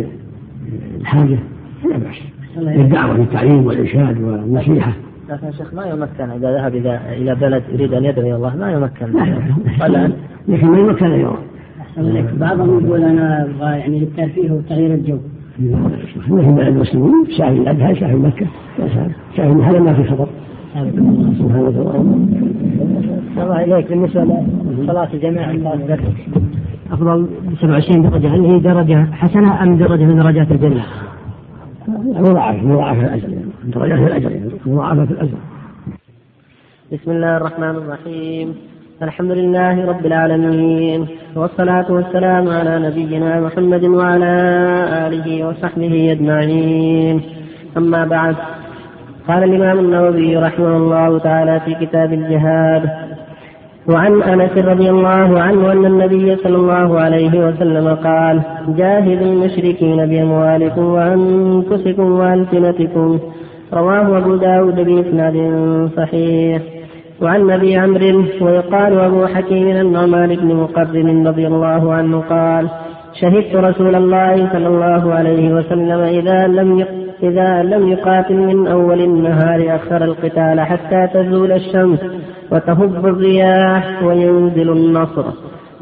الحاجة 1.00 1.38
فلا 1.82 1.98
بأس. 1.98 2.16
للدعوة 2.56 3.16
للتعليم 3.16 3.66
والإرشاد 3.66 4.22
والنصيحة. 4.22 4.92
لكن 5.28 5.52
شيخ 5.52 5.74
ما 5.74 5.84
يمكن 5.86 6.30
إذا 6.30 6.52
ذهب 6.52 6.74
إلى 6.74 7.00
إلى 7.16 7.34
بلد 7.34 7.62
يريد 7.72 7.94
أن 7.94 8.04
يدعو 8.04 8.26
إلى 8.26 8.36
الله؟ 8.36 8.56
ما 8.56 8.72
يمكن. 8.72 9.06
لكن 10.48 10.66
ما 10.68 10.78
يمكن 10.78 11.06
أن 11.06 11.20
يروح 11.20 11.38
بعضهم 12.40 12.86
يقول 12.86 13.02
أنا 13.02 13.42
أبغى 13.42 13.78
يعني 13.78 14.00
للترفيه 14.00 14.50
وتغيير 14.50 14.94
الجو. 14.94 15.18
بلد 15.58 16.66
المسلمين 16.66 17.26
شاهد 17.38 17.56
الأدهى 17.56 17.96
شاهد 17.96 18.14
مكة 18.14 18.46
شاهد 19.36 19.60
هذا 19.60 19.80
ما 19.80 19.94
في 19.94 20.04
خطر 20.04 20.28
الله 23.36 23.64
إليك 23.64 23.88
بالنسبة 23.88 24.24
لصلاة 24.78 25.08
الجماعة 25.14 25.52
أفضل 26.92 27.22
ب 27.22 27.54
27 27.60 28.02
درجة 28.02 28.34
هل 28.34 28.44
هي 28.44 28.58
درجة 28.58 29.04
حسنة 29.12 29.62
أم 29.62 29.76
درجة 29.76 30.04
من 30.04 30.18
درجات 30.18 30.50
الجنة؟ 30.50 30.84
مضاعفة 31.88 32.66
مضاعفة 32.66 33.00
الأجر 33.00 33.28
درجات 33.64 33.98
الأجر 33.98 34.40
مضاعفة 34.66 35.02
الأجر. 35.02 35.38
بسم 36.92 37.10
الله 37.10 37.36
الرحمن 37.36 37.70
الرحيم. 37.70 38.54
الحمد 39.02 39.30
لله 39.30 39.86
رب 39.86 40.06
العالمين 40.06 41.06
والصلاة 41.36 41.92
والسلام 41.92 42.48
على 42.48 42.78
نبينا 42.78 43.40
محمد 43.40 43.84
وعلى 43.84 44.34
آله 45.06 45.48
وصحبه 45.48 46.12
أجمعين. 46.12 47.20
أما 47.76 48.04
بعد 48.04 48.34
قال 49.28 49.44
الإمام 49.44 49.78
النووي 49.78 50.36
رحمه 50.36 50.76
الله 50.76 51.18
تعالى 51.18 51.60
في 51.60 51.86
كتاب 51.86 52.12
الجهاد 52.12 52.82
وعن 53.88 54.22
أنس 54.22 54.58
رضي 54.58 54.90
الله 54.90 55.40
عنه 55.40 55.72
أن 55.72 55.86
النبي 55.86 56.36
صلى 56.36 56.56
الله 56.56 57.00
عليه 57.00 57.48
وسلم 57.48 57.94
قال 57.94 58.42
جاهدوا 58.68 59.32
المشركين 59.32 60.06
بأموالكم 60.06 60.84
وأنفسكم 60.84 62.12
وألسنتكم. 62.12 63.18
رواه 63.72 64.18
أبو 64.18 64.36
داود 64.36 64.76
بإسناد 64.76 65.36
صحيح. 65.96 66.62
وعن 67.24 67.50
أبي 67.50 67.76
عمرو 67.76 68.24
ويقال 68.40 68.98
أبو 68.98 69.26
حكيم 69.26 69.68
النعمان 69.68 70.36
بن 70.36 70.54
مقرن 70.54 71.28
رضي 71.28 71.46
الله 71.46 71.92
عنه 71.92 72.20
قال 72.20 72.68
شهدت 73.20 73.54
رسول 73.54 73.94
الله 73.94 74.52
صلى 74.52 74.66
الله 74.66 75.14
عليه 75.14 75.54
وسلم 75.54 76.00
إذا 76.00 76.46
لم 76.46 76.84
إذا 77.22 77.62
لم 77.62 77.88
يقاتل 77.88 78.34
من 78.34 78.66
أول 78.66 79.00
النهار 79.00 79.76
أخر 79.76 80.04
القتال 80.04 80.60
حتى 80.60 81.08
تزول 81.14 81.52
الشمس 81.52 81.98
وتهب 82.52 83.06
الرياح 83.06 84.02
وينزل 84.02 84.70
النصر. 84.72 85.24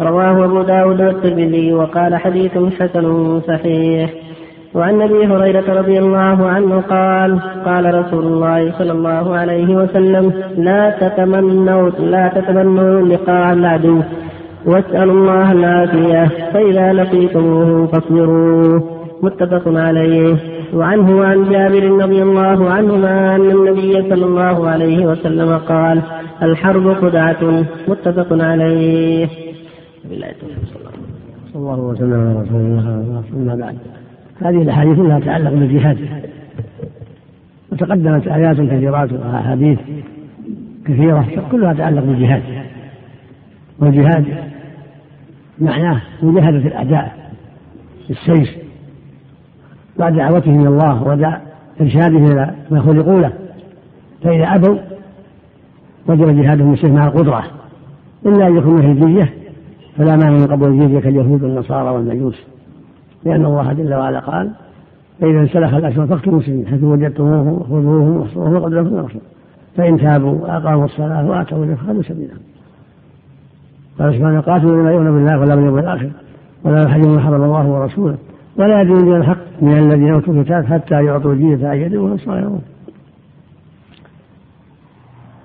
رواه 0.00 0.44
أبو 0.44 0.62
داود 0.62 1.00
والترمذي 1.00 1.72
وقال 1.72 2.16
حديث 2.16 2.58
حسن 2.80 3.40
صحيح. 3.40 4.10
وعن 4.74 5.02
أبي 5.02 5.26
هريرة 5.26 5.80
رضي 5.80 5.98
الله 5.98 6.46
عنه 6.46 6.80
قال 6.80 7.40
قال 7.64 7.94
رسول 7.94 8.26
الله 8.26 8.72
صلى 8.78 8.92
الله 8.92 9.36
عليه 9.36 9.76
وسلم 9.76 10.32
لا 10.56 10.90
تتمنوا 10.90 11.90
لا 11.90 12.28
تتمنوا 12.28 13.00
لقاء 13.00 13.52
العدو. 13.52 14.00
واسألوا 14.66 15.14
الله 15.14 15.52
العافية 15.52 16.28
فإذا 16.52 16.92
لقيتموه 16.92 17.86
فاصبروا. 17.86 18.80
متفق 19.22 19.62
عليه. 19.66 20.36
وعنه 20.74 21.16
وعن 21.18 21.50
جابر 21.50 22.04
رضي 22.04 22.22
الله 22.22 22.70
عنهما 22.70 23.36
أن 23.36 23.50
النبي 23.50 24.02
صلى 24.02 24.24
الله 24.24 24.68
عليه 24.68 25.06
وسلم 25.06 25.58
قال 25.58 26.02
الحرب 26.42 26.94
خدعة 26.94 27.64
متفق 27.88 28.26
عليه. 28.30 29.28
صلى 30.08 30.32
الله 31.54 31.80
وسلم 31.80 32.12
على 32.12 32.40
رسول 32.40 32.60
الله. 32.60 33.22
أما 33.36 33.54
بعد. 33.54 33.76
هذه 34.44 34.62
الأحاديث 34.62 34.96
كلها 34.96 35.20
تتعلق 35.20 35.50
بالجهاد. 35.50 35.98
وتقدمت 37.72 38.28
آيات 38.28 38.56
كثيرات 38.56 39.12
وأحاديث 39.12 39.78
كثيرة 40.86 41.26
كلها 41.50 41.72
تتعلق 41.72 42.04
بالجهاد. 42.04 42.42
والجهاد 43.80 44.24
معناه 45.58 46.02
مجاهدة 46.22 46.68
الأعداء 46.68 47.30
بالسيف 48.08 48.56
بعد 49.98 50.16
دعوتهم 50.16 50.60
إلى 50.60 50.68
الله 50.68 51.02
وبعد 51.02 51.40
ارشادهم 51.80 52.26
إلى 52.26 52.54
ما 52.70 52.80
خلقوا 52.80 53.20
له. 53.20 53.32
فإذا 54.22 54.44
أبوا 54.44 54.78
وجب 56.06 56.42
جهادهم 56.42 56.70
بالسيف 56.70 56.92
مع 56.92 57.06
القدرة. 57.06 57.44
إلا 58.26 58.46
أن 58.46 58.56
يكون 58.56 58.74
مثل 58.74 58.86
الجزية 58.86 59.32
فلا 59.96 60.16
مانع 60.16 60.30
من 60.30 60.46
قبول 60.46 60.68
الجزية 60.68 61.00
كاليهود 61.00 61.42
والنصارى 61.42 61.90
والمجوس. 61.90 62.51
لأن 63.24 63.44
الله 63.44 63.72
جل 63.72 63.94
وعلا 63.94 64.20
قال 64.20 64.50
فاذا 65.20 65.40
انسلخ 65.40 65.74
الاشهر 65.74 66.06
فاقتلوا 66.06 66.34
المسلمين 66.34 66.66
حيث 66.66 66.82
وجدتموهم 66.82 67.48
وخذوهم 67.48 68.16
واحصروهم 68.16 68.54
وقد 68.54 68.72
لكم 68.72 68.94
الرسول 68.98 69.20
فإن 69.76 69.98
تابوا 69.98 70.32
وأقاموا 70.32 70.84
الصلاة 70.84 71.28
وآتوا 71.28 71.64
الزكاة 71.64 71.74
فخذوا 71.74 72.02
سبيلهم 72.02 72.38
قال 73.98 74.14
سبحانه 74.14 74.40
قاتلوا 74.40 74.82
لما 74.82 74.92
يؤمن 74.92 75.12
بالله 75.12 75.38
ولا 75.38 75.54
باليوم 75.54 75.78
الآخر 75.78 76.10
ولا 76.64 76.82
يحرمون 76.82 77.20
حرم 77.20 77.42
الله 77.44 77.66
ورسوله 77.66 78.16
ولا 78.56 78.82
يدين 78.82 79.16
الحق 79.16 79.38
من 79.60 79.78
الذين 79.78 80.12
أوتوا 80.12 80.34
الكتاب 80.34 80.64
حتى 80.64 81.04
يعطوا 81.04 81.32
الجزية 81.32 81.68
عن 81.68 81.76
يد 81.76 81.94
وهم 81.94 82.18
صاغرون. 82.18 82.62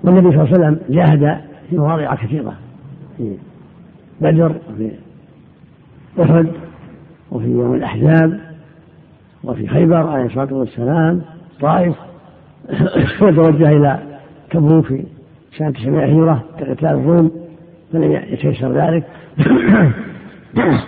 والنبي 0.04 0.30
صلى 0.30 0.42
الله 0.42 0.54
عليه 0.54 0.58
وسلم 0.58 0.78
جاهد 0.88 1.40
في 1.70 1.76
مواضع 1.76 2.14
كثيرة 2.14 2.54
في 3.16 3.36
بدر 4.20 4.54
وفي 4.70 4.90
أحد 6.22 6.46
وفي 7.32 7.46
يوم 7.46 7.74
الأحزاب 7.74 8.40
وفي 9.44 9.68
خيبر 9.68 10.06
عليه 10.06 10.26
الصلاة 10.26 10.54
والسلام 10.54 11.22
طائف. 11.60 11.94
وتوجه 13.22 13.76
إلى 13.76 13.98
تبوك 14.50 14.86
في 14.86 15.04
سنة 15.58 15.70
900 15.70 16.04
هجرة 16.04 16.44
كقتال 16.58 16.86
الروم 16.86 17.30
فلم 17.92 18.12
يتيسر 18.12 18.72
ذلك. 18.72 19.04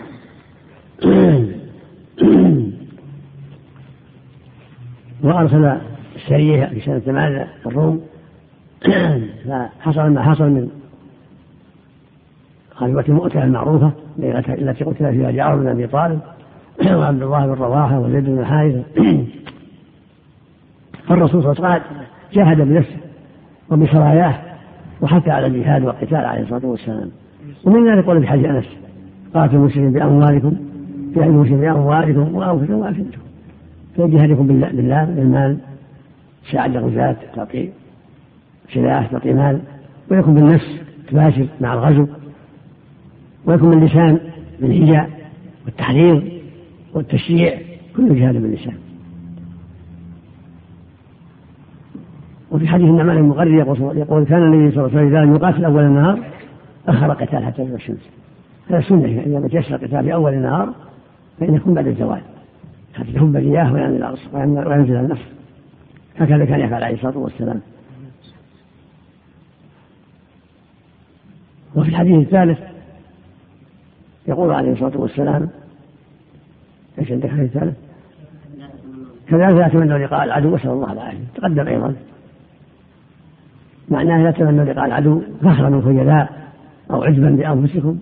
وأرسل 5.23 5.77
السرية 6.17 6.67
في 6.67 6.81
سنة 6.81 6.99
ثمانية 6.99 7.49
الروم. 7.67 8.01
فحصل 9.49 10.11
ما 10.11 10.23
حصل 10.23 10.45
من 10.45 10.69
غزوة 12.81 13.05
مؤتة 13.09 13.45
المعروفة. 13.45 13.93
التي 14.25 14.85
قتل 14.85 15.13
فيها 15.13 15.31
جعفر 15.31 15.57
بن 15.57 15.69
أبي 15.69 15.87
طالب 15.87 16.21
وعبد 16.99 17.23
الله 17.23 17.47
بن 17.47 17.53
رواحة 17.53 17.99
وزيد 17.99 18.25
بن 18.25 18.45
حارثة. 18.45 18.85
فالرسول 21.09 21.43
صلى 21.43 21.53
الله 21.53 21.69
عليه 21.69 21.81
وسلم 21.81 22.03
جاهد 22.33 22.61
بنفسه 22.61 22.97
وبسراياه 23.71 24.35
وحتى 25.01 25.31
على 25.31 25.47
الجهاد 25.47 25.85
والقتال 25.85 26.25
عليه 26.25 26.43
الصلاة 26.43 26.67
والسلام. 26.67 27.11
ومن 27.65 27.93
ذلك 27.93 28.05
قول 28.05 28.21
في 28.21 28.27
حديث 28.27 28.47
أنس 28.47 28.65
قاتلوا 29.35 29.61
المسلمين 29.61 29.93
بأموالكم 29.93 30.57
في 31.15 31.21
المسلمين 31.21 31.61
بأموالكم 31.61 32.35
وأنفسكم 32.35 32.75
وألسنتكم 32.75 33.21
في 33.97 34.07
جهادكم 34.07 34.47
بالله 34.47 35.05
بالمال 35.05 35.59
ساعد 36.53 36.77
الغزاة 36.77 37.17
تعطي 37.35 37.69
سلاح 38.75 39.07
تعطي 39.07 39.33
مال 39.33 39.61
ويكون 40.11 40.35
بالنفس 40.35 40.81
تباشر 41.09 41.47
مع 41.61 41.75
الغزو. 41.75 42.07
ويكون 43.45 43.71
باللسان 43.71 44.21
بالهجاء 44.61 45.11
والتحريض 45.65 46.23
والتشجيع 46.95 47.59
كل 47.97 48.15
جهاد 48.15 48.35
باللسان. 48.35 48.75
وفي 52.51 52.69
حديث 52.69 52.87
النعمان 52.87 53.17
المغري 53.17 53.55
يقول 53.55 54.25
كان 54.25 54.43
النبي 54.43 54.75
صلى 54.75 54.87
الله 54.87 54.99
عليه 54.99 55.09
وسلم 55.09 55.27
إذا 55.27 55.37
يقاتل 55.37 55.65
أول 55.65 55.83
النهار 55.83 56.23
أخر 56.89 57.13
قتال 57.13 57.45
حتى 57.45 57.65
تزول 57.65 57.75
الشمس. 57.75 58.11
هذا 58.71 58.81
سنة 58.81 59.05
إذا 59.05 59.49
تيسر 59.49 59.75
القتال 59.75 60.05
في 60.05 60.15
أول 60.15 60.35
النهار 60.35 60.75
فإن 61.41 61.55
يكون 61.55 61.75
بعد 61.75 61.87
الزوال. 61.87 62.21
حتى 62.95 63.13
تهب 63.13 63.37
الرياح 63.37 63.73
وينزل 63.73 64.17
وينزل 64.69 64.97
النصر 64.97 65.27
هكذا 66.19 66.45
كان 66.45 66.61
يفعل 66.61 66.83
عليه 66.83 66.95
الصلاة 66.95 67.19
والسلام. 67.19 67.61
وفي 71.75 71.89
الحديث 71.89 72.15
الثالث 72.15 72.59
يقول 74.31 74.51
عليه 74.51 74.73
الصلاة 74.73 75.01
والسلام 75.01 75.49
إيش 76.99 77.13
عندك 77.13 77.25
الحديث 77.25 77.57
الثالث؟ 77.57 77.75
كذلك 79.29 79.55
لا 79.55 79.69
تمنوا 79.69 79.99
لقاء 79.99 80.25
العدو 80.25 80.53
واسال 80.53 80.71
الله 80.71 80.93
العافية. 80.93 81.19
تقدم 81.35 81.69
أيضا. 81.69 81.95
معناه 83.89 84.23
لا 84.23 84.31
تمنوا 84.31 84.65
لقاء 84.65 84.87
العدو 84.87 85.23
فخرا 85.43 85.77
وخيلاء 85.77 86.29
أو 86.91 87.03
عجبا 87.03 87.31
بانفسكم 87.31 87.99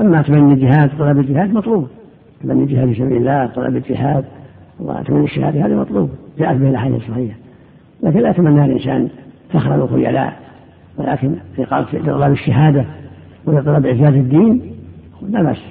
أما 0.00 0.22
تمني 0.22 0.52
الجهاد 0.52 0.90
طلب 0.98 1.18
الجهاد 1.18 1.52
مطلوب. 1.52 1.88
تمني 2.42 2.62
الجهاد 2.62 2.88
في 2.88 2.94
سبيل 2.94 3.16
الله 3.16 3.46
طلب 3.46 3.76
الجهاد 3.76 4.24
وتمني 4.80 5.24
الشهادة 5.24 5.66
هذا 5.66 5.76
مطلوب. 5.76 6.10
جاءت 6.38 6.56
به 6.56 6.70
الأحاديث 6.70 7.02
الصحيحة. 7.02 7.36
لكن 8.02 8.20
لا 8.20 8.30
يتمنى 8.30 8.64
الإنسان 8.64 9.08
فخرا 9.52 9.76
وخيلاء 9.76 10.36
ولكن 10.98 11.34
في 11.56 11.64
طلب 12.06 12.32
الشهادة 12.32 12.84
ولطلب 13.46 13.86
اعزاز 13.86 14.14
الدين 14.14 14.71
لا 15.28 15.42
بأس. 15.42 15.62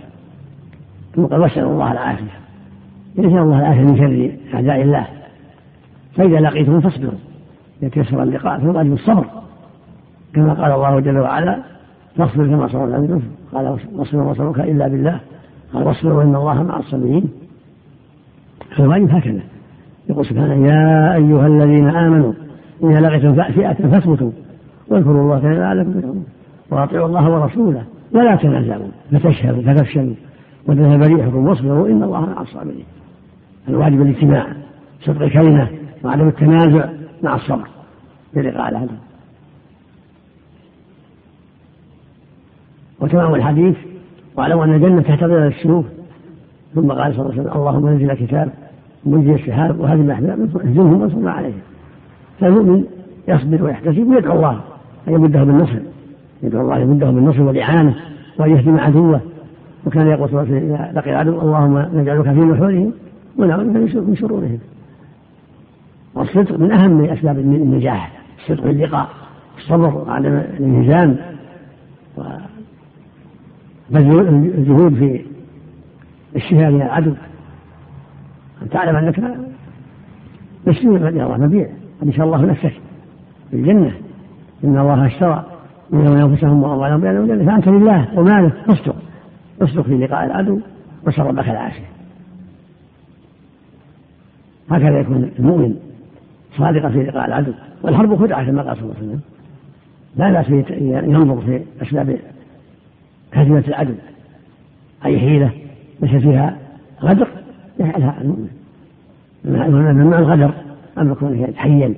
ثم 1.16 1.26
قال 1.26 1.40
وأسأل 1.40 1.64
الله 1.64 1.92
العافية. 1.92 2.32
يسال 3.16 3.38
الله 3.38 3.60
العافية 3.60 3.82
من 3.82 3.98
شر 3.98 4.32
أعداء 4.54 4.82
الله. 4.82 5.08
فإذا 6.16 6.40
لقيتهم 6.40 6.82
فاصبروا. 6.82 7.20
يتيسر 7.82 8.24
اللقاء 8.24 8.60
ثم 8.60 8.76
واجب 8.76 8.94
الصبر. 8.94 9.26
كما 10.34 10.54
قال 10.54 10.72
الله 10.72 11.00
جل 11.00 11.20
وعلا 11.20 11.60
فاصبر 12.16 12.48
كما 12.48 12.68
صبر 12.68 12.84
النبي 12.84 13.22
قال 13.54 13.78
واصبر 13.94 14.24
وصبرك 14.24 14.60
إلا 14.60 14.88
بالله 14.88 15.20
قال 15.74 15.84
واصبروا 15.84 16.24
ان 16.24 16.36
الله 16.36 16.64
مع 16.64 16.80
الصابرين 16.80 17.32
فالواجب 18.76 19.10
هكذا. 19.10 19.42
يقول 20.10 20.26
سبحانه 20.26 20.68
يا 20.68 21.16
أيها 21.16 21.48
الذين 21.48 21.90
آمنوا 21.90 22.34
إذا 22.84 23.00
لقيتم 23.00 23.34
فئه 23.36 23.74
فاثبتوا. 23.74 24.32
واذكروا 24.88 25.22
الله 25.22 25.40
تعالى 25.40 25.60
لعلكم 25.60 25.92
تفلحون 25.92 26.26
واطيعوا 26.72 27.08
الله 27.08 27.30
ورسوله. 27.30 27.84
ولا 28.14 28.36
تنازعوا 28.36 28.88
فتشهدوا 29.12 29.62
فتفشلوا 29.62 30.14
وتذهب 30.68 31.02
ريحكم 31.02 31.48
واصبروا 31.48 31.88
إن 31.88 32.04
الله 32.04 32.26
مع 32.26 32.42
الصابرين. 32.42 32.86
الواجب 33.68 34.02
الاجتماع 34.02 34.48
صدق 35.02 35.22
الكلمة 35.22 35.68
وعدم 36.04 36.28
التنازع 36.28 36.90
مع 37.24 37.36
الصبر 37.36 37.68
بلقاء 38.34 38.70
العدو 38.70 38.96
وتمام 43.00 43.36
الحديث 43.36 43.76
واعلموا 44.36 44.66
أن 44.66 44.74
الجنة 44.74 45.02
تحت 45.02 45.20
ظلال 45.20 45.54
السيوف 45.54 45.86
ثم 46.76 46.92
قال 46.92 47.14
صلى 47.14 47.22
الله 47.22 47.32
عليه 47.32 47.42
وسلم 47.42 47.62
اللهم 47.62 47.88
انزل 47.88 48.12
الكتاب 48.12 48.50
منزل 49.06 49.34
السحاب 49.34 49.80
وهذه 49.80 50.02
الاحزاب 50.02 50.40
اهزمهم 50.42 51.02
وانصرنا 51.02 51.32
عليهم. 51.32 51.62
فالمؤمن 52.40 52.84
يصبر 53.28 53.64
ويحتسب 53.64 54.08
ويدعو 54.08 54.36
الله 54.36 54.62
أن 55.08 55.14
يمده 55.14 55.44
بالنصر. 55.44 55.80
يدعو 56.44 56.62
الله 56.62 56.78
أن 56.78 56.82
يمده 56.82 57.12
بالنصر 57.12 57.42
والإعانة 57.42 57.96
وأن 58.40 58.52
يهزم 58.52 58.80
عدوه. 58.80 59.22
وكان 59.86 60.08
يقول 60.08 60.30
صلى 60.30 60.42
الله 60.42 60.54
عليه 60.54 60.66
وسلم 60.66 60.76
إذا 60.76 60.92
لقي 61.00 61.12
العدو 61.12 61.42
اللهم 61.42 61.78
نجعلك 61.94 62.24
في 62.24 62.40
نحورهم 62.40 62.94
ونعوذ 63.38 63.64
بك 63.64 63.96
من 63.96 64.16
شرورهم. 64.16 64.60
والصدق 66.16 66.60
من 66.60 66.72
أهم 66.72 67.06
أسباب 67.06 67.40
النجاح 67.40 68.12
الصدق 68.40 68.64
في 68.64 68.70
اللقاء 68.70 69.10
الصبر 69.58 69.96
وعدم 69.96 70.42
الانهزام 70.60 71.18
الجهود 73.96 74.94
في 74.94 75.22
الشفاء 76.36 76.72
من 76.72 76.82
العدو. 76.82 77.14
أن 78.62 78.70
تعلم 78.70 78.96
أنك 78.96 79.20
مسلم 80.68 80.94
من 80.94 81.08
الله 81.08 81.38
مبيع. 81.38 81.68
قد 82.02 82.10
شاء 82.10 82.26
الله 82.26 82.46
نفسك 82.46 82.74
في 83.52 83.58
الجنة. 83.58 83.92
إن 84.64 84.78
الله 84.78 85.06
اشترى 85.06 85.46
منهم 85.92 86.18
أنفسهم 86.18 86.64
وأموالهم 86.64 87.02
بأنهم 87.02 87.24
الجنة 87.24 87.52
فأنت 87.52 87.68
لله 87.68 88.20
ومالك 88.20 88.54
اصدق 88.70 88.96
اصدق 89.62 89.82
في 89.82 89.98
لقاء 89.98 90.26
العدو 90.26 90.60
وشربك 91.08 91.50
العافية 91.50 91.86
هكذا 94.72 95.00
يكون 95.00 95.32
المؤمن 95.40 95.76
صادقا 96.58 96.90
في 96.90 97.04
لقاء 97.04 97.28
العدو. 97.28 97.52
والحرب 97.82 98.16
خدعة 98.16 98.46
كما 98.46 98.62
قال 98.62 98.78
صلى 98.78 98.84
الله 98.84 98.96
عليه 98.96 99.08
وسلم. 99.08 99.22
لا 100.18 100.32
بأس 100.32 100.50
ينظر 101.08 101.42
في 101.42 101.62
أسباب 101.82 102.18
هزيمة 103.34 103.64
العدو. 103.68 103.94
أي 105.06 105.20
حيلة 105.20 105.52
ليس 106.02 106.22
فيها 106.22 106.58
غدر 107.02 107.28
يفعلها 107.80 108.22
المؤمن. 108.22 108.50
من 109.46 110.14
الغدر 110.14 110.54
أما 110.98 111.16
كونه 111.16 111.44
يتحيل 111.44 111.96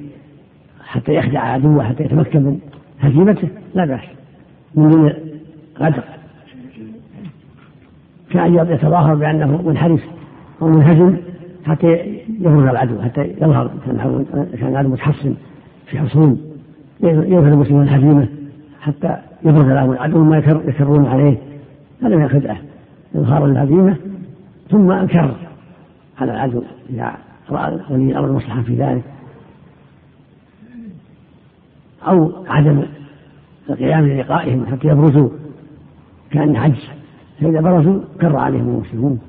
حتى 0.85 1.13
يخدع 1.13 1.39
عدوه 1.39 1.83
حتى 1.83 2.03
يتمكن 2.03 2.41
من 2.41 2.59
هزيمته 3.03 3.47
لا 3.75 3.85
بأس. 3.85 3.99
من 4.75 4.89
دون 4.89 5.13
غدر. 5.79 6.03
كأن 8.29 8.53
يتظاهر 8.53 9.15
بأنه 9.15 9.61
منحرف 9.61 10.01
أو 10.61 10.67
منهزم 10.67 11.17
حتى 11.65 11.87
يفرغ 12.39 12.69
العدو 12.69 13.01
حتى 13.01 13.21
يظهر 13.21 13.71
كان 14.59 14.69
العدو 14.69 14.89
متحصن 14.89 15.33
في 15.85 15.99
حصون. 15.99 16.41
يظهر 17.03 17.53
المسلمون 17.53 17.83
الهزيمة 17.83 18.27
حتى 18.81 19.17
يبرز 19.45 19.65
لهم 19.65 19.91
العدو 19.91 20.23
ما 20.23 20.37
يكرون 20.37 21.05
عليه. 21.05 21.37
هذا 22.03 22.15
من 22.15 22.23
الخدعة 22.23 22.57
إظهار 23.15 23.45
الهزيمة 23.45 23.95
ثم 24.69 24.91
أنكر 24.91 25.35
على 26.19 26.31
العدو 26.31 26.61
إذا 26.89 27.13
رأى 27.49 27.79
ولي 27.89 28.11
الأمر 28.11 28.27
المصلحة 28.27 28.61
في 28.61 28.75
ذلك. 28.75 29.03
أو 32.07 32.31
عدم 32.47 32.83
القيام 33.69 34.05
للقائهم 34.05 34.65
حتى 34.65 34.87
يبرزوا 34.87 35.29
كأن 36.31 36.55
عجز 36.55 36.89
فإذا 37.41 37.61
برزوا 37.61 37.99
كر 38.21 38.35
عليهم 38.35 38.69
المسلمون. 38.69 39.19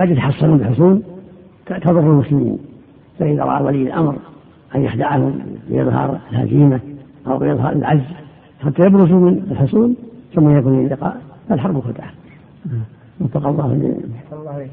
قد 0.00 0.10
يتحصنون 0.10 0.58
بحصون 0.58 1.02
تضر 1.66 2.00
المسلمين. 2.00 2.58
فإذا 3.18 3.44
رأى 3.44 3.64
ولي 3.64 3.82
الأمر 3.82 4.16
أن 4.74 4.82
يخدعهم 4.82 5.40
بإظهار 5.70 6.18
الهزيمة 6.32 6.80
أو 7.26 7.38
بإظهار 7.38 7.72
العجز 7.72 8.04
حتى 8.64 8.82
يبرزوا 8.86 9.20
من 9.20 9.46
الحصول 9.50 9.94
ثم 10.34 10.58
يكون 10.58 10.86
اللقاء 10.86 11.20
فالحرب 11.48 11.80
خدعة. 11.80 12.10
وفق 13.20 13.46
الله 13.46 13.72
الله 14.32 14.68